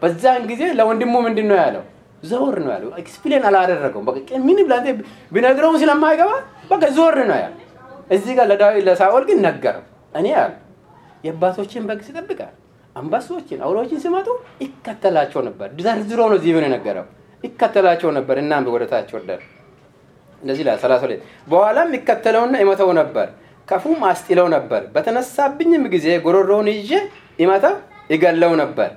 በዛን 0.02 0.42
ጊዜ 0.50 0.62
ለወንድሙ 0.78 1.14
ምንድን 1.26 1.46
ነው 1.50 1.58
ያለው? 1.62 1.82
ዘወር 2.24 2.56
ነው 2.64 2.70
ያለው። 2.74 2.90
explain 3.00 3.44
አላደረገውም። 3.48 4.06
በቃ 4.10 4.16
ምንም 4.46 4.66
ለአንተ 4.70 4.88
ቢነግረውም 5.34 5.76
ስለማይገባ 5.82 6.30
በቃ 6.70 6.82
ዘወር 6.96 7.16
ነው 7.30 7.36
ያለው። 7.36 7.60
እዚህ 8.10 8.32
ጋር 8.38 8.46
ለዳዊት 8.50 8.84
ለሳኦል 8.88 9.24
ግን 9.28 9.38
ነገረው። 9.46 9.84
እኔ 10.14 10.26
ያሉ 10.36 10.52
የአባቶችን 11.24 11.82
በግ 11.88 12.00
ስጠብቃል 12.08 12.52
አንበሶችን 12.96 13.60
አውሬዎችን 13.66 14.00
ሲመጡ 14.02 14.26
ይከተላቸው 14.64 15.40
ነበር። 15.48 15.68
ዘርዝሮ 15.80 16.20
ነው 16.30 16.36
እዚህ 16.40 16.52
ብን 16.56 16.66
የነገረው 16.68 17.06
ይከተላቸው 17.44 18.10
ነበር። 18.18 18.36
እናም 18.42 18.68
ወደ 18.74 18.84
ታች 18.90 19.10
ወርደን 19.16 19.40
እንደዚህ 20.42 20.64
ላይ 20.66 20.76
ሰላሳ 20.82 21.02
ሁለት 21.06 21.20
በኋላም 21.46 21.90
ይከተለውና 21.96 22.54
ይመተው 22.62 22.90
ነበር፣ 22.98 23.28
ከፉም 23.68 24.00
አስጥለው 24.08 24.46
ነበር። 24.54 24.82
በተነሳብኝም 24.94 25.84
ጊዜ 25.94 26.06
ጎሮሮውን 26.24 26.68
ይዤ 26.72 26.90
ይመታው 27.38 27.74
ይገለው 28.10 28.52
ነበር። 28.62 28.90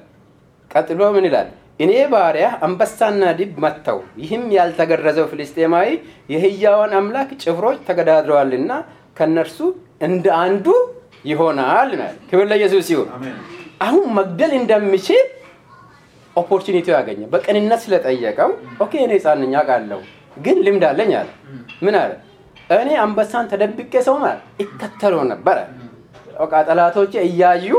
ቀጥሎ 0.72 1.02
ምን 1.16 1.26
ይላል? 1.28 1.50
እኔ 1.80 1.92
ባሪያ 2.12 2.46
አንበሳና 2.66 3.24
ድብ 3.40 3.56
መተው፣ 3.64 4.00
ይህም 4.22 4.44
ያልተገረዘው 4.56 5.26
ፍልስጤማዊ 5.32 5.90
የሕያዋን 6.34 6.94
አምላክ 7.00 7.30
ጭፍሮች 7.44 7.78
ተገዳድረዋልና 7.88 8.72
ከነርሱ 9.18 9.58
እንደ 10.08 10.26
አንዱ 10.42 10.66
ይሆናል። 11.26 11.92
ክብር 12.30 12.46
ለኢየሱስ 12.52 12.86
ሲሆን 12.90 13.10
አሁን 13.86 14.06
መግደል 14.18 14.54
እንደሚችል 14.60 15.26
opportunity 16.36 16.88
ያገኘ 16.96 17.22
በቅንነት 17.32 17.80
ስለጠየቀው፣ 17.86 18.50
okay 18.84 18.94
እኔ 19.04 19.14
ሕፃን 19.18 19.40
ነኝ 19.44 19.54
አውቃለሁ፣ 19.60 20.02
ግን 20.38 20.58
ልምድ 20.66 20.84
አለኝ 20.90 21.12
አለ። 21.20 21.30
ምን 21.86 21.96
አለ? 22.02 22.12
እኔ 22.78 22.90
አንበሳን 23.04 23.46
ተደብቄ 23.52 23.94
ሰው 24.08 24.16
ማለት 24.24 24.42
ይከተለው 24.62 25.22
በቃ 26.40 26.54
ጠላቶቼ 26.68 27.14
እያዩ 27.28 27.70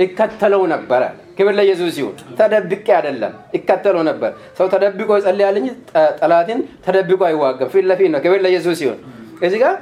ይከተለው 0.00 0.62
አለ። 1.02 1.18
ክብር 1.38 1.54
ለኢየሱስ 1.58 1.90
ሲሆን 1.96 2.14
ተደብቄ 2.38 2.86
አይደለም 2.96 3.32
ይከተለው 3.56 4.02
ነበር። 4.08 4.30
ሰው 4.58 4.66
ተደብቆ 4.74 5.10
ይጸልያል 5.18 5.56
እንጂ 5.60 5.68
ጠላትን 6.20 6.60
ተደብቆ 6.86 7.20
አይዋጋም። 7.28 7.70
ፊት 7.74 7.86
ለፊት 7.90 8.10
ነው። 8.14 8.20
ክብር 8.24 8.40
ለኢየሱስ 8.44 8.76
ሲሆን 8.80 8.98
እዚህ 9.42 9.58
ጋር 9.64 9.74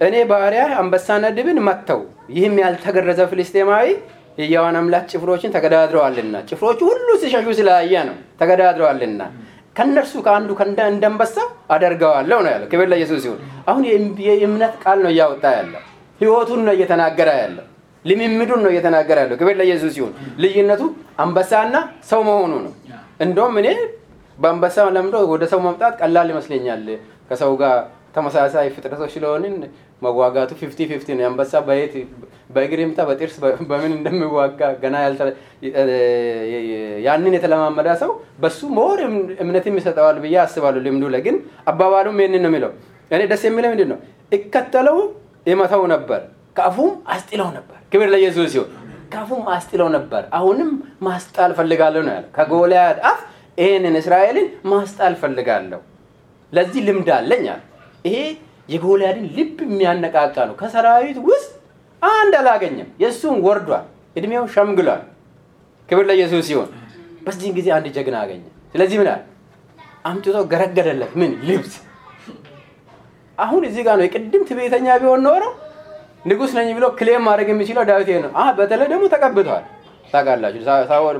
እኔ 0.00 0.14
ባሪያ 0.30 0.62
አንበሳና 0.80 1.24
ድብን 1.36 1.58
መተው፣ 1.66 2.00
ይህም 2.36 2.54
ያልተገረዘ 2.62 3.20
ፍልስጤማዊ 3.30 3.86
የሕያዋን 4.38 4.76
አምላክ 4.78 5.04
ጭፍሮችን 5.12 5.52
ተገዳድረዋልና 5.56 6.36
ጭፍሮቹ 6.48 6.80
ሁሉ 6.90 7.08
ሲሸሹ 7.22 7.48
ስላየ 7.58 7.94
ነው 8.08 8.16
ተገዳድረዋልና 8.40 9.20
ከእነርሱ 9.76 10.14
ከአንዱ 10.26 10.50
አንበሳ 11.02 11.36
አደርገዋለሁ 11.74 12.38
ነው 12.44 12.50
ያለው። 12.54 12.68
ክብር 12.72 12.86
ለኢየሱስ 12.92 13.22
ይሁን። 13.28 13.40
አሁን 13.68 13.82
የእምነት 14.28 14.74
ቃል 14.84 14.98
ነው 15.04 15.10
እያወጣ 15.14 15.44
ያለው። 15.58 15.82
ህይወቱን 16.20 16.60
ነው 16.66 16.74
እየተናገረ 16.76 17.28
ያለው። 17.40 17.64
ልምምዱን 18.04 18.60
ነው 18.64 18.70
እየተናገረ 18.72 19.18
ያለው። 19.22 19.36
ክብር 19.40 19.54
ለኢየሱስ 19.60 19.94
ይሁን። 19.98 20.12
ልዩነቱ 20.42 20.82
አንበሳና 21.24 21.74
ሰው 22.10 22.22
መሆኑ 22.28 22.52
ነው። 22.64 22.72
እንደውም 23.24 23.56
እኔ 23.60 23.68
በአንበሳ 24.38 24.76
ለምዶ 24.94 25.16
ወደ 25.32 25.44
ሰው 25.52 25.60
መምጣት 25.66 25.94
ቀላል 26.00 26.28
ይመስለኛል። 26.32 26.86
ከሰው 27.28 27.52
ጋር 27.60 27.76
ተመሳሳይ 28.16 28.66
ፍጥረቶች 28.74 29.10
ስለሆንን 29.14 29.54
መዋጋቱ 30.02 30.50
fifty 30.60 30.80
fifty 30.90 31.08
ነው። 31.18 31.24
አንበሳ 31.28 31.52
በየት 31.66 31.94
በእግር 32.54 32.80
ይምታ 32.82 33.00
በጥርስ 33.08 33.36
በምን 33.70 33.92
እንደሚዋጋ 33.96 34.60
ገና 34.82 34.96
ያንን 37.06 37.34
የተለማመደ 37.36 37.88
ሰው 38.02 38.10
በሱ 38.42 38.60
more 38.78 38.98
እምነትም 39.42 39.76
ይሰጠዋል 39.80 40.18
ብዬ 40.24 40.36
አስባለሁ። 40.44 40.82
ልምዱ 40.86 41.04
ላይ 41.14 41.22
ግን 41.26 41.36
አባባሉም 41.70 42.18
ይህንን 42.22 42.42
ነው 42.44 42.50
የሚለው። 42.52 42.72
እኔ 43.10 43.22
ደስ 43.32 43.42
የሚለው 43.48 43.70
ምንድን 43.74 43.88
ነው? 43.92 43.98
እከተለው 44.32 44.98
ይመታው 45.46 45.82
ነበር፣ 45.94 46.20
ከአፉም 46.56 46.92
አስጥለው 47.14 47.48
ነበር። 47.56 47.78
ክብር 47.94 48.08
ለኢየሱስ 48.12 48.46
ሲሆን 48.52 48.70
ከአፉም 49.12 49.42
አስጥለው 49.54 49.88
ነበር። 49.94 50.22
አሁንም 50.36 50.70
ማስጣል 51.02 51.50
ፈልጋለሁ 51.58 52.00
ነው 52.06 52.12
ያለው። 52.14 52.30
ከጎልያድ 52.36 52.96
አፍ 53.10 53.20
ይሄንን 53.58 53.96
እስራኤልን 54.00 54.46
ማስጣል 54.64 55.14
ፈልጋለሁ። 55.20 55.80
ለዚህ 56.52 56.80
ልምድ 56.88 57.08
አለኝ 57.16 57.44
አለ። 57.52 57.60
ይሄ 58.04 58.16
የጎልያድን 58.68 59.26
ልብ 59.36 59.58
የሚያነቃቃ 59.66 60.36
ነው። 60.48 60.54
ከሰራዊት 60.60 61.18
ውስጥ 61.28 61.50
አንድ 62.02 62.34
አላገኘም። 62.40 62.88
የእሱን 63.02 63.36
ወርዷል፣ 63.46 63.84
እድሜው 64.16 64.46
ሸምግሏል። 64.54 65.02
ክብር 65.88 66.04
ለኢየሱስ 66.10 66.42
ሲሆን 66.48 66.68
በዚህን 67.24 67.54
ጊዜ 67.58 67.68
አንድ 67.76 67.86
ጀግና 67.96 68.16
አገኘ። 68.24 68.42
ስለዚህ 68.74 68.98
ምን 69.00 69.10
አለ? 69.12 69.20
አምጥቶ 70.04 70.38
ገረገደለት። 70.52 71.12
ምን 71.20 71.32
ልብስ። 71.48 71.74
አሁን 73.38 73.62
እዚህ 73.68 73.82
ጋር 73.86 73.94
ነው 73.98 74.04
የቅድም 74.06 74.42
ትዕቢተኛ 74.48 74.88
ቢሆን 75.02 75.22
ኖረው 75.26 75.52
ንጉስ 76.24 76.52
ነኝ 76.58 76.68
ብሎ 76.76 76.84
claim 76.98 77.22
ማድረግ 77.28 77.48
የሚችለው 77.52 77.84
ዳዊት 77.90 78.08
ነው። 78.24 78.30
አህ 78.40 78.48
በተለይ 78.58 78.88
ደግሞ 78.92 79.04
ተቀብተዋል። 79.14 79.64
ታውቃላችሁ፣ 80.12 80.62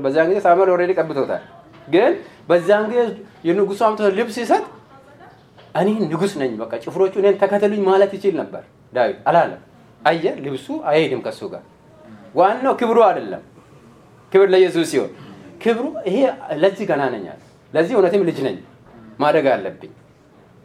በዚያን 0.05 0.29
ጊዜ 0.31 0.39
ሳሙኤል 0.47 0.71
already 0.75 0.93
ቀብቶታል። 1.01 1.43
ግን 1.89 2.13
በዚያን 2.49 2.85
ጊዜ 2.91 3.01
የንጉሱ 3.49 3.81
አምጥቶ 3.87 4.09
ልብስ 4.19 4.37
ሲሰጥ 4.39 4.63
እኔ 5.75 5.89
ንጉስ 6.05 6.33
ነኝ፣ 6.41 6.53
በቃ 6.61 6.73
ጭፍሮቹ 6.85 7.15
እኔን 7.23 7.37
ተከተሉኝ 7.43 7.83
ማለት 7.89 8.13
ይችል 8.17 8.35
ነበር። 8.41 8.63
ዳዊት 8.93 9.19
አላለም። 9.31 9.63
አየ 10.03 10.25
ልብሱ 10.45 10.67
አይሄድም 10.91 11.21
ከሱ 11.27 11.41
ጋር። 11.53 11.63
ዋናው 12.35 12.75
ክብሩ 12.81 12.99
አይደለም። 13.09 13.43
ክብር 14.33 14.49
ለኢየሱስ 14.55 14.87
ሲሆን 14.93 15.11
ክብሩ 15.61 15.85
ይሄ 16.09 16.17
ለዚህ 16.63 16.85
ገና 16.91 17.03
አለ። 17.09 17.27
ለዚህ 17.73 17.95
እውነትም 17.97 18.23
ልጅ 18.29 18.39
ነኝ 18.47 18.57
ማደግ 19.21 19.47
አለብኝ 19.53 19.93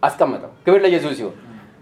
አስቀመጠው። 0.03 0.51
ክብር 0.65 0.79
ለኢየሱስ 0.85 1.13
ሲሆን 1.19 1.35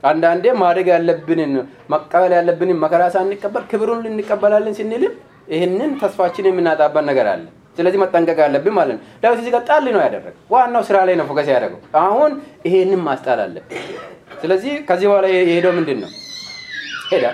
አንዳንዴ 0.08 0.46
ማደግ 0.62 0.88
ያለብንን 0.94 1.54
መቀበል 1.94 2.34
ያለብንን 2.38 2.80
መከራ 2.84 3.04
ሳንቀበል 3.16 3.64
ክብሩን 3.72 4.02
ልንቀበላለን 4.06 4.76
ስንልም 4.80 5.14
ይህንን 5.54 5.92
ተስፋችን 6.02 6.48
የምናጣበት 6.50 7.06
ነገር 7.10 7.28
አለ። 7.34 7.46
ስለዚህ 7.78 8.00
መጠንቀቅ 8.04 8.38
ያለብን 8.44 8.74
ማለት 8.78 8.94
ነው። 8.96 9.04
ዳዊት 9.24 9.40
እዚህ 9.42 9.52
ጋር 9.56 9.64
ጣል 9.70 9.86
ነው 9.88 10.02
ያደረገው። 10.06 10.34
ዋናው 10.54 10.84
ስራ 10.88 10.98
ላይ 11.08 11.16
ነው 11.20 11.26
focus 11.30 11.50
ያደረገው። 11.54 11.80
አሁን 12.02 12.32
ይሄንን 12.68 13.02
ማስጣል 13.08 13.40
አለብን። 13.46 13.84
ስለዚህ 14.42 14.74
ከዚህ 14.90 15.08
በኋላ 15.10 15.26
የሄደው 15.34 15.74
ምንድን 15.78 16.00
ነው? 16.04 16.10
ሄዶ 17.12 17.26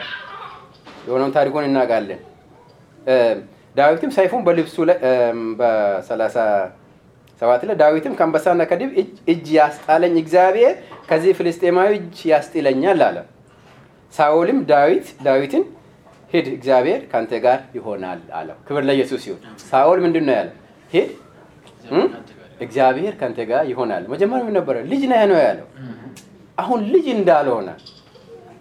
የሆነውን 1.08 1.34
ታሪኩን 1.38 1.66
እናውቃለን። 1.70 2.22
ዳዊትም 3.76 4.12
ሰይፉን 4.18 4.42
በልብሱ 4.48 4.76
ላይ 4.90 4.98
በሰላሳ 5.60 6.36
ሰባት 7.44 7.62
ላይ 7.68 7.76
ዳዊትም 7.80 8.14
ከአንበሳና 8.18 8.62
ከድብ 8.70 8.92
እጅ 9.32 9.48
ያስጣለኝ 9.56 10.14
እግዚአብሔር 10.22 10.74
ከዚህ 11.10 11.32
ፍልስጤማዊ 11.38 11.90
እጅ 11.98 12.20
ያስጥለኛል 12.30 13.00
አለ። 13.08 13.18
ሳኦልም 14.14 14.60
ዳዊት 14.70 15.08
ዳዊትን 15.26 15.64
ሂድ 16.32 16.48
እግዚአብሔር 16.54 17.02
ከአንተ 17.12 17.34
ጋር 17.46 17.60
ይሆናል 17.78 18.20
አለው። 18.38 18.56
ክብር 18.68 18.84
ለኢየሱስ 18.90 19.24
ይሁን። 19.28 19.42
ሳኦል 19.66 20.00
ምንድን 20.06 20.26
ነው 20.28 20.36
ያለው? 20.40 20.56
ሂድ 20.92 21.10
እግዚአብሔር 22.62 23.14
ከአንተ 23.20 23.40
ጋር 23.52 23.64
ይሆናል። 23.72 24.04
መጀመሪያ 24.14 24.44
ምን 24.48 24.56
ነበረ? 24.60 24.76
ልጅ 24.92 25.02
ነህ 25.12 25.24
ነው 25.32 25.40
ያለው። 25.48 25.68
አሁን 26.58 26.80
ልጅ 26.94 27.06
እንዳልሆነ 27.18 27.70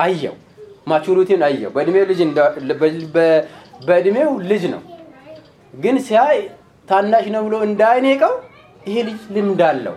አየው። 0.00 0.36
ማቹሪቲን 0.86 1.42
አየው። 1.48 1.70
በእድሜው 1.74 2.04
ልጅ 2.10 2.20
በእድሜው 3.86 4.32
ልጅ 4.50 4.64
ነው፣ 4.74 4.82
ግን 5.74 5.96
ሲያይ 6.06 6.38
ታናሽ 6.88 7.26
ነው 7.34 7.42
ብሎ 7.46 7.54
እንዳይኔቀው 7.68 8.34
ይሄ 8.86 8.96
ልጅ 9.08 9.20
ልምድ 9.34 9.60
አለው። 9.68 9.96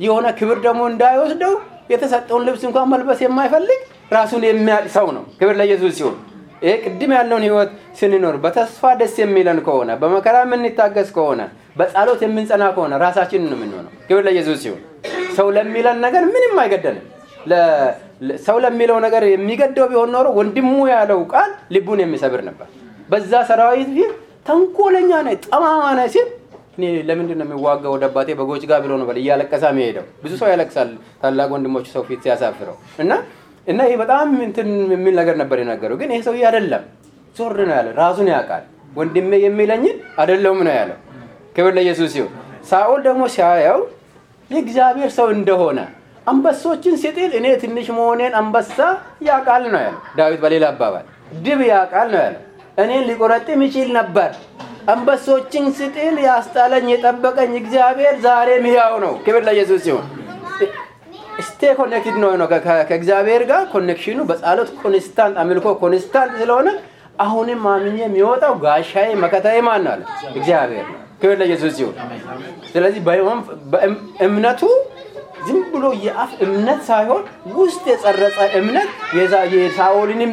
የሆነ 0.00 0.26
ክብር 0.38 0.58
ደግሞ 0.64 0.82
እንዳይወስደው 0.92 1.52
የተሰጠውን 1.92 2.42
ልብስ 2.46 2.62
እንኳን 2.68 2.88
መልበስ 2.92 3.20
የማይፈልግ 3.24 3.80
ራሱን 4.12 4.42
የሚያውቅ 4.48 4.88
ሰው 4.96 5.06
ነው። 5.16 5.24
ክብር 5.38 5.54
ለኢየሱስ 5.60 5.92
ሲሆን 5.98 6.16
ይሄ 6.62 6.72
ቅድም 6.84 7.12
ያለውን 7.16 7.44
ህይወት 7.46 7.70
ስንኖር 7.98 8.36
በተስፋ 8.44 8.92
ደስ 9.00 9.14
የሚለን 9.22 9.58
ከሆነ 9.66 9.90
በመከራ 10.02 10.36
የምንታገስ 10.44 11.08
ከሆነ 11.16 11.40
በጸሎት 11.76 12.20
የምንጸና 12.26 12.64
ከሆነ 12.76 12.92
ራሳችንን 13.04 13.48
ነው 13.50 13.58
የምንሆነው። 13.58 13.92
ክብር 14.08 14.22
ለኢየሱስ 14.28 14.58
ሲሆን 14.64 14.80
ሰው 15.36 15.48
ለሚለን 15.56 15.98
ነገር 16.06 16.24
ምንም 16.32 16.54
አይገደንም። 16.62 17.04
ሰው 18.46 18.56
ለሚለው 18.64 18.98
ነገር 19.04 19.22
የሚገደው 19.30 19.86
ቢሆን 19.90 20.10
ኖሮ 20.14 20.26
ወንድሙ 20.38 20.70
ያለው 20.92 21.20
ቃል 21.32 21.50
ልቡን 21.74 22.00
የሚሰብር 22.04 22.40
ነበር። 22.48 22.68
በዛ 23.08 23.32
ሰራዊት 23.50 23.90
ፊት 23.96 24.12
ተንኮለኛ 24.46 25.10
ነህ፣ 25.26 25.36
ጠማማ 25.46 25.84
ነህ 25.98 26.08
ሲል 26.14 26.26
እኔ 26.78 26.86
ለምንድን 27.08 27.38
ነው 27.40 27.46
የሚዋጋው 27.48 27.92
ወደ 27.94 28.04
አባቴ 28.08 28.28
በጎች 28.38 28.62
ጋር 28.70 28.78
ብሎ 28.84 28.92
ነው 29.00 29.06
በል 29.08 29.18
እያለቀሳ 29.20 29.64
የሚሄደው። 29.72 30.04
ብዙ 30.22 30.32
ሰው 30.40 30.48
ያለቅሳል 30.52 30.90
ታላቅ 31.22 31.48
ወንድሞቹ 31.54 31.86
ሰው 31.94 32.02
ፊት 32.08 32.20
ሲያሳፍረው 32.26 32.76
እና 32.98 33.12
እና 33.66 33.80
ይሄ 33.86 33.94
በጣም 34.02 34.28
እንትን 34.46 34.68
የሚል 34.94 35.14
ነገር 35.20 35.36
ነበር 35.42 35.58
የነገረው። 35.62 35.96
ግን 36.00 36.10
ይሄ 36.12 36.20
ሰውዬ 36.26 36.42
አይደለም፣ 36.50 36.82
ዞር 37.36 37.58
ነው 37.68 37.74
ያለ። 37.78 37.88
ራሱን 38.00 38.28
ያውቃል። 38.32 38.64
ወንድሜ 38.92 39.30
የሚለኝን 39.44 39.96
አይደለውም 40.20 40.60
ነው 40.66 40.74
ያለው። 40.78 40.98
ክብር 41.56 41.72
ለኢየሱስ 41.78 42.12
ይሁን። 42.18 42.32
ሳኦል 42.70 43.00
ደግሞ 43.06 43.22
ሲያየው 43.34 43.80
የእግዚአብሔር 44.50 45.10
ሰው 45.16 45.28
እንደሆነ 45.36 45.78
አንበሶችን 46.26 46.94
ሲጥል 47.02 47.32
እኔ 47.38 47.46
ትንሽ 47.62 47.86
መሆኔን 47.96 48.32
አንበሳ 48.40 48.76
ያውቃል 49.26 49.64
ነው 49.74 49.80
ያለው 49.84 50.00
ዳዊት። 50.18 50.40
በሌላ 50.44 50.64
አባባል 50.72 51.04
ድብ 51.44 51.60
ያውቃል 51.70 52.08
ነው 52.14 52.20
ያለው። 52.24 52.42
እኔን 52.78 53.04
ሊቆረጥም 53.10 53.60
ይችል 53.66 53.88
ነበር። 53.98 54.30
አንበሶችን 54.86 55.64
ስጥል 55.76 56.16
ያስጣለኝ 56.24 56.86
የጠበቀኝ 56.90 57.52
እግዚአብሔር 57.60 58.14
ዛሬም 58.26 58.66
ሕያው 58.68 58.94
ነው። 59.04 59.14
ክብር 59.24 59.42
ለኢየሱስ 59.46 59.80
ሲሆን 59.86 60.04
stay 61.46 61.62
connected 61.78 62.16
ነው 62.22 62.30
ነው 62.40 62.46
ከእግዚአብሔር 62.88 63.42
ጋር 63.50 63.62
connection 63.72 64.12
ኑ 64.12 64.20
በጸሎት 64.28 64.70
constant 64.80 65.34
አምልኮ 65.42 65.66
constant 65.82 66.32
ስለሆነ 66.40 66.68
አሁንም 67.24 67.60
ማምኜ 67.66 67.96
የሚወጣው 68.02 68.54
ጋሻዬ 68.62 69.10
መከታዬ 69.22 69.58
ማን 69.66 69.86
አለ 69.92 70.00
እግዚአብሔር 70.32 70.86
ነው። 70.92 71.00
ክብር 71.20 71.36
ለኢየሱስ 71.40 71.72
ሲሆን 71.76 71.94
ስለዚህ 72.72 73.00
በእምነቱ 73.72 74.62
ዝም 75.46 75.60
ብሎ 75.72 75.86
የአፍ 76.04 76.30
እምነት 76.44 76.80
ሳይሆን 76.88 77.22
ውስጥ 77.56 77.84
የጸረጸ 77.90 78.38
እምነት 78.58 78.88
የሳኦልንም 79.56 80.32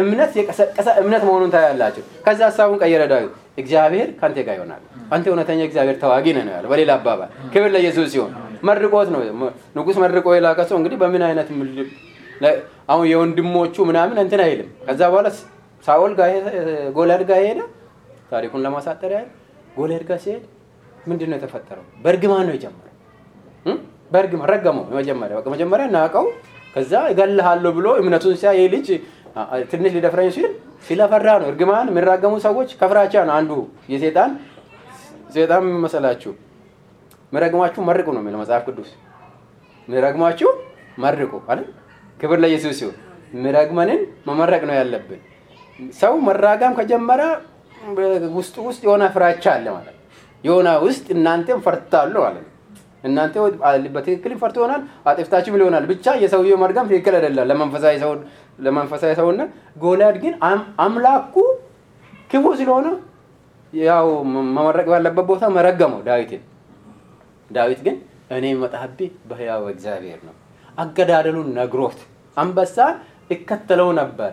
እምነት 0.00 0.32
የቀሰቀሰ 0.40 0.88
እምነት 1.02 1.22
መሆኑን 1.28 1.52
ታያላቸው። 1.54 2.04
ከዛ 2.26 2.40
ሀሳቡን 2.48 2.80
ቀየረ 2.82 3.04
ዳዊት። 3.12 3.32
እግዚአብሔር 3.60 4.08
ከአንተ 4.18 4.38
ጋር 4.46 4.54
ይሆናል፣ 4.58 4.82
አንተ 5.14 5.24
እውነተኛ 5.30 5.60
እግዚአብሔር 5.68 5.96
ተዋጊ 6.02 6.26
ነህ 6.36 6.44
ነው 6.48 6.52
ያለው። 6.56 6.70
በሌላ 6.72 6.90
አባባል 6.98 7.30
ክብር 7.52 7.70
ለኢየሱስ 7.74 8.08
ሲሆን 8.12 8.32
መርቆት 8.62 9.08
ነው 9.14 9.20
ንጉሥ 9.76 9.96
መርቆ 10.04 10.26
የላከ 10.36 10.60
ሰው 10.70 10.76
እንግዲህ 10.80 10.98
በምን 11.02 11.22
አይነት 11.28 11.48
አሁን 12.92 13.04
የወንድሞቹ 13.10 13.74
ምናምን 13.88 14.16
እንትን 14.22 14.40
አይልም። 14.44 14.68
ከዛ 14.86 15.00
በኋላ 15.12 15.28
ሳኦል 15.86 16.12
ጎልያድ 16.96 17.22
ጋር 17.30 17.40
ሄደ። 17.44 17.60
ታሪኩን 18.30 18.62
ለማሳጠር 18.64 19.10
ያህል 19.16 19.28
ጎልያድ 19.78 20.04
ጋር 20.08 20.18
ሲሄድ 20.24 20.44
ምንድን 21.08 21.28
ነው 21.30 21.36
የተፈጠረው? 21.38 21.84
በእርግማን 22.04 22.44
ነው 22.48 22.54
የጀመረው። 22.56 22.94
በእርግማን 24.10 24.48
ረገመው። 24.52 24.84
መጀመሪያ 24.98 25.34
በቃ 25.38 25.48
መጀመሪያ 25.54 25.86
ናቀው። 25.94 26.26
ከዛ 26.74 26.92
እገልሃለሁ 27.12 27.70
ብሎ 27.78 27.86
እምነቱን 28.00 28.34
ሲያ 28.40 28.50
ይህ 28.58 28.66
ልጅ 28.74 28.88
ትንሽ 29.70 29.92
ሊደፍረኝ 29.96 30.28
ሲል 30.36 30.50
ሲለፈራ 30.86 31.28
ነው። 31.40 31.46
እርግማን 31.52 31.88
የሚራገሙ 31.92 32.34
ሰዎች 32.46 32.68
ከፍራቻ 32.80 33.14
ነው 33.28 33.34
አንዱ 33.38 33.50
የሴጣን 33.92 34.30
ሴጣን 35.34 35.64
መሰላችሁ 35.84 36.32
ምረግማችሁ 37.32 37.80
መርቁ 37.88 38.08
ነው 38.14 38.20
የሚለው 38.22 38.40
መጽሐፍ 38.42 38.62
ቅዱስ። 38.68 38.90
ምረግማችሁ 39.88 40.50
መርቁ 40.98 41.32
አይደል? 41.46 41.66
ክብር 42.20 42.38
ለኢየሱስ 42.42 42.74
ሲሆን 42.78 42.96
ምረግመንን 43.36 44.00
መመረቅ 44.28 44.62
ነው 44.68 44.74
ያለብን። 44.78 45.20
ሰው 46.00 46.14
መራጋም 46.26 46.72
ከጀመረ 46.78 47.22
ውስጡ 48.36 48.56
ውስጥ 48.68 48.80
የሆነ 48.86 49.04
ፍራቻ 49.14 49.44
አለ 49.54 49.66
ማለት 49.76 49.94
የሆነ 50.44 50.68
ውስጥ 50.84 51.06
እናንተም 51.14 51.58
ፈርታሉ 51.66 52.14
ማለት 52.26 52.46
እናንተ 53.04 53.34
በትክክል 53.94 54.32
ፈርቶ 54.40 54.56
ይሆናል፣ 54.60 54.80
አጥፍታችሁም 55.08 55.56
ሊሆናል። 55.60 55.84
ብቻ 55.90 56.14
የሰውየው 56.22 56.58
መርገም 56.62 56.88
ትክክል 56.90 57.14
አይደለም 57.18 57.46
ለመንፈሳዊ 57.50 57.94
ሰው 58.02 58.12
ለመንፈሳዊ 58.58 59.12
ሰውና 59.20 59.40
ጎልያድ 59.82 60.16
ግን 60.22 60.34
አምላኩ 60.84 61.34
ክፉ 62.30 62.44
ስለሆነ 62.60 62.86
ያው 63.72 64.06
መመረቅ 64.34 64.86
ባለበት 64.90 65.26
ቦታ 65.30 65.44
መረገመው 65.56 66.00
ዳዊትን። 66.06 66.42
ዳዊት 67.50 67.80
ግን 67.86 67.96
እኔ 68.36 68.46
መጣህብህ 68.62 69.12
በሕያው 69.28 69.62
እግዚአብሔር 69.72 70.20
ነው። 70.26 70.34
አገዳደሉን 70.78 71.48
ነግሮት 71.58 72.00
አንበሳን 72.36 72.94
እከተለው 73.30 73.88
ነበር፣ 74.00 74.32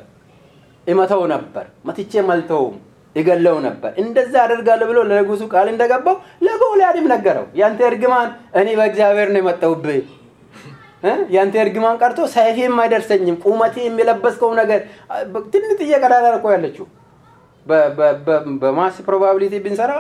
እመተው 0.88 1.22
ነበር፣ 1.34 1.66
መትቼ 1.88 2.14
መልተውም 2.28 2.76
ይገለው 3.16 3.58
ነበር። 3.66 3.92
እንደዛ 4.02 4.34
አደርጋለሁ 4.44 4.88
ብሎ 4.92 5.00
ለንጉሱ 5.10 5.44
ቃል 5.54 5.68
እንደገባው 5.72 6.16
ለጎልያድም 6.46 7.08
ነገረው። 7.14 7.46
ያንተ 7.60 7.82
እርግማን 7.90 8.30
እኔ 8.60 8.68
በእግዚአብሔር 8.80 9.30
ነው 9.34 9.42
የመጣሁብህ 9.44 10.06
ያንተ 11.34 11.56
እርግማን 11.64 11.98
ቀርቶ 12.02 12.20
ሰይፌም 12.34 12.78
አይደርሰኝም። 12.84 13.36
ቁመቴ 13.46 13.76
የሚለበስከው 13.86 14.52
ነገር 14.62 14.80
ትንጥዬ 15.54 15.92
ቀዳዳ 16.04 16.26
እኮ 16.38 16.46
ያለችው 16.56 16.86
በ 18.62 18.73
math 18.73 18.96
probability 19.06 19.56
ብንሰራ 19.64 19.92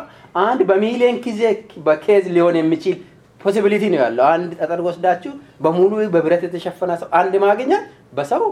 አንድ 0.41 0.59
በሚሊዮን 0.69 1.17
ጊዜ 1.25 1.41
በ 1.85 1.99
case 1.99 2.25
ሊሆን 2.35 2.57
የሚችል 2.59 2.97
possibility 3.41 3.83
ነው 3.93 3.99
ያለው። 4.01 4.25
አንድ 4.33 4.51
ጠጠር 4.59 4.79
ወስዳችሁ 4.87 5.31
በሙሉ 5.63 5.91
በብረት 6.13 6.43
የተሸፈነ 6.45 6.91
ሰው 7.01 7.09
አንድ 7.19 7.33
ማግኘት 7.43 7.83
በሰው 8.17 8.43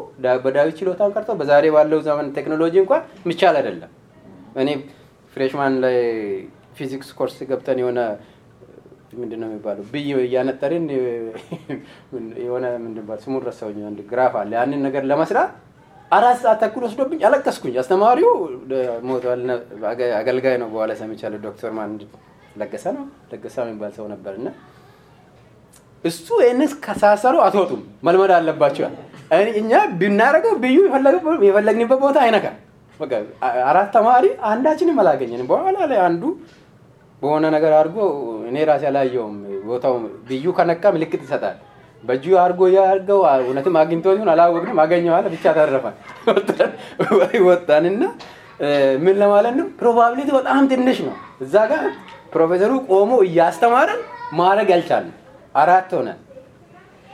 በዳዊት 0.46 0.76
ችሎታን 0.80 1.14
ቀርቶ 1.16 1.32
በዛሬ 1.40 1.66
ባለው 1.76 2.00
ዘመን 2.08 2.28
ቴክኖሎጂ 2.38 2.76
እንኳን 2.84 3.04
የሚቻል 3.24 3.58
አይደለም። 3.62 3.92
እኔ 4.56 4.70
freshman 5.34 5.74
ላይ 5.84 5.98
physics 6.76 7.10
course 7.18 7.38
ገብተን 7.50 7.80
የሆነ 7.82 8.00
ምንድን 9.14 9.40
ነው 9.42 9.48
የሚባለው 9.50 9.84
ብይ 9.92 10.08
እያነጠርን 10.22 10.86
የሆነ 12.44 12.66
ምንድን 12.84 13.06
ስሙን 13.24 13.42
ረሳሁኝ። 13.48 13.80
አንድ 13.90 14.00
graph 14.12 14.36
አለ። 14.42 14.52
ያንን 14.60 14.82
ነገር 14.88 15.04
ለመስራት 15.12 15.52
አራት 16.12 16.38
ሰዓት 16.42 16.60
ተኩል 16.64 16.84
ወስዶብኝ 16.88 17.22
አለቀስኩኝ። 17.28 17.76
አስተማሪው 17.82 18.32
ሞቷል፣ 19.10 19.44
አገልጋይ 20.20 20.56
ነው። 20.62 20.68
በኋላ 20.74 20.94
ሰምቻለሁ። 21.00 21.40
ዶክተር 21.46 21.72
ማን 21.78 21.94
ለገሰ 22.58 22.86
ነው 22.98 23.06
ለገሰ 23.32 23.56
የሚባል 23.64 23.92
ሰው 23.98 24.06
ነበር 24.12 24.34
እና 24.40 24.48
እሱ 26.04 26.28
ይህንን 26.44 26.72
ከሳሰሩ 26.86 27.36
አትወጡም 27.46 27.82
መልመድ 28.04 28.32
አለባቸዋል። 28.38 28.94
እኛ 29.60 29.72
ብናደርገው 30.00 30.54
ብዩ 30.64 30.78
የፈለግንበት 31.48 32.00
ቦታ 32.04 32.18
አይነካም። 33.00 33.26
አራት 33.70 33.90
ተማሪ 33.96 34.26
አንዳችንም 34.50 34.98
አላገኘንም። 35.04 35.48
በኋላ 35.52 35.78
ላይ 35.92 36.00
አንዱ 36.08 36.24
በሆነ 37.22 37.46
ነገር 37.56 37.74
አድርጎ 37.78 37.98
እኔ 38.50 38.56
ራሴ 38.70 38.84
አላየውም። 38.90 39.36
ቦታው 39.68 39.94
ብዩ 40.28 40.46
ከነካ 40.58 40.84
ምልክት 40.96 41.22
ይሰጣል። 41.26 41.58
በእጁ 42.04 42.26
አድርጎ 42.42 42.62
ያርገው 42.76 43.20
እውነትም 43.44 43.76
አግኝቶ 43.82 44.06
ይሁን 44.16 44.30
አላወቅንም። 44.34 44.80
አገኘዋለ 44.84 45.26
ብቻ 45.36 45.46
ተረፋል። 45.58 45.96
ወጣንና 47.50 48.02
ምን 49.04 49.16
ለማለት 49.22 49.54
ነው 49.60 49.68
probability 49.80 50.30
በጣም 50.38 50.64
ትንሽ 50.72 50.98
ነው። 51.08 51.16
እዛ 51.42 51.56
ጋር 51.72 51.86
ፕሮፌሰሩ 52.34 52.72
ቆሞ 52.90 53.12
እያስተማረን 53.28 54.02
ማድረግ 54.34 54.68
ያልቻልን 54.74 55.14
አራት 55.56 55.90
ሆነ 55.98 56.10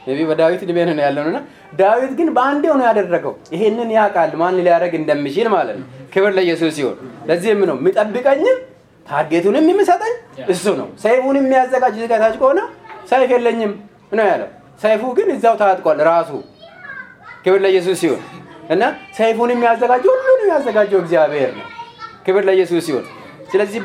ቢ 0.10 0.24
በዳዊት 0.30 0.62
ዕድሜ 0.66 0.78
ነው 0.90 1.04
ያለውና 1.06 1.38
ዳዊት 1.74 2.12
ግን 2.20 2.30
በአንዴ 2.36 2.64
ነው 2.72 2.86
ያደረገው። 2.90 3.34
ይሄንን 3.56 3.90
ያውቃል 3.98 4.32
ማን 4.42 4.56
ሊያደርግ 4.60 4.94
እንደሚችል 5.00 5.48
ማለት 5.56 5.76
ነው። 5.80 5.88
ክብር 6.14 6.32
ለኢየሱስ 6.38 6.72
ሲሆን 6.78 6.96
ለዚህም 7.30 7.62
ነው 7.70 7.76
የሚጠብቀኝም 7.80 8.58
target 9.06 9.37
ኡንም 9.37 9.68
የሚሰጠኝ 9.72 10.14
እሱ 10.48 10.66
ነው። 10.80 10.88
ሰይፉን 11.04 11.38
የሚያዘጋጅ 11.40 11.96
ዝግታችን 12.02 12.36
ከሆነ 12.42 12.60
ሰይፍ 13.12 13.30
የለኝም 13.36 13.72
ነው 14.12 14.26
ያለው። 14.32 14.50
ሰይፉ 14.82 15.04
ግን 15.18 15.30
እዛው 15.36 15.56
ታጥቋል 15.62 16.02
ራሱ። 16.10 16.32
ክብር 17.46 17.60
ለኢየሱስ 17.66 17.98
ሲሆን 18.02 18.22
እና 18.70 18.84
ሰይፉን 19.18 19.52
የሚያዘጋጀው 19.54 20.14
ሁሉን 20.18 20.42
የሚያዘጋጀው 20.42 21.00
እግዚአብሔር 21.04 21.52
ነው። 21.60 21.68
ክብር 22.26 22.44
ለኢየሱስ 22.50 22.84
ሲሆን 22.88 23.06
ስለዚህ 23.52 23.82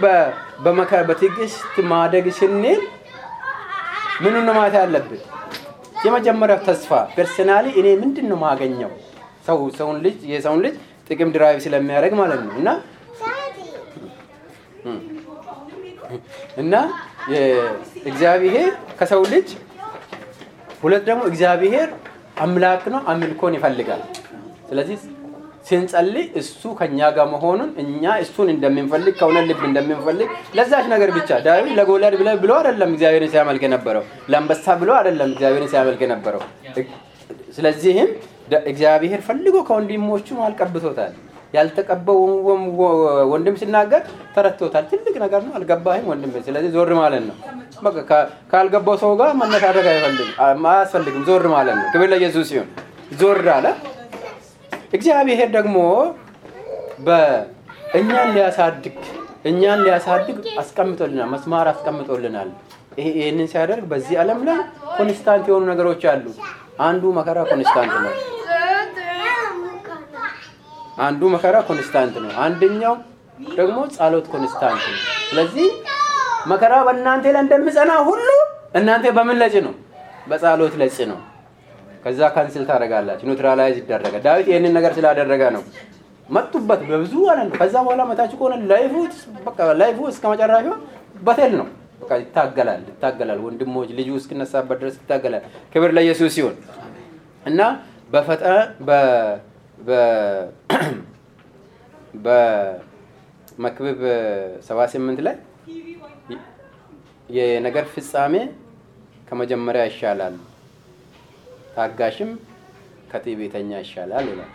በመከራ 0.64 1.00
በትዕግስት 1.08 1.62
ማደግ 1.90 2.26
ስንል 2.38 2.80
ምኑን 4.22 4.44
ነው 4.48 4.54
ማለት 4.58 4.74
ያለብን? 4.80 5.20
የመጀመሪያው 6.04 6.58
ተስፋ 6.66 6.90
personally 7.14 7.66
እኔ 7.80 7.88
ምንድን 8.00 8.26
ነው 8.30 8.38
ማገኘው 8.42 8.90
ሰው 9.46 9.58
ሰውን 9.78 9.98
ልጅ 10.06 10.18
የሰውን 10.32 10.60
ልጅ 10.66 10.74
ጥቅም 11.08 11.30
drive 11.34 11.58
ስለሚያደርግ 11.64 12.12
ማለት 12.20 12.40
ነው 12.46 12.54
እና 12.60 12.68
እና 16.62 16.74
እግዚአብሔር 18.08 18.68
ከሰው 18.98 19.22
ልጅ 19.32 19.48
ሁለት 20.82 21.02
ደግሞ 21.08 21.22
እግዚአብሔር 21.30 21.88
አምላክ 22.44 22.82
ነው፣ 22.94 23.00
አምልኮን 23.10 23.54
ይፈልጋል። 23.58 24.02
ስለዚህ 24.68 24.96
ስንጸልይ 25.66 26.26
እሱ 26.40 26.62
ከኛ 26.78 26.98
ጋር 27.16 27.26
መሆኑን 27.32 27.70
እኛ 27.82 28.14
እሱን 28.22 28.48
እንደምንፈልግ 28.54 29.14
ከሆነ 29.20 29.38
ልብ 29.48 29.62
እንደምንፈልግ 29.68 30.28
ለዛች 30.58 30.86
ነገር 30.92 31.10
ብቻ 31.16 31.38
ዳዊት 31.46 31.70
ለጎልያድ 31.78 32.14
ብሎ 32.42 32.52
አይደለም 32.58 32.90
እግዚአብሔርን 32.94 33.30
ሲያመልክ 33.34 33.62
የነበረው፣ 33.66 34.04
ለአንበሳ 34.32 34.66
ብሎ 34.82 34.90
አይደለም 34.98 35.30
እግዚአብሔርን 35.34 35.70
ሲያመልክ 35.72 36.02
የነበረው። 36.06 36.42
ስለዚህም 37.56 38.10
እግዚአብሔር 38.66 39.20
ፈልጎ 39.28 39.56
ከወንድሞቹ 39.68 40.28
አልቀብቶታል። 40.46 41.12
ያልተቀባው 41.54 42.20
ወንድም 43.32 43.56
ሲናገር 43.60 44.02
ተረድቶታል። 44.34 44.84
ትልቅ 44.92 45.14
ነገር 45.24 45.40
ነው። 45.46 45.52
አልገባህም 45.58 46.06
ወንድም፣ 46.12 46.32
ስለዚህ 46.46 46.70
ዞር 46.76 46.90
ማለት 47.00 47.24
ነው። 47.28 47.36
ካልገባው 48.52 48.96
ሰው 49.02 49.12
ጋር 49.20 49.30
መነታረክ 49.40 49.86
አያስፈልግም። 49.88 51.24
ዞር 51.28 51.46
ማለት 51.54 51.76
ነው። 51.80 51.86
ክብር 51.94 52.08
ለኢየሱስ 52.12 52.48
ሲሆን 52.52 52.68
ዞር 53.20 53.40
አለ። 53.54 53.66
እግዚአብሔር 54.94 55.48
ደግሞ 55.56 55.76
በእኛን 57.06 58.28
ሊያሳድግ 58.34 58.96
እኛን 59.44 59.80
ሊያሳድግ 59.86 60.38
አስቀምጦልናል፣ 60.60 61.28
መስማር 61.32 61.66
አስቀምጦልናል። 61.72 62.50
ይህንን 63.00 63.48
ሲያደርግ 63.52 63.84
በዚህ 63.90 64.14
ዓለም 64.22 64.40
ላይ 64.48 64.58
constant 64.96 65.44
የሆኑ 65.50 65.64
ነገሮች 65.72 66.02
አሉ። 66.12 66.24
አንዱ 66.86 67.04
መከራ 67.18 67.38
constant 67.50 67.94
ነው። 68.04 68.12
አንዱ 71.04 71.22
መከራ 71.34 71.56
constant 71.68 72.14
ነው። 72.24 72.32
አንደኛው 72.44 72.94
ደግሞ 73.50 73.78
ጸሎት 73.96 74.26
constant 74.34 74.82
ነው። 74.90 74.98
ስለዚህ 75.28 75.68
መከራ 76.50 76.74
በእናንተ 76.86 77.24
ላይ 77.34 77.42
እንደሚጸና 77.44 77.92
ሁሉ 78.08 78.26
እናንተ 78.78 79.06
በምን 79.16 79.36
ለጭ 79.42 79.54
ነው? 79.66 79.74
በጸሎት 80.30 80.74
ለጭ 80.80 80.96
ነው። 81.10 81.18
ከዛ 82.04 82.20
cancel 82.34 82.64
ታደርጋላችሁ፣ 82.68 83.24
neutralize 83.28 83.76
ይደረጋል። 83.80 84.22
ዳዊት 84.26 84.46
ይህንን 84.50 84.72
ነገር 84.78 84.92
ስላደረገ 84.96 85.42
ነው 85.56 85.62
መጡበት 86.28 86.80
በብዙ 86.88 87.14
አለ። 87.32 87.40
ከዛ 87.56 87.74
በኋላ 87.86 88.02
መታችሁ 88.10 88.36
ከሆነ 88.40 88.54
life 88.70 88.86
ኡ 88.86 88.94
በቃ 89.46 89.58
life 89.80 89.92
ኡ 89.92 89.98
እስከ 90.12 90.24
መጨረሻ 90.32 90.66
battle 91.22 91.52
ነው። 91.60 91.66
በቃ 92.02 92.12
ይታገላል 92.22 92.82
ይታገላል። 92.90 93.38
ወንድሞች 93.44 93.88
ልጁ 93.98 94.08
እስኪነሳበት 94.20 94.78
ድረስ 94.82 94.96
ይታገላል። 95.00 95.42
ክብር 95.72 95.90
ለኢየሱስ 95.96 96.32
ሲሆን 96.36 96.56
እና 97.46 97.60
በፈጠ 98.10 98.42
በመክብብ 102.26 104.00
78 104.68 105.24
ላይ 105.26 105.36
የነገር 107.30 107.86
ፍጻሜ 107.94 108.34
ከመጀመሪያ 109.28 109.82
ይሻላል፣ 109.88 110.34
ታጋሽም 111.76 112.30
ከትዕቢተኛ 113.10 113.70
ይሻላል 113.82 114.26
ይላል። 114.32 114.52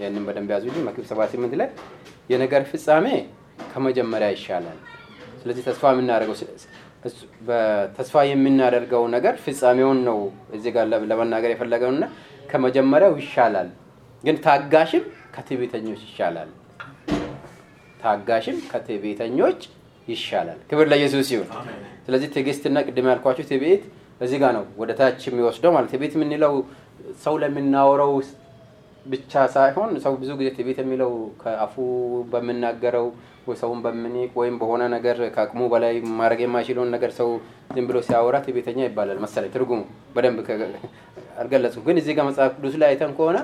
ያንን 0.00 0.24
በደንብ 0.28 0.50
ያዙልኝ። 0.54 0.82
መክብብ 0.86 1.06
78 1.10 1.54
ላይ 1.60 1.68
የነገር 2.30 2.62
ፍጻሜ 2.70 3.06
ከመጀመሪያ 3.72 4.28
ይሻላል። 4.36 4.78
ስለዚህ 5.40 5.62
ተስፋ 5.68 5.84
የምናደርገው 5.92 6.36
ተስፋ 7.96 8.16
የምናደርገው 8.28 9.02
ነገር 9.14 9.34
ፍጻሜውን 9.44 9.98
ነው 10.08 10.18
እዚህ 10.56 10.70
ጋር 10.76 10.84
ለመናገር 11.10 11.50
የፈለገውና 11.52 12.04
ከመጀመሪያው 12.50 13.14
ይሻላል 13.20 13.68
ግን 14.24 14.36
ታጋሽም 14.46 15.04
ከትዕቢተኞች 15.34 16.00
ይሻላል። 16.06 16.50
ታጋሽም 18.00 18.56
ከትዕቢተኞች 18.70 19.60
ይሻላል። 20.08 20.58
ክብር 20.70 20.86
ለኢየሱስ 20.92 21.28
ይሁን። 21.34 21.50
ስለዚህ 22.06 22.28
ትዕግስትና 22.34 22.78
ቅድም 22.86 23.06
ያልኳቸው 23.10 23.44
ትዕቢት 23.50 23.84
እዚህ 24.20 24.38
ጋር 24.42 24.52
ነው 24.56 24.64
ወደ 24.80 24.90
ታች 24.98 25.22
የሚወስደው 25.28 25.72
ማለት 25.76 25.90
ትዕቢት 25.92 26.12
የምንለው 26.16 26.54
ሰው 27.24 27.34
ለምናወረው 27.42 28.12
ብቻ 29.06 29.32
ሳይሆን 29.54 29.90
ሰው 30.04 30.12
ብዙ 30.20 30.30
ጊዜ 30.40 30.48
ትዕቢት 30.56 30.78
የሚለው 30.82 31.10
ከአፉ 31.40 31.74
በምናገረው 32.32 33.06
ወይ 33.48 33.56
ሰውን 33.62 33.80
በምንቅ 33.84 34.30
ወይም 34.40 34.54
በሆነ 34.60 34.82
ነገር 34.94 35.16
ከአቅሙ 35.34 35.62
በላይ 35.72 35.94
ማድረግ 36.20 36.40
የማይችለውን 36.44 36.90
ነገር 36.94 37.10
ሰው 37.18 37.28
ዝም 37.74 37.86
ብሎ 37.90 37.98
ሲያወራ 38.06 38.36
ትዕቢተኛ 38.46 38.80
ይባላል 38.86 39.18
መሰለኝ። 39.24 39.50
ትርጉሙ 39.56 39.80
በደንብ 40.14 40.38
አልገለጹም። 41.40 41.84
ግን 41.86 41.96
እዚህ 42.00 42.14
ጋር 42.16 42.24
መጽሐፍ 42.28 42.52
ቅዱስ 42.56 42.74
ላይ 42.82 42.88
አይተን 42.90 43.12
ከሆነ 43.18 43.38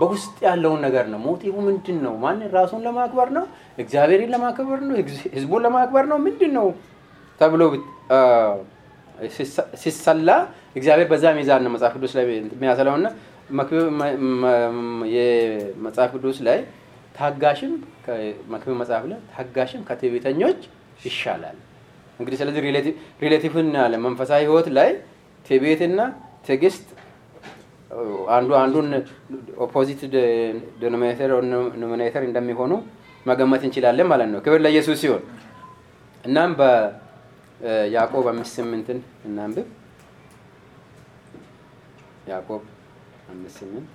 በውስጥ 0.00 0.36
ያለውን 0.46 0.80
ነገር 0.86 1.04
ነው። 1.12 1.18
ሞቲቭ 1.26 1.54
ምንድን 1.66 1.98
ነው? 2.06 2.14
ማንን 2.24 2.48
ራሱን 2.56 2.80
ለማክበር 2.86 3.28
ነው? 3.36 3.44
እግዚአብሔርን 3.78 4.32
ለማክበር 4.34 4.80
ነው? 4.88 4.96
ህዝቡን 5.36 5.62
ለማክበር 5.66 6.04
ነው? 6.12 6.18
ምንድን 6.26 6.52
ነው 6.58 6.66
ተብሎ 7.40 7.62
ሲሰላ 9.82 10.30
እግዚአብሔር 10.76 11.08
በዛ 11.12 11.24
ሚዛን 11.38 11.62
ነው 11.66 11.72
መጽሐፍ 11.74 11.92
ቅዱስ 11.96 12.12
ላይ 12.18 12.24
የሚያሰለው 12.54 12.94
እና 13.00 13.06
የመጽሐፍ 15.14 16.10
ቅዱስ 16.16 16.38
ላይ 16.46 16.58
ታጋሽም 17.14 17.72
መክብብ 18.52 18.74
መጽሐፍ 18.80 19.04
ላይ 19.10 19.18
ታጋሽም 19.34 19.82
ከትዕቢተኞች 19.88 20.60
ይሻላል። 21.04 21.56
እንግዲህ 22.20 22.38
ስለዚህ 22.40 22.60
relative 23.22 23.54
እናያለን። 23.62 24.02
መንፈሳዊ 24.06 24.42
ህይወት 24.46 24.68
ላይ 24.78 24.90
ትዕቢትና 25.46 26.00
ትዕግስት 26.46 26.86
አንዱ 28.36 28.50
አንዱን 28.62 28.88
opposite 29.64 30.00
denominator 30.82 31.30
እንደሚሆኑ 32.28 32.72
መገመት 33.26 33.62
እንችላለን 33.66 34.06
ማለት 34.12 34.28
ነው። 34.32 34.40
ክብር 34.46 34.60
ለኢየሱስ 34.64 34.98
ሲሆን 35.02 35.22
እናም 36.24 36.52
በያዕቆብ 37.64 38.26
አምስት 38.28 38.52
ስምንትን 38.56 38.98
እናንብብ። 39.24 39.68
ያዕቆብ 42.28 42.62
አምስት 43.32 43.56
ስምንት 43.60 43.86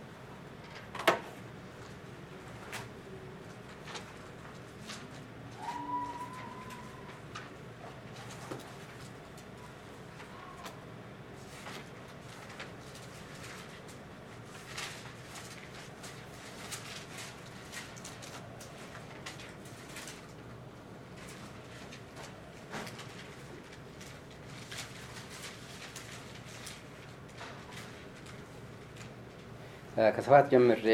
ከሰባት 30.10 30.46
ጀምሬ 30.52 30.86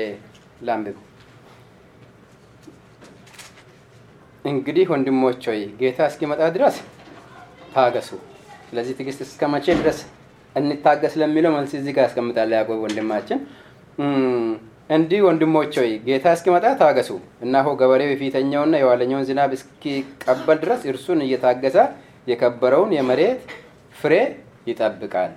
ላንብብ። 0.68 0.98
እንግዲህ 4.46 4.86
ወንድሞች 4.94 5.44
ሆይ 5.50 5.62
ጌታ 5.80 6.00
እስኪመጣ 6.10 6.42
ድረስ 6.56 6.76
ታገሱ። 7.74 8.10
ስለዚህ 8.68 8.94
ትዕግስት 8.98 9.22
እስከ 9.26 9.48
መቼ 9.54 9.66
ድረስ 9.80 10.00
እንታገስ 10.56 11.14
ለሚለው 11.22 11.52
መልስ 11.56 11.72
እዚህ 11.80 11.94
ጋር 11.96 12.04
ያስቀምጣል 12.08 12.52
ያዕቆብ 12.56 12.80
ወንድማችን። 12.86 13.40
እንዲህ 14.90 15.20
ወንድሞች 15.28 15.74
ሆይ 15.82 15.92
ጌታ 16.08 16.34
እስኪመጣ 16.38 16.66
ታገሱ። 16.82 17.10
እነሆ 17.46 17.68
ገበሬው 17.80 18.12
የፊተኛውና 18.12 18.76
የኋለኛውን 18.82 19.26
ዝናብ 19.30 19.54
እስኪቀበል 19.58 20.58
ድረስ 20.64 20.82
እርሱን 20.92 21.22
እየታገሰ 21.26 21.78
የከበረውን 22.28 22.94
የመሬት 22.98 23.42
ፍሬ 23.96 24.14
ይጠብቃል። 24.68 25.34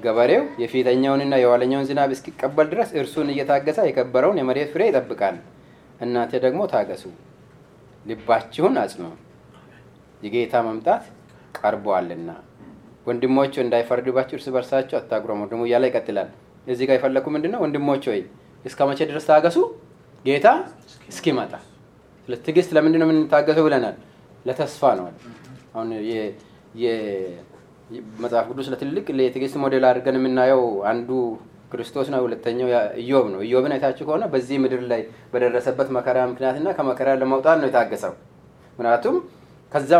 ገበሬው 0.00 0.42
የፊተኛውንና 0.62 1.34
የኋለኛውን 1.40 1.86
ዝናብ 1.88 2.10
እስኪቀበል 2.14 2.66
ድረስ 2.72 2.90
እርሱን 3.00 3.28
እየታገሰ 3.32 3.78
የከበረውን 3.86 4.38
የመሬት 4.40 4.68
ፍሬ 4.72 4.82
ይጠብቃል። 4.88 5.36
እናንተ 6.00 6.32
ደግሞ 6.44 6.60
ታገሱ፣ 6.72 7.02
ልባችሁን 8.06 8.76
አጽኑ፣ 8.82 9.02
የጌታ 10.22 10.54
መምጣት 10.68 11.04
ቀርቧልና። 11.58 12.30
ወንድሞች 13.06 13.54
እንዳይፈርድባችሁ 13.62 14.34
እርስ 14.38 14.46
በርሳችሁ 14.54 14.96
አታጉረመርሙ 14.98 15.60
እያለ 15.68 15.84
ይቀጥላል። 15.90 16.28
እዚህ 16.66 16.84
ጋር 16.88 16.96
የፈለኩ 16.98 17.26
ምንድን 17.34 17.52
ነው? 17.54 17.60
ወንድሞች 17.64 18.04
ሆይ 18.10 18.20
እስከ 18.64 18.80
መቼ 18.88 19.00
ድረስ 19.10 19.24
ታገሱ? 19.30 19.56
ጌታ 20.24 20.46
እስኪመጣ። 21.08 21.52
ስለ 22.28 22.34
ትዕግስት 22.44 22.70
ለምንድን 22.76 23.00
ነው 23.02 23.08
የምንታገሰው 23.08 23.64
ብለናል? 23.68 23.96
ለተስፋ 24.46 24.82
ነው። 24.98 25.06
አሁን 25.74 25.88
መጽሐፍ 28.22 28.44
ቅዱስ 28.50 28.66
ለትልቅ 28.72 29.04
የትዕግስት 29.20 29.56
ሞዴል 29.62 29.84
አድርገን 29.88 30.16
የምናየው 30.18 30.62
አንዱ 30.90 31.08
ክርስቶስ 31.72 32.06
ነው። 32.12 32.20
ሁለተኛው 32.26 32.68
ኢዮብ 33.02 33.26
ነው። 33.32 33.40
ኢዮብን 33.46 33.72
አይታችሁ 33.74 34.04
ከሆነ 34.08 34.24
በዚህ 34.32 34.56
ምድር 34.64 34.82
ላይ 34.92 35.00
በደረሰበት 35.32 35.88
መከራ 35.96 36.18
ምክንያትና 36.30 36.68
ከመከራ 36.78 37.08
ለመውጣት 37.20 37.58
ነው 37.60 37.68
የታገሰው። 37.70 38.12
ምክንያቱም 38.72 39.16
ከዛ 39.72 39.90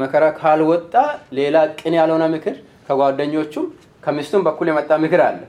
መከራ 0.00 0.24
ካልወጣ 0.38 0.94
ሌላ 1.38 1.56
ቅን 1.80 1.94
ያልሆነ 1.98 2.24
ምክር 2.34 2.54
ከጓደኞቹም 2.88 3.66
ከሚስቱም 4.02 4.42
በኩል 4.46 4.66
የመጣ 4.70 4.92
ምክር 5.04 5.20
አለ። 5.26 5.40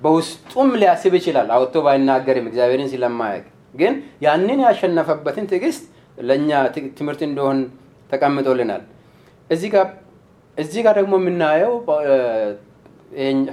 በውስጡም 0.00 0.70
ሊያስብ 0.80 1.12
ይችላል፣ 1.18 1.48
አውጥቶ 1.56 1.82
ባይናገርም 1.86 2.48
እግዚአብሔርን 2.50 2.90
ስለማያውቅ። 2.92 3.46
ግን 3.74 3.94
ያንን 4.24 4.60
ያሸነፈበትን 4.66 5.46
ትዕግስት 5.50 5.84
ለእኛ 6.18 6.50
ትምህርት 6.98 7.22
እንደሆን 7.28 7.58
ተቀምጦልናል። 8.10 8.82
እዚህ 9.50 9.70
ጋር 9.74 9.86
እዚህ 10.58 10.80
ጋር 10.86 10.94
ደግሞ 11.00 11.14
የምናየው 11.20 11.72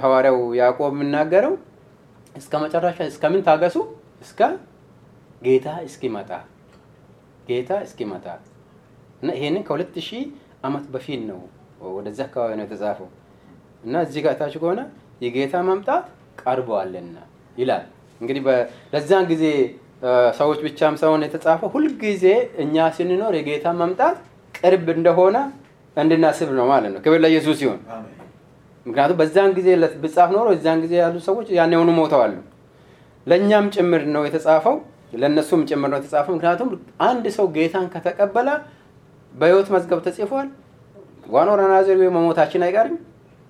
ሐዋርያው 0.02 0.38
ያዕቆብ 0.60 0.92
የምናገረው 0.94 1.54
እስከ 2.34 2.52
መጨረሻ 2.62 2.98
እስከምን 3.10 3.42
ታገሱ? 3.48 3.76
እስከ 4.22 4.40
ጌታ 5.42 5.68
እስኪመጣ 5.86 6.30
ጌታ 7.48 7.70
እስኪመጣ 7.86 8.26
እና 9.22 9.28
ይሄንን 9.38 9.62
ከሁለት 9.66 9.96
ሺህ 10.06 10.22
ዓመት 10.66 10.84
በፊት 10.94 11.22
ነው 11.30 11.40
ወደዚህ 11.96 12.22
አካባቢ 12.26 12.52
ነው 12.58 12.64
የተጻፈው 12.66 13.08
እና 13.84 13.94
እዚህ 14.06 14.20
ጋር 14.24 14.34
ታች 14.40 14.54
ከሆነ 14.62 14.80
የጌታ 15.24 15.54
መምጣት 15.68 16.04
ቀርበዋልና 16.42 17.16
ይላል። 17.56 17.84
እንግዲህ 18.20 18.42
ለዛን 18.94 19.26
ጊዜ 19.32 19.44
ሰዎች 20.38 20.58
ብቻም 20.66 20.94
ሳይሆን 21.00 21.24
የተጻፈው 21.26 21.68
ሁልጊዜ 21.74 22.24
እኛ 22.64 22.86
ስንኖር 22.96 23.34
የጌታ 23.38 23.66
መምጣት 23.80 24.16
ቅርብ 24.54 24.88
እንደሆነ 24.96 25.36
እንድናስብ 25.96 26.48
ነው 26.58 26.66
ማለት 26.66 26.90
ነው። 26.94 27.00
ክብር 27.04 27.18
ለኢየሱስ 27.24 27.56
ሲሆን 27.60 27.78
ምክንያቱም 28.86 29.16
በዛን 29.20 29.50
ጊዜ 29.58 29.68
ብጻፍ 30.02 30.30
ኖሮ 30.36 30.48
እዛን 30.56 30.78
ጊዜ 30.84 30.94
ያሉ 31.02 31.16
ሰዎች 31.28 31.46
ያን 31.56 31.72
የሆኑ 31.74 31.90
ሞተዋል። 31.98 32.32
ለእኛም 33.26 33.66
ጭምር 33.74 34.02
ነው 34.14 34.22
የተጻፈው፣ 34.26 34.74
ለእነሱም 35.14 35.60
ጭምር 35.70 35.88
ነው 35.92 35.98
የተጻፈው። 36.00 36.32
ምክንያቱም 36.36 36.68
አንድ 37.08 37.24
ሰው 37.36 37.46
ጌታን 37.56 37.86
ከተቀበለ 37.94 38.48
በሕይወት 39.32 39.68
መዝገብ 39.74 40.00
ተጽፏል። 40.06 40.48
one 41.30 41.50
or 41.60 41.68
another 41.68 41.98
መሞታችን 42.16 42.64
አይቀርም። 42.66 42.96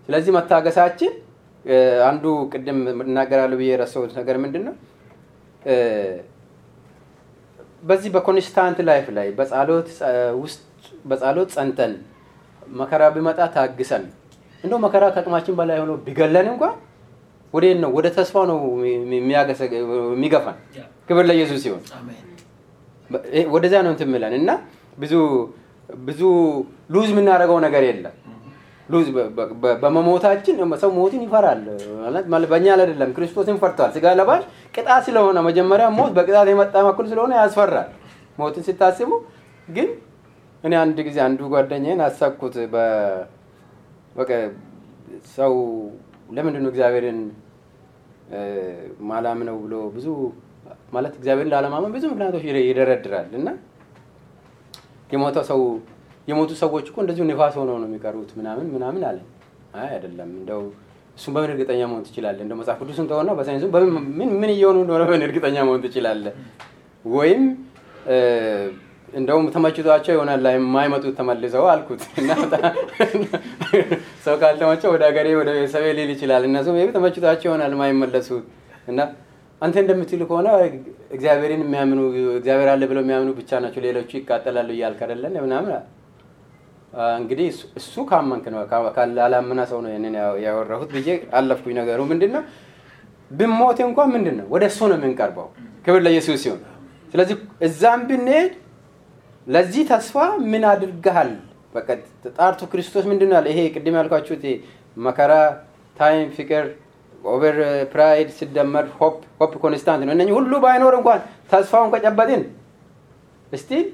ስለዚህ 0.09 0.33
መታገሳችን 0.37 1.13
አንዱ 2.09 2.25
ቅድም 2.53 2.79
እናገራለሁ 3.05 3.57
ብዬ 3.61 3.69
የረሳሁት 3.73 4.11
ነገር 4.19 4.37
ምንድን 4.45 4.63
ነው? 4.69 4.75
በዚህ 7.83 8.11
በ 8.15 8.28
constant 8.28 8.79
life 8.89 9.07
ላይ 9.17 9.29
በጸሎት 9.39 9.89
ውስጥ 10.43 10.61
በጸሎት 11.05 11.49
ጸንተን 11.57 11.93
መከራ 12.81 13.03
ቢመጣ 13.15 13.41
ታግሰን 13.55 14.05
እንደው 14.65 14.79
መከራ 14.85 15.05
ከአቅማችን 15.15 15.55
በላይ 15.59 15.79
ሆኖ 15.83 15.93
ቢገለን 16.05 16.47
እንኳን 16.53 16.75
ወዴት 17.55 17.79
ነው? 17.83 17.91
ወደ 17.97 18.07
ተስፋ 18.17 18.37
ነው 18.51 18.59
የሚገፋን። 20.13 20.57
ክብር 21.09 21.25
ለኢየሱስ 21.29 21.59
ሲሆን 21.65 21.83
ወደዚያ 23.55 23.81
ነው 23.87 23.91
እንትን 23.95 24.09
እና 24.41 24.51
ብዙ 24.99 25.13
ብዙ 26.05 26.21
ሉዝ 26.91 27.09
የምናደርገው 27.13 27.59
ነገር 27.67 27.83
የለም። 27.89 28.15
ሉዝ 28.89 29.07
በመሞታችን 29.83 30.55
ሰው 30.83 30.91
ሞትን 30.97 31.21
ይፈራል 31.27 31.61
ማለት 32.03 32.25
በእኛ 32.51 32.67
አይደለም፣ 32.75 33.11
ክርስቶስን 33.17 33.57
ፈርቷል። 33.63 33.91
ስጋ 33.95 34.13
ለባሽ 34.19 34.43
ቅጣት 34.75 35.03
ስለሆነ 35.07 35.39
መጀመሪያ 35.49 35.87
ሞት 35.99 36.11
በቅጣት 36.19 36.49
የመጣ 36.53 36.75
በኩል 36.89 37.07
ስለሆነ 37.13 37.33
ያስፈራል። 37.41 37.89
ሞትን 38.39 38.65
ስታስቡ 38.69 39.11
ግን 39.69 39.89
እኔ 40.65 40.75
አንድ 40.83 40.99
ጊዜ 41.07 41.19
አንዱ 41.25 41.41
ጓደኛዬን 41.53 42.01
አሳኩት። 42.07 42.55
በቃ 44.17 44.31
ሰው 45.35 45.55
ለምንድን 46.37 46.63
ነው 46.65 46.71
እግዚአብሔርን 46.73 47.19
ማላምነው 49.09 49.57
ብሎ 49.65 49.75
ብዙ 49.97 50.07
ማለት 50.95 51.15
እግዚአብሔርን 51.19 51.51
ላለማመን 51.55 51.93
ብዙ 51.97 52.05
ምክንያቶች 52.13 52.45
ይደረድራል 52.63 53.29
እና 53.41 53.49
የሞተው 55.11 55.45
ሰው 55.51 55.61
የሞቱ 56.29 56.51
ሰዎች 56.63 56.87
እኮ 56.91 56.99
እንደዚሁ 57.05 57.25
ንፋስ 57.31 57.55
ሆነው 57.61 57.77
ነው 57.83 57.89
የሚቀሩት 57.89 58.31
ምናምን 58.39 58.67
ምናምን 58.75 59.03
አለ። 59.09 59.19
አይ 59.77 59.89
አይደለም፣ 59.91 60.31
እንደው 60.39 60.63
እሱም 61.17 61.33
በምን 61.35 61.51
እርግጠኛ 61.53 61.81
መሆን 61.91 62.05
ትችላለህ? 62.07 62.43
እንደው 62.45 62.57
መጽሐፍ 62.61 62.79
ቅዱስን 62.83 63.07
ተሆና 63.11 63.31
በሳይንሱ 63.39 63.65
ምን 64.19 64.31
ምን 64.41 64.51
እየሆኑ 64.55 64.77
እንደሆነ 64.85 65.03
በምን 65.09 65.25
እርግጠኛ 65.27 65.57
መሆን 65.69 65.83
ትችላለህ? 65.85 66.33
ወይም 67.05 67.43
እንደውም 69.15 69.47
ተመችቷቸው 69.55 70.13
ይሆናል 70.15 70.41
ላይ 70.45 70.55
የማይመጡት 70.59 71.15
ተመልሰው 71.19 71.65
አልኩት 71.73 72.01
ሰው 74.25 74.35
ካልተመቸው 74.41 74.91
ወደ 74.95 75.03
ሀገሬ 75.09 75.29
ወደ 75.41 75.51
ቤተሰቤ 75.57 75.87
ሊል 75.99 76.11
ይችላል። 76.15 76.45
እነሱ 76.49 76.67
ተመችቷቸው 76.97 77.49
ይሆናል 77.49 77.73
የማይመለሱት 77.77 78.45
እና 78.89 79.01
አንተ 79.63 79.77
እንደምትል 79.83 80.23
ከሆነ 80.29 80.49
እግዚአብሔርን 81.17 81.63
የሚያምኑ 81.65 82.01
እግዚአብሔር 82.39 82.69
አለ 82.73 82.83
ብለው 82.91 83.03
የሚያምኑ 83.05 83.31
ብቻ 83.39 83.61
ናቸው፣ 83.65 83.81
ሌሎቹ 83.87 84.11
ይቃጠላሉ 84.19 84.71
እያልክ 84.77 85.01
አይደለን 85.07 85.37
ምናምን 85.45 85.73
እንግዲህ 87.15 87.47
እሱ 87.81 87.95
ካመንክ 88.11 88.45
ነው። 88.55 88.61
ካላመነ 88.97 89.61
ሰው 89.71 89.79
ነው 89.85 89.91
ይህንን 89.93 90.15
ያወራሁት 90.45 90.91
ብዬ 90.97 91.09
አለፍኩኝ። 91.39 91.75
ነገሩ 91.81 92.01
ምንድን 92.11 92.31
ነው? 92.37 92.43
ብሞት 93.31 93.79
እንኳን 93.87 94.09
ምንድን 94.15 94.37
ነው 94.41 94.47
ወደ 94.55 94.65
እሱ 94.71 94.81
ነው 94.91 94.97
የምንቀርበው። 94.99 95.47
ክብር 95.87 96.01
ለኢየሱስ 96.07 96.39
ሲሆን፣ 96.45 96.61
ስለዚህ 97.15 97.37
እዛም 97.67 98.01
ብንሄድ 98.09 98.53
ለዚህ 99.47 99.83
ተስፋ 99.91 100.17
ምን 100.51 100.63
አድርገሃል? 100.71 101.31
በቃ 101.75 101.89
ጣርቱ 102.37 102.61
ክርስቶስ 102.73 103.05
ምንድን 103.11 103.29
ነው 103.31 103.37
ያለ? 103.39 103.47
ይሄ 103.53 103.61
ቅድም 103.75 103.95
ያልኳችሁት 103.99 104.45
መከራ፣ 104.97 105.33
time፣ 105.97 106.29
ፍቅር 106.37 106.65
over 107.25 107.57
pride 107.93 108.29
ሲደመር 108.39 108.87
hope 108.99 109.15
hope 109.41 109.53
constant 109.63 110.03
ነው። 110.07 110.13
እነኚህ 110.17 110.35
ሁሉ 110.39 110.53
ባይኖር 110.65 110.95
እንኳን 110.99 111.21
ተስፋውን 111.51 111.91
ከጨበጥን 111.95 112.43
still 113.53 113.85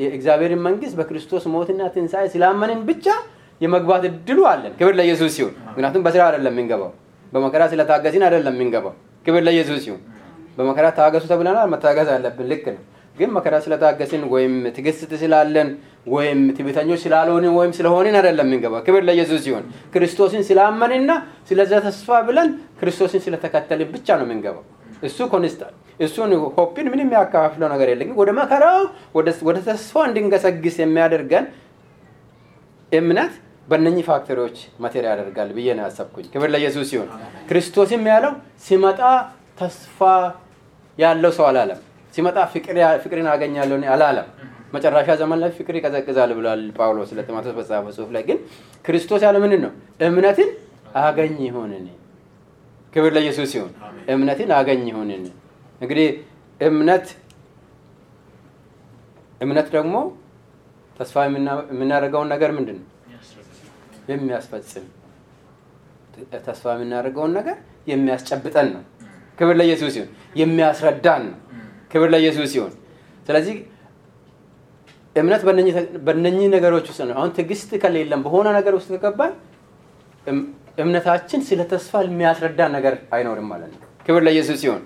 የእግዚአብሔርን 0.00 0.60
መንግስት 0.66 0.94
በክርስቶስ 0.98 1.44
ሞትና 1.54 1.82
ትንሣኤ 1.94 2.26
ስላመንን 2.34 2.80
ብቻ 2.88 3.06
የመግባት 3.60 4.02
እድሉ 4.10 4.38
አለን። 4.50 4.72
ክብር 4.78 4.94
ለኢየሱስ 4.98 5.30
ሲሆን፣ 5.36 5.52
ምክንያቱም 5.68 6.02
በስራ 6.06 6.22
አይደለም 6.28 6.54
የምንገባው፣ 6.54 6.90
በመከራ 7.32 7.62
ስለታገስን 7.72 8.24
አይደለም 8.26 8.54
የምንገባው። 8.56 8.94
ክብር 9.26 9.42
ለኢየሱስ 9.46 9.78
ሲሆን፣ 9.84 10.00
በመከራ 10.58 10.86
ታገሱ 10.98 11.24
ተብለናል፣ 11.32 11.68
መታገስ 11.72 12.08
አለብን። 12.14 12.46
ልክ 12.52 12.64
ነው። 12.74 12.82
ግን 13.18 13.30
መከራ 13.36 13.54
ስለታገስን 13.64 14.22
ወይም 14.32 14.54
ትዕግስት 14.76 15.12
ስላለን 15.22 15.68
ወይም 16.06 16.40
ትዕቢተኞች 16.56 17.00
ስላልሆንን 17.04 17.52
ወይም 17.58 17.72
ስለሆንን 17.78 18.16
አይደለም 18.18 18.46
የምንገባው። 18.46 18.82
ክብር 18.86 19.02
ለኢየሱስ 19.08 19.40
ሲሆን፣ 19.46 19.64
ክርስቶስን 19.94 20.42
ስላመንና 20.48 21.10
ስለዛ 21.48 21.72
ተስፋ 21.86 22.18
ብለን 22.28 22.50
ክርስቶስን 22.80 23.22
ስለተከተልን 23.26 23.88
ብቻ 23.94 24.08
ነው 24.20 24.26
የምንገባው። 24.28 24.64
እሱ 25.02 25.18
constant 25.32 25.74
እሱን 26.00 26.30
hope 26.56 26.76
ን 26.76 26.86
ምንም 26.92 27.10
ያከፋፍለው 27.16 27.68
ነገር 27.74 27.88
ግን 28.00 28.10
ወደ 28.18 28.30
መከራው 28.38 28.78
ወደ 29.44 29.58
ተስፋ 29.66 30.04
እንድንገሰግስ 30.08 30.76
የሚያደርገን 30.82 31.44
እምነት 32.92 33.32
በእነኚህ 33.68 34.04
factor 34.08 34.37
ኦች 34.37 34.56
matter 34.82 35.04
ያደርጋል 35.10 35.48
ብዬ 35.56 35.68
ነው 35.76 35.84
ያሰብኩኝ። 35.86 36.26
ክብር 36.34 36.48
ለኢየሱስ 36.54 36.86
ሲሆን 36.90 37.08
ክርስቶስም 37.48 38.04
ያለው 38.12 38.32
ሲመጣ 38.66 39.00
ተስፋ 39.58 39.98
ያለው 40.98 41.32
ሰው 41.38 41.46
አላለም። 41.48 41.80
ሲመጣ 42.16 42.36
ፍቅርን 43.04 43.28
አገኛለሁ 43.32 43.78
አላለም። 43.94 44.28
መጨረሻ 44.74 45.08
ዘመን 45.20 45.38
ላይ 45.42 45.50
ፍቅር 45.58 45.74
ይቀዘቅዛል 45.78 46.30
ብሏል 46.38 46.62
ጳውሎስ 46.78 47.10
ለጢሞቴዎስ 47.16 47.54
በጻፈው 47.58 47.92
ጽሑፍ 47.96 48.10
ላይ። 48.16 48.22
ግን 48.28 48.38
ክርስቶስ 48.84 49.20
ያለ 49.26 49.36
ምንድን 49.44 49.60
ነው? 49.64 49.72
እምነትን 50.06 50.50
አገኝ 51.00 51.36
ይሆንን። 51.46 51.86
ክብር 52.92 53.12
ለኢየሱስ 53.16 53.48
ሲሆን 53.52 53.70
እምነትን 54.12 54.50
አገኝ 54.58 54.82
ይሆንን። 54.90 55.24
እንግዲህ 55.80 56.08
እምነት 56.60 57.06
እምነት 59.40 59.66
ደግሞ 59.74 59.94
ተስፋ 60.96 61.16
የምናደርገውን 61.26 62.28
ነገር 62.34 62.50
ምንድን 62.58 62.78
ነው 62.80 62.86
የሚያስፈጽም 64.10 64.84
ተስፋ 66.46 66.64
የምናደርገውን 66.74 67.32
ነገር 67.38 67.56
የሚያስጨብጠን 67.86 68.68
ነው። 68.74 68.82
ክብር 69.38 69.54
ለኢየሱስ 69.60 69.90
ሲሆን 69.96 70.10
የሚያስረዳን 70.36 71.22
ነው። 71.26 71.36
ክብር 71.90 72.08
ለኢየሱስ 72.14 72.48
ሲሆን 72.52 72.72
ስለዚህ 73.26 73.56
እምነት 75.16 75.42
በእነኚህ 76.06 76.46
ነገሮች 76.54 76.86
ውስጥ 76.90 77.00
ነው። 77.08 77.14
አሁን 77.18 77.30
ትዕግስት 77.36 77.70
ከሌለም 77.82 78.20
በሆነ 78.26 78.46
ነገር 78.58 78.74
ውስጥ 78.78 78.88
ከገባን 78.94 79.32
እምነታችን 80.82 81.40
ስለ 81.48 81.60
ተስፋ 81.70 82.02
የሚያስረዳን 82.06 82.72
ነገር 82.76 82.94
አይኖርም 83.16 83.46
ማለት 83.52 83.70
ነው። 83.74 83.86
ክብር 84.06 84.22
ለኢየሱስ 84.26 84.58
ሲሆን 84.62 84.82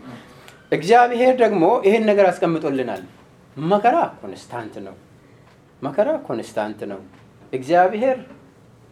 እግዚአብሔር 0.73 1.33
ደግሞ 1.43 1.65
ይሄን 1.87 2.05
ነገር 2.11 2.27
አስቀምጦልናል። 2.31 3.03
መከራ 3.57 3.97
constant 4.21 4.75
ነው። 4.87 4.95
መከራ 5.83 6.09
constant 6.27 6.81
ነው። 6.93 7.01
እግዚአብሔር 7.53 8.19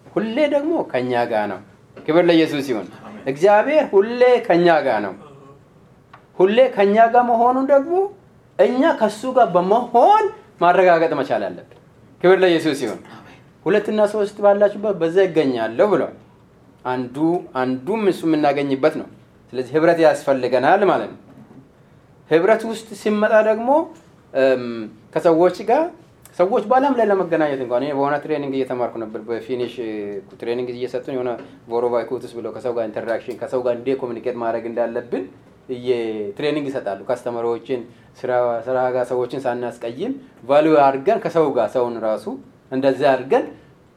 ሁሌ 0.07 0.37
ደግሞ 0.55 0.73
ከኛ 0.93 1.13
ጋር 1.33 1.45
ነው። 1.53 1.61
ክብር 1.97 2.25
ለኢየሱስ 2.29 2.63
ሲሆን 2.69 2.87
እግዚአብሔር 3.27 3.85
ሁሌ 3.93 4.21
ከኛ 4.47 4.67
ጋር 4.87 4.99
ነው። 5.07 5.15
ሁሌ 6.39 6.59
ከኛ 6.75 6.97
ጋር 7.15 7.25
መሆኑን 7.31 7.67
ደግሞ 7.73 7.95
እኛ 8.59 8.83
ከሱ 9.01 9.23
ጋር 9.37 9.49
በመሆን 9.55 10.25
ማረጋገጥ 10.63 11.13
መቻል 11.21 11.43
አለብን። 11.49 11.77
ክብር 12.21 12.39
ለኢየሱስ 12.43 12.75
ሲሆን 12.81 13.01
ሁለትና 13.67 14.01
ሶስት 14.13 14.37
ባላችሁበት 14.45 14.97
በዛ 15.01 15.17
ይገኛለሁ 15.27 15.87
ብሏል። 15.93 16.15
አንዱ 16.85 17.17
አንዱም 17.61 18.03
እሱ 18.13 18.21
የምናገኝበት 18.29 18.95
ነው። 19.01 19.09
ስለዚህ 19.53 19.73
ህብረት 19.77 19.99
ያስፈልገናል 20.05 20.83
ማለት 20.91 21.11
ነው። 21.13 21.21
ህብረት 22.31 22.63
ውስጥ 22.71 22.89
ሲመጣ 23.03 23.35
ደግሞ 23.49 23.69
ከሰዎች 25.15 25.59
ጋር 25.71 25.83
ሰዎች 26.39 26.65
በአለም 26.71 26.95
ላይ 26.99 27.07
ለመገናኘት 27.11 27.61
እንኳን 27.65 27.83
እኔ 27.83 27.93
በሆነ 27.97 28.15
ትሬኒንግ 28.25 28.53
እየተማርኩ 28.57 28.97
ነበር። 29.03 29.21
በፊኒሽ 29.29 29.75
ትሬኒንግ 30.41 30.69
እየሰጡን 30.75 31.15
የሆነ 31.17 31.31
ቮሮቫይኮትስ 31.71 32.33
ብለው 32.39 32.51
ከሰው 32.57 32.73
ጋር 32.77 32.85
ኢንተራክሽን 32.91 33.39
ከሰው 33.41 33.61
ጋር 33.67 33.75
እንዴ 33.79 33.97
ኮሚኒኬት 34.03 34.37
ማድረግ 34.43 34.67
እንዳለብን 34.71 35.25
ትሬኒንግ 36.37 36.67
ይሰጣሉ። 36.69 37.01
ካስተመሮችን 37.09 37.81
ስራ 38.67 38.79
ጋር 38.95 39.05
ሰዎችን 39.11 39.41
ሳናስቀይም 39.45 40.13
ቫሊዩ 40.45 40.75
አድርገን 40.85 41.19
ከሰው 41.25 41.47
ጋር 41.57 41.69
ሰውን 41.75 41.97
ራሱ 42.07 42.25
እንደዚያ 42.73 43.09
አድርገን 43.15 43.45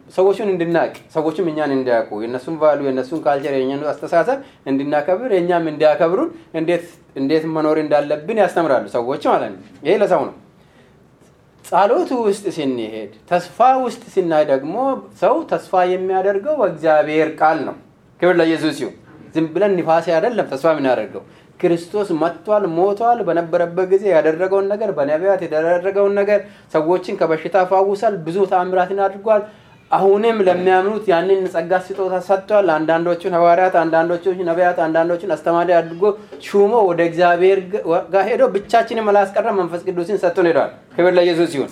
ሰዎችን 0.10 0.48
እንድናቅ 0.54 0.94
ሰዎችም 1.14 1.46
እኛን 1.52 1.72
እንዲያውቁ 1.76 2.12
የእነሱን 2.22 2.56
ቫሊዩ 2.62 2.86
የእነሱን 2.88 3.20
ካልቸር 3.26 3.54
የእኛን 3.58 3.84
አስተሳሰብ 3.92 4.40
እንድናከብር 4.70 5.32
የእኛም 5.36 5.66
እንዲያከብሩን 5.72 6.30
እንዴት 6.60 6.86
እንዴት 7.16 7.44
መኖር 7.56 7.78
እንዳለብን 7.84 8.40
ያስተምራሉ 8.44 8.86
ሰዎች 8.96 9.24
ማለት 9.32 9.52
ነው። 9.54 9.60
ይሄ 9.86 9.96
ለሰው 10.02 10.24
ነው። 10.28 10.36
ጸሎቱ 11.66 12.12
ውስጥ 12.28 12.46
ስንሄድ 12.56 13.12
ተስፋ 13.30 13.58
ውስጥ 13.84 14.04
ስናይ 14.14 14.44
ደግሞ 14.52 14.76
ሰው 15.22 15.36
ተስፋ 15.52 15.84
የሚያደርገው 15.92 16.56
በእግዚአብሔር 16.62 17.30
ቃል 17.40 17.60
ነው። 17.68 17.76
ክብር 18.20 18.36
ለኢየሱስ 18.40 18.78
ይሁን። 18.84 18.96
ዝም 19.36 19.46
ብለን 19.54 19.74
ንፋሴ 19.78 20.08
አይደለም 20.16 20.48
ተስፋ 20.52 20.68
የምናደርገው 20.74 21.22
ክርስቶስ 21.62 22.10
መጥቷል፣ 22.22 22.64
ሞቷል። 22.76 23.20
በነበረበት 23.28 23.88
ጊዜ 23.92 24.04
ያደረገውን 24.16 24.70
ነገር 24.72 24.92
በነቢያት 24.98 25.42
ያደረገውን 25.48 26.14
ነገር 26.20 26.40
ሰዎችን 26.74 27.18
ከበሽታ 27.20 27.66
ፋውሳል፣ 27.72 28.16
ብዙ 28.26 28.38
ተአምራትን 28.52 29.02
አድርጓል። 29.06 29.44
አሁንም 29.92 30.38
ለሚያምኑት 30.48 31.06
ያንን 31.12 31.40
ጸጋ 31.54 31.72
ስጦታ 31.86 32.16
ሰጥቷል። 32.28 32.68
አንዳንዶቹን 32.76 33.34
ሐዋርያት፣ 33.38 33.76
አንዳንዶቹን 33.82 34.38
ነቢያት፣ 34.50 34.78
አንዳንዶቹን 34.86 35.34
አስተማሪ 35.36 35.70
አድርጎ 35.80 36.04
ሹሞ 36.46 36.74
ወደ 36.90 37.02
እግዚአብሔር 37.10 37.60
ጋር 38.14 38.24
ሄዶ 38.30 38.44
ብቻችንም 38.56 39.10
አላስቀረም፣ 39.12 39.60
መንፈስ 39.62 39.82
ቅዱስን 39.88 40.20
ሰጥቶን 40.24 40.48
ሄደዋል። 40.52 40.72
ክብር 40.96 41.14
ለኢየሱስ 41.18 41.52
ይሁን። 41.58 41.72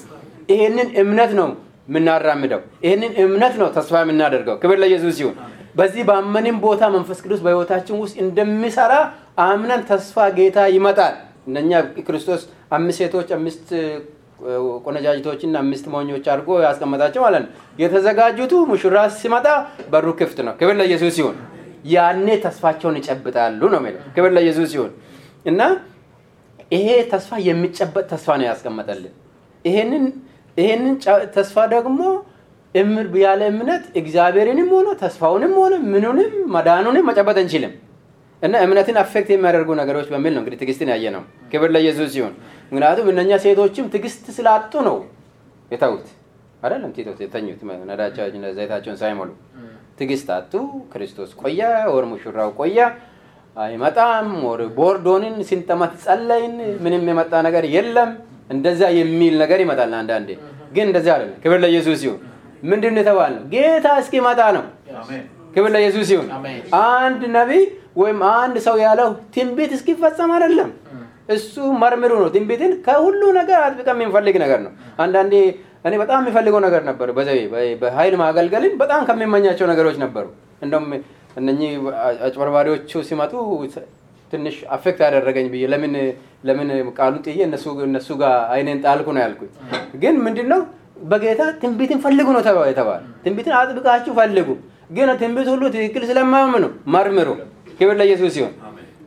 ይህንን 0.50 0.90
እምነት 1.02 1.32
ነው 1.40 1.48
የምናራምደው። 1.90 2.62
ይህንን 2.86 3.14
እምነት 3.24 3.56
ነው 3.62 3.70
ተስፋ 3.78 3.94
የምናደርገው። 4.04 4.58
ክብር 4.64 4.78
ለኢየሱስ 4.84 5.18
ይሁን። 5.22 5.38
በዚህ 5.80 6.04
ባመንም 6.10 6.58
ቦታ 6.64 6.84
መንፈስ 6.94 7.20
ቅዱስ 7.24 7.42
በህይወታችን 7.46 7.96
ውስጥ 8.04 8.16
እንደሚሰራ 8.24 8.94
አምነን 9.44 9.82
ተስፋ 9.90 10.28
ጌታ 10.38 10.60
ይመጣል። 10.76 11.16
እነኛ 11.50 11.72
ክርስቶስ 12.08 12.42
አምስት 12.78 12.98
ሴቶች 13.02 13.30
አምስት 13.38 13.68
ቆነጃጅቶችና 14.86 15.56
አምስት 15.64 15.86
ሞኞች 15.94 16.26
አድርጎ 16.34 16.50
ያስቀመጣቸው 16.66 17.22
ማለት 17.26 17.42
ነው። 17.46 17.52
የተዘጋጁቱ 17.80 18.54
ሙሽራ 18.72 18.98
ሲመጣ 19.18 19.48
በሩ 19.92 20.08
ክፍት 20.20 20.40
ነው። 20.48 20.54
ክብር 20.60 20.76
ለኢየሱስ 20.80 21.14
ሲሆን 21.18 21.38
ያኔ 21.92 22.28
ተስፋቸውን 22.46 22.96
ይጨብጣሉ 23.00 23.62
ነው 23.74 23.80
የሚለው። 23.82 24.02
ክብር 24.16 24.32
ለኢየሱስ 24.38 24.68
ሲሆን 24.74 24.92
እና 25.46 25.62
ይሄ 26.72 26.88
ተስፋ 27.14 27.32
የሚጨበጥ 27.48 28.06
ተስፋ 28.12 28.30
ነው 28.40 28.48
ያስቀመጠልን። 28.50 29.14
ይሄንን 29.66 30.96
ተስፋ 31.36 31.58
ደግሞ 31.76 32.02
ያለ 32.76 33.41
እምነት 33.51 33.84
እግዚአብሔርንም 34.01 34.70
ሆነ 34.74 34.89
ተስፋውንም 35.01 35.53
ሆነ 35.59 35.76
ምኑንም 35.91 36.34
መዳኑንም 36.55 37.05
መጨበጥ 37.09 37.38
አንችልም። 37.41 37.74
እና 38.41 38.55
እምነትን 38.65 38.97
አፌክት 39.01 39.30
የሚያደርጉ 39.34 39.70
ነገሮች 39.80 40.07
በሚል 40.13 40.34
ነው 40.36 40.41
እንግዲህ 40.41 40.59
ትዕግስትን 40.61 40.89
ያየ 40.93 41.05
ነው። 41.15 41.24
ክብር 41.51 41.70
ለኢየሱስ 41.76 42.09
ሲሆን 42.13 42.34
ምክንያቱም 42.72 43.07
እነኛ 43.13 43.32
ሴቶችም 43.43 43.86
ትዕግስት 43.93 44.26
ስላጡ 44.38 44.74
ነው 44.88 44.97
የተዉት 45.72 46.07
አይደለም 46.63 46.91
ቲቶስ 46.95 47.20
የተኙት 47.24 47.59
ዘይታቸውን 48.57 48.97
ሳይሞሉ 49.01 49.30
ትዕግስት 49.99 50.28
አጡ። 50.36 50.53
ክርስቶስ 50.93 51.32
ቆየ፣ 51.41 51.59
ወር 51.93 52.05
ሙሽራው 52.11 52.49
ቆየ፣ 52.59 52.78
አይመጣም። 53.55 54.30
ወር 54.47 54.61
ቦርዶንን 54.78 55.36
ስንጠማት 55.49 55.93
ጸለይን፣ 56.05 56.55
ምንም 56.84 57.03
የመጣ 57.11 57.34
ነገር 57.47 57.63
የለም። 57.76 58.11
እንደዛ 58.49 58.82
የሚል 58.99 59.34
ነገር 59.41 59.59
ይመጣል 59.65 59.91
አንዳንዴ። 59.99 60.30
ግን 60.76 60.86
እንደዚያ 60.89 61.13
አይደለም። 61.15 61.38
ክብር 61.43 61.59
ለኢየሱስ 61.63 61.97
ሲሆን 62.01 62.20
ምንድን 62.64 62.93
ነው 62.95 63.01
የተባልነው? 63.03 63.43
ጌታ 63.53 63.88
እስኪመጣ 64.01 64.39
ነው። 64.57 64.64
ክብር 65.55 65.70
ለኢየሱስ 65.76 66.05
ሲሆን 66.10 66.28
አንድ 66.97 67.22
ነቢይ 67.36 67.64
ወይም 68.01 68.20
አንድ 68.34 68.55
ሰው 68.68 68.76
ያለው 68.84 69.07
ትንቢት 69.36 69.72
እስኪፈጸም 69.78 70.32
አይደለም። 70.36 70.70
እሱ 71.30 71.53
መርምሩ 71.82 72.12
ነው። 72.22 72.30
ትንቢትን 72.36 72.72
ከሁሉ 72.86 73.22
ነገር 73.39 73.60
አጥብቀ 73.66 73.88
የሚፈልግ 73.95 74.36
ነገር 74.43 74.60
ነው። 74.66 74.72
አንዳንዴ 75.03 75.34
እኔ 75.86 75.93
በጣም 76.01 76.20
የሚፈልገው 76.22 76.62
ነገር 76.68 76.82
ነበሩ። 76.89 77.10
በዘቤ 77.18 77.39
በኃይል 77.82 78.16
ማገልገልን 78.22 78.74
በጣም 78.82 79.01
ከሚመኛቸው 79.10 79.68
ነገሮች 79.72 79.97
ነበሩ። 80.03 80.26
እንደውም 80.62 80.88
እነኚህ 81.38 81.72
አጭበርባሪዎቹ 82.26 82.91
ሲመጡ 83.10 83.34
ትንሽ 84.34 84.55
አፌክት 84.76 84.99
ያደረገኝ 85.05 85.47
ብዬ 85.53 85.64
ለምን 85.72 85.93
ለምን 86.43 86.68
ቃሉን 86.97 87.22
ጥዬ 87.26 87.39
እነሱ 87.86 88.07
ጋር 88.22 88.36
አይኔን 88.55 88.80
ጣልኩ 88.84 89.07
ነው 89.16 89.22
ያልኩኝ። 89.24 89.51
ግን 90.01 90.16
ምንድን 90.26 90.47
ነው 90.53 90.62
በጌታ 91.04 91.41
ትንቢትን 91.62 92.00
ፈልጉ 92.04 92.28
ነው 92.36 92.41
የተባለ። 92.70 93.02
ትንቢትን 93.26 93.54
አጥብቃችሁ 93.60 94.14
ፈልጉ። 94.20 94.47
ግን 94.91 95.10
ትንቢት 95.22 95.47
ሁሉ 95.54 95.64
ትክክል 95.74 96.04
ስለማያምኑ 96.10 96.64
መርምሩ። 96.93 97.30
ክብር 97.80 97.95
ለኢየሱስ 98.00 98.32
ሲሆን 98.38 98.54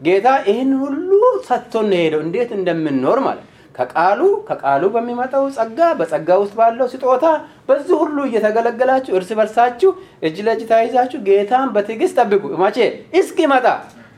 ጌታ 0.03 0.29
ይህን 0.47 0.71
ሁሉ 0.83 1.11
ሰጥቶን 1.49 1.91
ሄደው 1.97 2.21
እንዴት 2.25 2.51
እንደምንኖር 2.57 3.19
ማለት 3.27 3.47
ከቃሉ 3.75 4.21
ከቃሉ 4.49 4.83
በሚመጣው 4.95 5.45
ጸጋ 5.57 5.79
በጸጋ 5.99 6.31
ውስጥ 6.43 6.55
ባለው 6.59 6.87
ስጦታ 6.93 7.25
በዚህ 7.69 7.95
ሁሉ 8.03 8.17
እየተገለገላችሁ 8.29 9.13
እርስ 9.19 9.31
በርሳችሁ 9.39 9.91
እጅ 10.23 10.37
ለእጅ 10.47 10.63
ተያይዛችሁ 10.71 11.19
ጌታን 11.29 11.69
በትዕግስት 11.75 12.17
ጠብቁ። 12.21 12.43
መቼ 12.63 12.79
እስኪመጣ። 13.21 13.67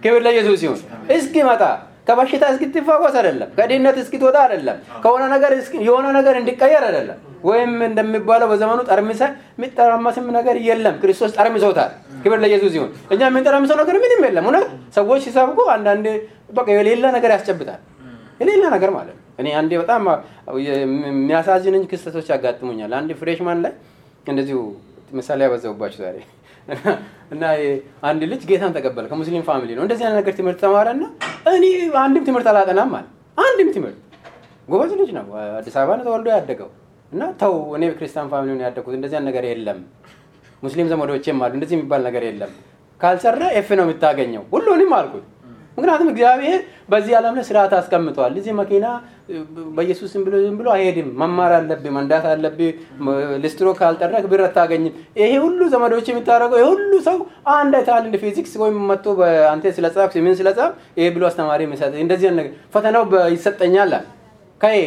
ክብር 0.03 0.21
ለኢየሱስ 0.27 0.63
ይሁን። 0.67 0.81
እስኪመጣ 1.17 1.63
ከበሽታ 2.07 2.45
እስክትፈወስ 2.53 3.15
አይደለም፣ 3.21 3.51
ከድህነት 3.57 3.97
እስክትወጣ 4.03 4.37
አይደለም፣ 4.45 4.77
ከሆነ 5.05 5.23
ነገር 5.35 5.53
የሆነ 5.87 6.07
ነገር 6.17 6.35
እንዲቀየር 6.41 6.85
አይደለም። 6.89 7.19
ወይም 7.45 7.73
እንደሚባለው 7.87 8.49
በዘመኑ 8.53 8.81
ጠርምሰ 8.89 9.21
የሚጠራመስም 9.55 10.27
ነገር 10.37 10.57
የለም። 10.69 10.95
ክርስቶስ 11.03 11.33
ጠርምሶታል። 11.39 11.91
ክብር 12.23 12.39
ለኢየሱስ 12.45 12.75
ይሁን። 12.79 12.91
እኛ 13.13 13.21
የምንጠራምሰው 13.29 13.77
ነገር 13.83 13.97
ምንም 14.05 14.23
የለም። 14.29 14.47
እውነት 14.49 14.67
ሰዎች 14.97 15.21
ሲሰብኩ 15.27 15.59
አንዳንዴ 15.75 16.07
በቃ 16.53 16.69
የሌለ 16.79 17.05
ነገር 17.17 17.33
ያስጨብጣል። 17.37 17.81
የሌለ 18.41 18.63
ነገር 18.75 18.91
ማለት 18.97 19.15
ነው። 19.15 19.23
እኔ 19.39 19.49
አንዴ 19.59 19.73
በጣም 19.83 20.03
የሚያሳዝንኝ 20.65 21.85
ክስተቶች 21.91 22.27
ያጋጥሙኛል። 22.33 22.93
አንድ 22.99 23.11
freshman 23.21 23.61
ላይ 23.65 23.73
እንደዚሁ 24.27 24.59
ምሳሌ 25.13 25.41
ያበዛሁባችሁ 25.47 26.01
ዛሬ 26.05 26.17
እና 27.33 27.45
አንድ 28.05 28.23
ልጅ 28.31 28.43
ጌታን 28.49 28.73
ተቀበለ 28.77 29.05
ከሙስሊም 29.11 29.45
family 29.49 29.71
ነው። 29.77 29.83
እንደዚህ 29.85 30.05
አይነት 30.07 30.19
ነገር 30.21 30.35
ትምህርት 30.39 30.59
ተማረና 30.65 31.05
እኔ 31.53 31.65
አንድም 32.03 32.25
ትምህርት 32.29 32.49
አላጠናም 32.53 32.93
አለ። 32.99 33.07
አንድም 33.39 33.69
ትምህርት 33.77 33.99
ጎበዝ 34.69 34.93
ልጅ 35.01 35.11
ነው። 35.17 35.25
አዲስ 35.57 35.75
አበባ 35.81 35.97
ነው 35.99 36.05
ተወልዶ 36.09 36.29
ያደገው 36.35 36.69
እና 37.13 37.25
ተው 37.41 37.55
እኔ 37.77 37.85
ክርስቲያን 37.99 38.29
family 38.33 38.51
ነው 38.53 38.65
ያደግኩት። 38.67 38.95
እንደዚህ 38.95 39.17
አይነት 39.17 39.29
ነገር 39.31 39.45
የለም። 39.51 39.81
ሙስሊም 40.63 40.89
ዘመዶቼም 40.93 41.41
አሉ። 41.45 41.53
እንደዚህ 41.59 41.75
የሚባል 41.77 42.03
ነገር 42.09 42.23
የለም። 42.29 42.53
ካልሰራ 43.01 43.43
F 43.59 43.69
ነው 43.79 43.85
የምታገኘው። 43.87 44.43
ሁሉንም 44.53 44.93
አልኩት። 44.99 45.25
ምክንያቱም 45.79 46.09
እግዚአብሔር 46.13 46.61
በዚህ 46.89 47.13
ዓለም 47.19 47.35
ላይ 47.39 47.45
ስርዓት 47.49 47.73
አስቀምጠዋል። 47.79 48.35
እዚህ 48.41 48.53
መኪና 48.59 48.87
በኢየሱስ 49.77 50.13
ብሎ 50.25 50.35
ዝም 50.43 50.57
ብሎ 50.59 50.69
አይሄድም። 50.75 51.09
መማር 51.21 51.53
አለብህ፣ 51.57 51.93
መንዳት 51.97 52.25
አለብህ። 52.31 52.71
ሊስትሮ 53.45 53.69
ካልጠረክ 53.79 54.25
ብር 54.33 54.41
አታገኝም። 54.47 54.93
ይሄ 55.21 55.31
ሁሉ 55.45 55.61
ዘመዶች 55.73 56.09
የሚታረገው 56.11 56.59
ይሄ 56.61 56.67
ሁሉ 56.73 56.93
ሰው 57.07 57.17
አንድ 57.55 57.75
አይተሃል 57.79 58.05
እንደ 58.09 58.19
ፊዚክስ 58.25 58.53
ወይም 58.63 58.77
መጥቶ 58.91 59.15
በአንተ 59.21 59.73
ስለጻፍ 59.79 60.13
ምን 60.27 60.37
ስለጻፍ 60.41 60.71
ይሄ 60.99 61.07
ብሎ 61.17 61.25
አስተማሪ 61.31 61.63
የሚሰጥ 61.67 61.93
እንደዚህ 62.05 62.35
ነገር 62.39 62.53
ፈተናው 62.75 63.07
ይሰጠኛል 63.35 63.83
አለ 63.91 64.05
okay 64.61 64.81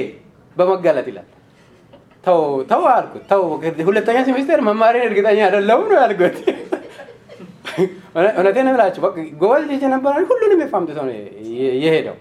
በመጋለጥ 0.58 1.08
ይላል። 1.12 1.28
ተው 2.24 2.40
ተው 2.70 2.84
አልኩት። 2.94 3.26
ተው 3.30 3.44
ሁለተኛ 3.90 4.18
ሴሚስተር 4.30 4.62
መማሪን 4.68 5.06
እርግጠኛ 5.10 5.40
አይደለሁም 5.48 5.86
ነው 5.92 6.00
ያልኩት። 6.02 6.38
እውነቴን 8.32 8.68
እምላችሁ 8.70 9.02
ጎበዝ 9.42 9.64
ልጅ 9.72 9.82
የነበረ 9.86 10.14
ሁሉንም 10.32 10.62
F 10.64 10.67
አምጥቶ 10.67 11.00
ነው 11.04 11.14
የሄደው 11.82 12.16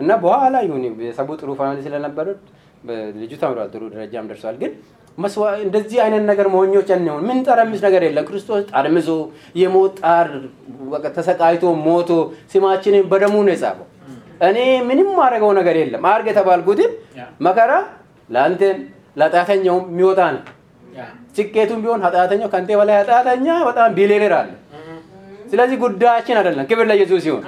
እና 0.00 0.10
በኋላ 0.22 0.56
ይሁን 0.64 0.82
ቤተሰቡ 0.98 1.28
ጥሩ 1.40 1.50
family 1.58 1.78
ስለነበሩት 1.86 2.40
ልጁ 3.20 3.32
ተምሯል፣ 3.42 3.68
ጥሩ 3.72 3.82
ደረጃም 3.94 4.26
ደርሷል። 4.30 4.56
ግን 4.62 4.72
እንደዚህ 5.64 5.98
አይነት 6.04 6.22
ነገር 6.28 6.46
መሆኞች 6.52 6.88
እንሆን 6.94 7.24
ምን 7.28 7.38
ጠረምስ 7.46 7.80
ነገር 7.86 8.02
የለም። 8.06 8.24
ክርስቶስ 8.28 8.62
ጠርምሶ 8.70 9.08
የሞት 9.60 9.94
ጣር 10.00 10.28
ተሰቃይቶ 11.16 11.64
ሞቶ 11.86 12.10
ስማችንን 12.52 13.04
በደሙ 13.10 13.34
ነው 13.46 13.52
የጻፈው። 13.54 13.86
እኔ 14.40 14.58
ምንም 14.88 15.08
ማድረገው 15.18 15.50
ነገር 15.58 15.76
የለም። 15.80 16.06
አርግ 16.10 16.26
የተባልኩትን 16.30 16.92
መከራ 17.40 17.72
ለአንተን 18.30 18.78
ለኃጢአተኛውም 19.16 19.84
የሚወጣ 19.90 20.20
ነው። 20.36 20.42
ስኬቱም 21.36 21.80
ቢሆን 21.82 22.00
ኃጢአተኛው 22.06 22.48
ከአንተ 22.52 22.70
በላይ 22.80 22.96
ኃጢአተኛ 23.00 23.46
በጣም 23.68 23.90
ቢሊየነር 23.98 24.32
አለ። 24.38 24.50
ስለዚህ 25.52 25.76
ጉዳያችን 25.84 26.36
አይደለም። 26.40 26.64
ክብር 26.70 26.86
ለኢየሱስ 26.90 27.24
ይሁን። 27.28 27.44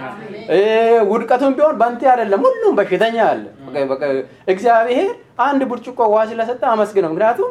ውድቀቱም 1.11 1.53
ቢሆን 1.57 1.75
በአንተ 1.81 2.03
አይደለም። 2.13 2.41
ሁሉም 2.47 2.75
በሽተኛ 2.79 3.17
አለ። 3.29 3.45
እግዚአብሔር 4.53 5.11
አንድ 5.43 5.61
ብርጭቆ 5.71 5.99
ውሃ 6.13 6.23
ስለሰጠ 6.31 6.63
አመስግነው። 6.73 7.11
ምክንያቱም 7.13 7.51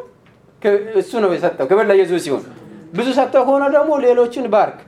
እሱ 1.00 1.12
ነው 1.24 1.30
የሰጠው። 1.34 1.66
ክብር 1.70 1.84
ለኢየሱስ 1.90 2.24
ይሁን። 2.28 2.42
ብዙ 2.94 3.08
ሰጠው 3.18 3.42
ከሆነ 3.46 3.64
ደግሞ 3.74 3.90
ሌሎችን 4.04 4.46
ባርክ። 4.54 4.78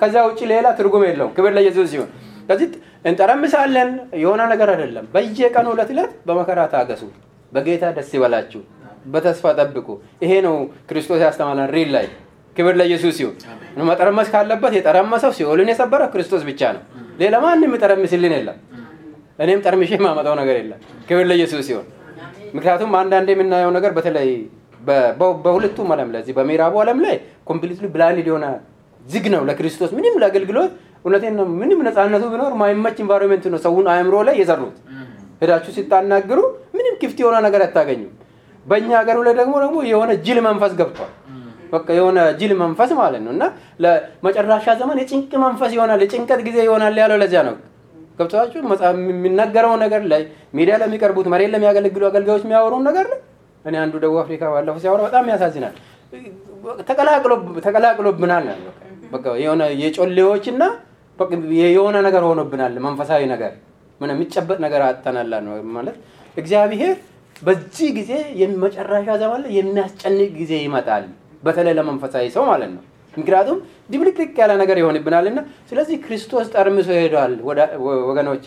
ከዛ 0.00 0.16
ውጭ 0.28 0.40
ሌላ 0.50 0.66
ትርጉም 0.78 1.02
የለውም። 1.06 1.32
ክብር 1.36 1.52
ለኢየሱስ 1.56 1.90
ይሁን። 1.96 2.10
ከዚህ 2.48 2.68
እንጠረምሳለን 3.04 3.90
የሆነ 4.22 4.42
ነገር 4.52 4.68
አይደለም። 4.74 5.06
በየቀኑ 5.14 5.66
ዕለት 5.74 5.90
ዕለት 5.94 6.12
በመከራ 6.28 6.60
ታገሱ፣ 6.72 7.02
በጌታ 7.52 7.84
ደስ 7.96 8.10
ይበላችሁ፣ 8.16 8.60
በተስፋ 9.06 9.44
ጠብቁ። 9.58 9.88
ይሄ 10.22 10.32
ነው 10.46 10.54
ክርስቶስ 10.88 11.20
ያስተማረን 11.24 11.68
ሪል 11.74 11.90
ላይ 11.96 12.06
ክብር 12.56 12.74
ለኢየሱስ 12.80 13.16
ይሁን። 13.22 13.34
መጠረመስ 13.90 14.28
ካለበት 14.32 14.72
የጠረመሰው 14.76 15.32
ሲኦልን 15.38 15.68
የሰበረው 15.72 16.08
ክርስቶስ 16.14 16.42
ብቻ 16.48 16.60
ነው። 16.76 16.82
ሌላ 17.20 17.34
ማንም 17.44 17.66
የሚጠረምስልን 17.68 18.34
የለም። 18.36 18.58
እኔም 19.38 19.60
ጠርምሼ 19.64 19.90
የማመጣው 19.96 20.34
ነገር 20.40 20.56
የለም። 20.60 20.78
ክብር 21.08 21.24
ለኢየሱስ 21.30 21.66
ይሁን። 21.72 21.86
ምክንያቱም 22.54 22.90
አንዳንዴ 23.00 23.28
የምናየው 23.34 23.70
ነገር 23.76 23.92
በተለይ 23.96 24.28
በሁለቱም 25.44 25.88
ዓለም 25.94 26.10
ላይ 26.14 26.32
በምዕራቡ 26.36 26.74
ዓለም 26.82 26.98
ላይ 27.04 27.16
completely 27.48 27.86
blind 27.94 28.26
የሆነ 28.30 28.46
ዝግ 29.04 29.24
ነው 29.34 29.42
ለክርስቶስ 29.48 29.90
ምንም 29.96 30.14
ለአገልግሎት 30.22 30.70
እውነቴን 31.04 31.34
ነው። 31.38 31.46
ምንም 31.60 31.80
ነፃነቱ 31.86 32.24
ቢኖር 32.32 32.52
ማይመች 32.60 32.96
environment 33.02 33.44
ነው 33.52 33.60
ሰውን 33.66 33.86
አእምሮ 33.92 34.16
ላይ 34.28 34.36
የሰሩት። 34.40 34.76
ሄዳችሁ 35.42 35.72
ሲታናግሩ 35.76 36.38
ምንም 36.76 36.94
ክፍት 37.02 37.18
የሆነ 37.22 37.36
ነገር 37.46 37.62
አታገኙም። 37.66 38.12
በእኛ 38.66 38.90
ሀገሩ 39.00 39.18
ላይ 39.26 39.34
ደግሞ 39.40 39.54
ደግሞ 39.64 39.76
የሆነ 39.90 40.10
ጅል 40.24 40.38
መንፈስ 40.46 40.72
ገብቷል። 40.80 41.10
በቃ 41.72 41.86
የሆነ 41.98 42.18
ጅል 42.40 42.52
መንፈስ 42.60 42.90
ማለት 42.98 43.22
ነው 43.24 43.32
እና 43.36 43.44
ለመጨረሻ 43.84 44.66
ዘመን 44.80 44.98
የጭንቅ 45.02 45.32
መንፈስ 45.44 45.70
ይሆናል፣ 45.76 46.02
የጭንቀት 46.04 46.40
ጊዜ 46.48 46.58
ይሆናል 46.66 46.98
ያለው 47.02 47.18
ለዚያ 47.22 47.42
ነው። 47.48 47.56
ገብቷችሁ 48.18 48.58
የሚነገረው 49.08 49.74
ነገር 49.84 50.02
ላይ 50.12 50.22
ሚዲያ 50.58 50.74
ለሚቀርቡት 50.82 51.26
መሬት 51.32 51.50
ለሚያገለግሉ 51.54 52.02
አገልጋዮች 52.10 52.44
የሚያወሩን 52.46 52.84
ነገር 52.88 53.06
ላይ 53.12 53.20
እኔ 53.64 53.74
አንዱ 53.82 53.94
ደቡብ 54.02 54.18
አፍሪካ 54.22 54.42
ባለፈው 54.52 54.80
ሲያወራ 54.82 55.02
በጣም 55.08 55.28
ያሳዝናል። 55.32 55.74
ተቀላቅሎብናል 57.64 58.46
በቃ 59.12 59.24
የሆነ 59.42 59.62
የጮሌዎችና 59.82 60.62
የሆነ 61.72 61.96
ነገር 62.06 62.22
ሆኖብናል። 62.28 62.74
መንፈሳዊ 62.86 63.22
ነገር 63.34 63.52
ምን 64.00 64.10
የሚጨበጥ 64.14 64.58
ነገር 64.64 64.80
አጥተናል 64.86 65.30
ነው 65.46 65.54
ማለት 65.76 65.96
እግዚአብሔር 66.36 66.96
በዚህ 67.42 67.88
ጊዜ 67.98 68.12
የመጨረሻ 68.40 69.08
ዘመን 69.22 69.40
ላይ 69.44 69.52
የሚያስጨንቅ 69.58 70.28
ጊዜ 70.40 70.52
ይመጣል። 70.64 71.04
በተለይ 71.46 71.74
ለመንፈሳዊ 71.78 72.26
ሰው 72.36 72.44
ማለት 72.50 72.70
ነው። 72.74 72.82
ምክንያቱም 73.14 73.58
ድብልቅልቅ 73.90 74.34
ያለ 74.40 74.52
ነገር 74.62 74.76
ይሆንብናልና፣ 74.80 75.38
ስለዚህ 75.70 75.96
ክርስቶስ 76.04 76.46
ጠርምሶ 76.54 76.88
ሄዷል። 76.98 77.34
ወገኖቼ 78.08 78.46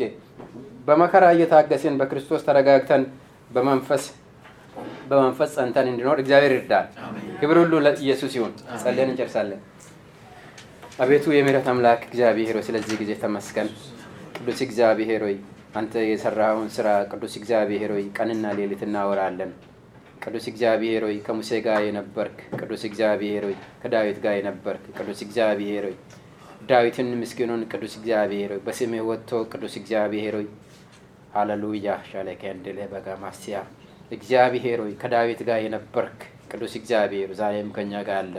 በመከራ 0.88 1.26
እየታገስን 1.36 1.96
በክርስቶስ 2.00 2.42
ተረጋግተን 2.48 3.04
በመንፈስ 3.50 4.04
በመንፈስ 5.10 5.50
ጸንተን 5.56 5.88
እንዲኖር 5.92 6.18
እግዚአብሔር 6.22 6.52
ይርዳል። 6.56 6.88
ክብር 7.40 7.58
ሁሉ 7.62 7.74
ለኢየሱስ 7.86 8.34
ይሁን። 8.38 8.52
ጸልየን 8.82 9.12
እንጨርሳለን። 9.14 9.62
አቤቱ 11.00 11.26
የምህረት 11.36 11.68
አምላክ 11.72 12.02
እግዚአብሔር 12.08 12.56
ሆይ 12.58 12.66
ስለዚህ 12.68 12.96
ጊዜ 13.02 13.12
ተመስገን። 13.22 13.70
ቅዱስ 14.38 14.60
እግዚአብሔር 14.66 15.22
ሆይ 15.26 15.36
አንተ 15.76 16.04
የሰራኸውን 16.06 16.70
ስራ 16.76 16.88
ቅዱስ 17.12 17.34
እግዚአብሔር 17.40 17.92
ሆይ 17.96 18.06
ቀንና 18.18 18.46
ሌሊት 18.60 18.82
እናወራለን። 18.88 19.52
ቅዱስ 20.22 20.46
እግዚአብሔር 20.52 21.02
ሆይ 21.06 21.18
ከሙሴ 21.26 21.60
ጋር 21.66 21.82
የነበርክ 21.86 22.38
ቅዱስ 22.60 22.82
እግዚአብሔር 22.90 23.44
ሆይ 23.48 23.56
ከዳዊት 23.82 24.18
ጋር 24.24 24.34
የነበርክ 24.38 24.84
ቅዱስ 24.98 25.20
እግዚአብሔር 25.26 25.86
ሆይ 25.88 25.96
ዳዊትን 26.70 27.10
ምስኪኑን 27.22 27.62
ቅዱስ 27.72 27.94
እግዚአብሔር 28.00 28.50
ሆይ 28.54 28.62
በስምህ 28.66 29.04
ወጥቶ 29.10 29.42
ቅዱስ 29.54 29.76
እግዚአብሔር 29.82 30.36
ሆይ 30.40 30.48
ሃሌሉያ 31.34 31.96
ሻለከ 32.10 32.44
እንድልህ 32.54 32.90
በጋ 32.94 33.18
ማስያ 33.24 33.58
እግዚአብሔር 34.12 34.80
ሆይ 34.84 34.94
ከዳዊት 35.02 35.42
ጋር 35.48 35.60
የነበርክ 35.64 36.20
ቅዱስ 36.52 36.74
እግዚአብሔር 36.80 37.30
ዛሬም 37.40 37.70
ከኛ 37.76 37.94
ጋር 38.08 38.20
አለ። 38.22 38.36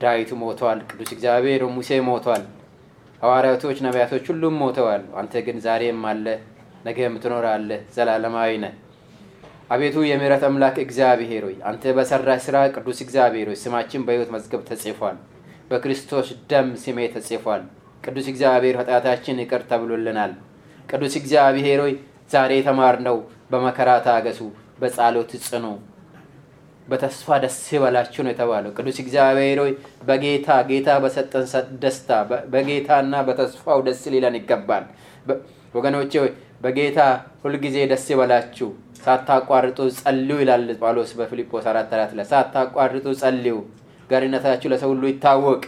ዳዊቱ 0.00 0.30
ሞተዋል። 0.40 0.80
ቅዱስ 0.90 1.10
እግዚአብሔር 1.14 1.62
ሙሴ 1.74 2.00
ሞቷል። 2.08 2.44
ሐዋርያቶች፣ 3.20 3.78
ነቢያቶች 3.86 4.24
ሁሉም 4.30 4.54
ሞተዋል። 4.62 5.02
አንተ 5.20 5.42
ግን 5.46 5.58
ዛሬም 5.66 6.00
አለ፣ 6.10 6.26
ነገም 6.86 7.14
ትኖራለህ፣ 7.24 7.82
ዘላለማዊ 7.94 8.52
ነህ። 8.64 8.74
አቤቱ 9.72 9.96
የምህረት 10.04 10.42
አምላክ 10.46 10.76
እግዚአብሔር 10.82 11.42
ሆይ 11.46 11.56
አንተ 11.68 11.92
በሰራህ 11.96 12.40
ስራ 12.46 12.56
ቅዱስ 12.74 12.98
እግዚአብሔር 13.04 13.46
ሆይ 13.50 13.58
ስማችን 13.60 14.02
በሕይወት 14.06 14.30
መዝገብ 14.34 14.62
ተጽፏል። 14.68 15.16
በክርስቶስ 15.70 16.28
ደም 16.50 16.68
ስሜ 16.82 16.98
ተጽፏል። 17.14 17.62
ቅዱስ 18.04 18.26
እግዚአብሔር 18.32 18.76
ኃጢአታችን 18.80 19.40
ይቅር 19.42 19.62
ተብሎልናል። 19.70 20.32
ቅዱስ 20.88 21.14
እግዚአብሔር 21.20 21.80
ሆይ 21.84 21.94
ዛሬ 22.30 22.52
የተማርነው 22.58 23.16
በመከራ 23.50 23.90
ታገሱ፣ 24.06 24.40
በጸሎት 24.80 25.32
ጽኑ፣ 25.46 25.64
በተስፋ 26.88 27.38
ደስ 27.42 27.58
ይበላችሁ 27.74 28.22
ነው 28.26 28.32
የተባለው። 28.32 28.70
ቅዱስ 28.78 28.96
እግዚአብሔር 29.02 29.58
ሆይ 29.62 29.72
በጌታ 30.08 30.58
ጌታ 30.70 30.88
በሰጠን 31.02 31.44
ደስታ 31.82 32.10
በጌታና 32.52 33.14
በተስፋው 33.28 33.80
ደስ 33.88 34.02
ሊለን 34.14 34.38
ይገባል። 34.40 34.86
ወገኖቼ 35.74 36.12
ሆይ 36.22 36.30
በጌታ 36.62 37.00
ሁልጊዜ 37.42 37.76
ደስ 37.90 38.04
ይበላችሁ፣ 38.12 38.68
ሳታቋርጡ 39.02 39.78
ጸልዩ 39.98 40.36
ይላል 40.42 40.66
ጳውሎስ 40.80 41.10
በፊልጶስ 41.18 41.64
አራት 41.70 41.90
አራት 41.96 42.12
ላይ 42.18 42.26
ሳታቋርጡ 42.30 43.06
ጸልዩ፣ 43.20 43.56
ገርነታችሁ 44.10 44.68
ለሰው 44.72 44.90
ሁሉ 44.92 45.02
ይታወቅ። 45.10 45.62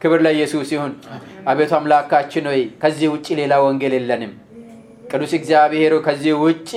ክብር 0.00 0.20
ለኢየሱስ 0.26 0.70
ይሁን። 0.74 0.92
አቤቱ 1.48 1.72
አምላካችን 1.78 2.46
ሆይ 2.50 2.62
ከዚህ 2.82 3.08
ውጭ 3.14 3.26
ሌላ 3.40 3.54
ወንጌል 3.64 3.94
የለንም። 3.98 4.32
ቅዱስ 5.12 5.32
እግዚአብሔር 5.38 5.92
ከዚህ 6.06 6.34
ውጪ 6.42 6.70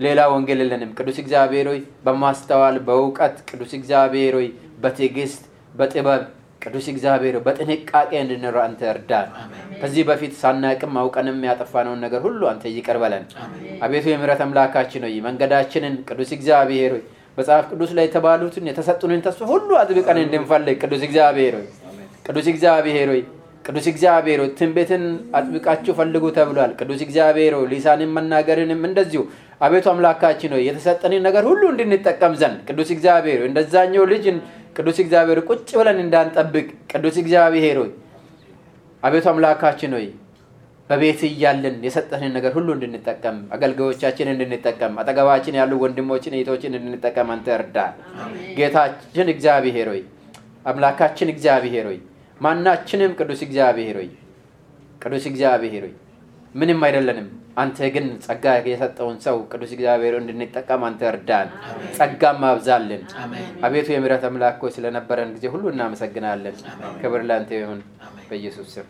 ሌላ 0.00 0.20
ወንጌል 0.32 0.60
የለንም። 0.62 0.90
ቅዱስ 0.98 1.16
እግዚአብሔር 1.22 1.66
ሆይ 1.70 1.80
በማስተዋል 2.04 2.76
በእውቀት 2.86 3.36
ቅዱስ 3.48 3.72
እግዚአብሔር 3.78 4.34
ሆይ 4.38 4.48
በትዕግስት 4.82 5.42
በጥበብ 5.74 6.22
ቅዱስ 6.62 6.86
እግዚአብሔር 6.92 7.36
በጥንቃቄ 7.44 8.10
እንድንኖር 8.22 8.56
አንተ 8.64 8.80
እርዳን። 8.90 9.28
ከዚህ 9.80 10.02
በፊት 10.08 10.32
ሳናቅም 10.40 10.98
አውቀንም 11.02 11.38
ያጠፋነውን 11.48 12.02
ነገር 12.04 12.20
ሁሉ 12.26 12.40
አንተ 12.50 12.64
ይቅር 12.74 12.98
በለን። 13.02 13.24
አቤቱ 13.82 14.04
የምሕረት 14.12 14.42
አምላካችን 14.46 15.04
ሆይ 15.06 15.16
መንገዳችንን 15.26 15.96
ቅዱስ 16.08 16.32
እግዚአብሔር 16.38 16.92
ሆይ 16.96 17.02
መጽሐፍ 17.38 17.66
ቅዱስ 17.72 17.90
ላይ 17.96 18.06
የተባሉትን 18.08 18.64
የተሰጡንን 18.70 19.20
ተስፋ 19.26 19.48
ሁሉ 19.52 19.68
አጥብቀን 19.80 20.18
እንድንፈልግ 20.22 20.78
ቅዱስ 20.84 21.04
እግዚአብሔር 21.08 21.54
ሆይ 21.58 21.68
ቅዱስ 22.26 22.48
እግዚአብሔር 22.52 23.08
ሆይ 23.12 23.22
ቅዱስ 23.64 23.86
እግዚአብሔር 23.90 24.38
ሆይ 24.42 24.50
ትንቢትን 24.58 25.02
አጥብቃችሁ 25.38 25.92
ፈልጉ 25.98 26.24
ተብሏል። 26.36 26.72
ቅዱስ 26.80 27.00
እግዚአብሔር 27.06 27.54
ሆይ 27.56 27.66
ሊሳንን 27.72 28.10
መናገርንም 28.16 28.82
እንደዚሁ 28.88 29.22
አቤቱ 29.60 29.86
አምላካችን 29.92 30.52
ሆይ 30.56 30.62
የተሰጠንን 30.68 31.22
ነገር 31.26 31.44
ሁሉ 31.48 31.62
እንድንጠቀም 31.72 32.34
ዘንድ 32.40 32.58
ቅዱስ 32.68 32.90
እግዚአብሔር 32.94 33.38
ሆይ 33.42 33.48
እንደዛኛው 33.50 34.04
ልጅ 34.12 34.24
ቅዱስ 34.76 34.98
እግዚአብሔር 35.02 35.38
ቁጭ 35.48 35.68
ብለን 35.78 35.98
እንዳንጠብቅ 36.04 36.66
ቅዱስ 36.92 37.16
እግዚአብሔር 37.22 37.78
ሆይ 37.82 37.90
አቤቱ 39.02 39.26
አምላካችን 39.32 39.92
ሆይ 39.96 40.06
በቤት 40.90 41.20
እያለን 41.28 41.76
የሰጠንን 41.86 42.32
ነገር 42.36 42.52
ሁሉ 42.56 42.68
እንድንጠቀም 42.76 43.36
አገልጋዮቻችን 43.54 44.30
እንድንጠቀም 44.32 44.94
አጠገባችን 45.00 45.58
ያሉ 45.60 45.72
ወንድሞችን 45.82 46.34
እህቶችን 46.36 46.72
እንድንጠቀም 46.72 47.28
አንተ 47.34 47.48
እርዳን። 47.56 47.92
ጌታችን 48.56 49.28
እግዚአብሔር 49.34 49.88
ሆይ 49.92 50.02
አምላካችን 50.66 51.30
እግዚአብሔር 51.34 51.86
ሆይ 51.90 51.98
ማናችንም 52.40 53.12
ቅዱስ 53.18 53.40
እግዚአብሔር 53.46 53.96
ሆይ 54.00 54.08
ቅዱስ 55.02 55.24
እግዚአብሔር 55.30 55.84
ሆይ 55.86 55.94
ምንም 56.54 56.80
አይደለንም። 56.86 57.28
አንተ 57.56 57.88
ግን 57.94 58.06
ጸጋ 58.24 58.44
የሰጠውን 58.64 59.16
ሰው 59.24 59.36
ቅዱስ 59.50 59.72
እግዚአብሔር 59.76 60.14
እንድንጠቀም 60.18 60.84
አንተ 60.88 61.02
እርዳን፣ 61.10 61.48
ጸጋም 61.98 62.44
አብዛልን። 62.50 63.02
አቤቱ 63.64 63.88
የምሕረት 63.92 64.24
አምላክ 64.28 64.62
ሆይ 64.64 64.72
ስለነበረን 64.76 65.34
ጊዜ 65.36 65.46
ሁሉ 65.54 65.64
እናመሰግናለን። 65.72 66.56
ክብር 67.02 67.22
ለአንተ 67.30 67.52
ይሁን። 67.60 67.82
በኢየሱስ 68.30 68.70
ስም። 68.76 68.88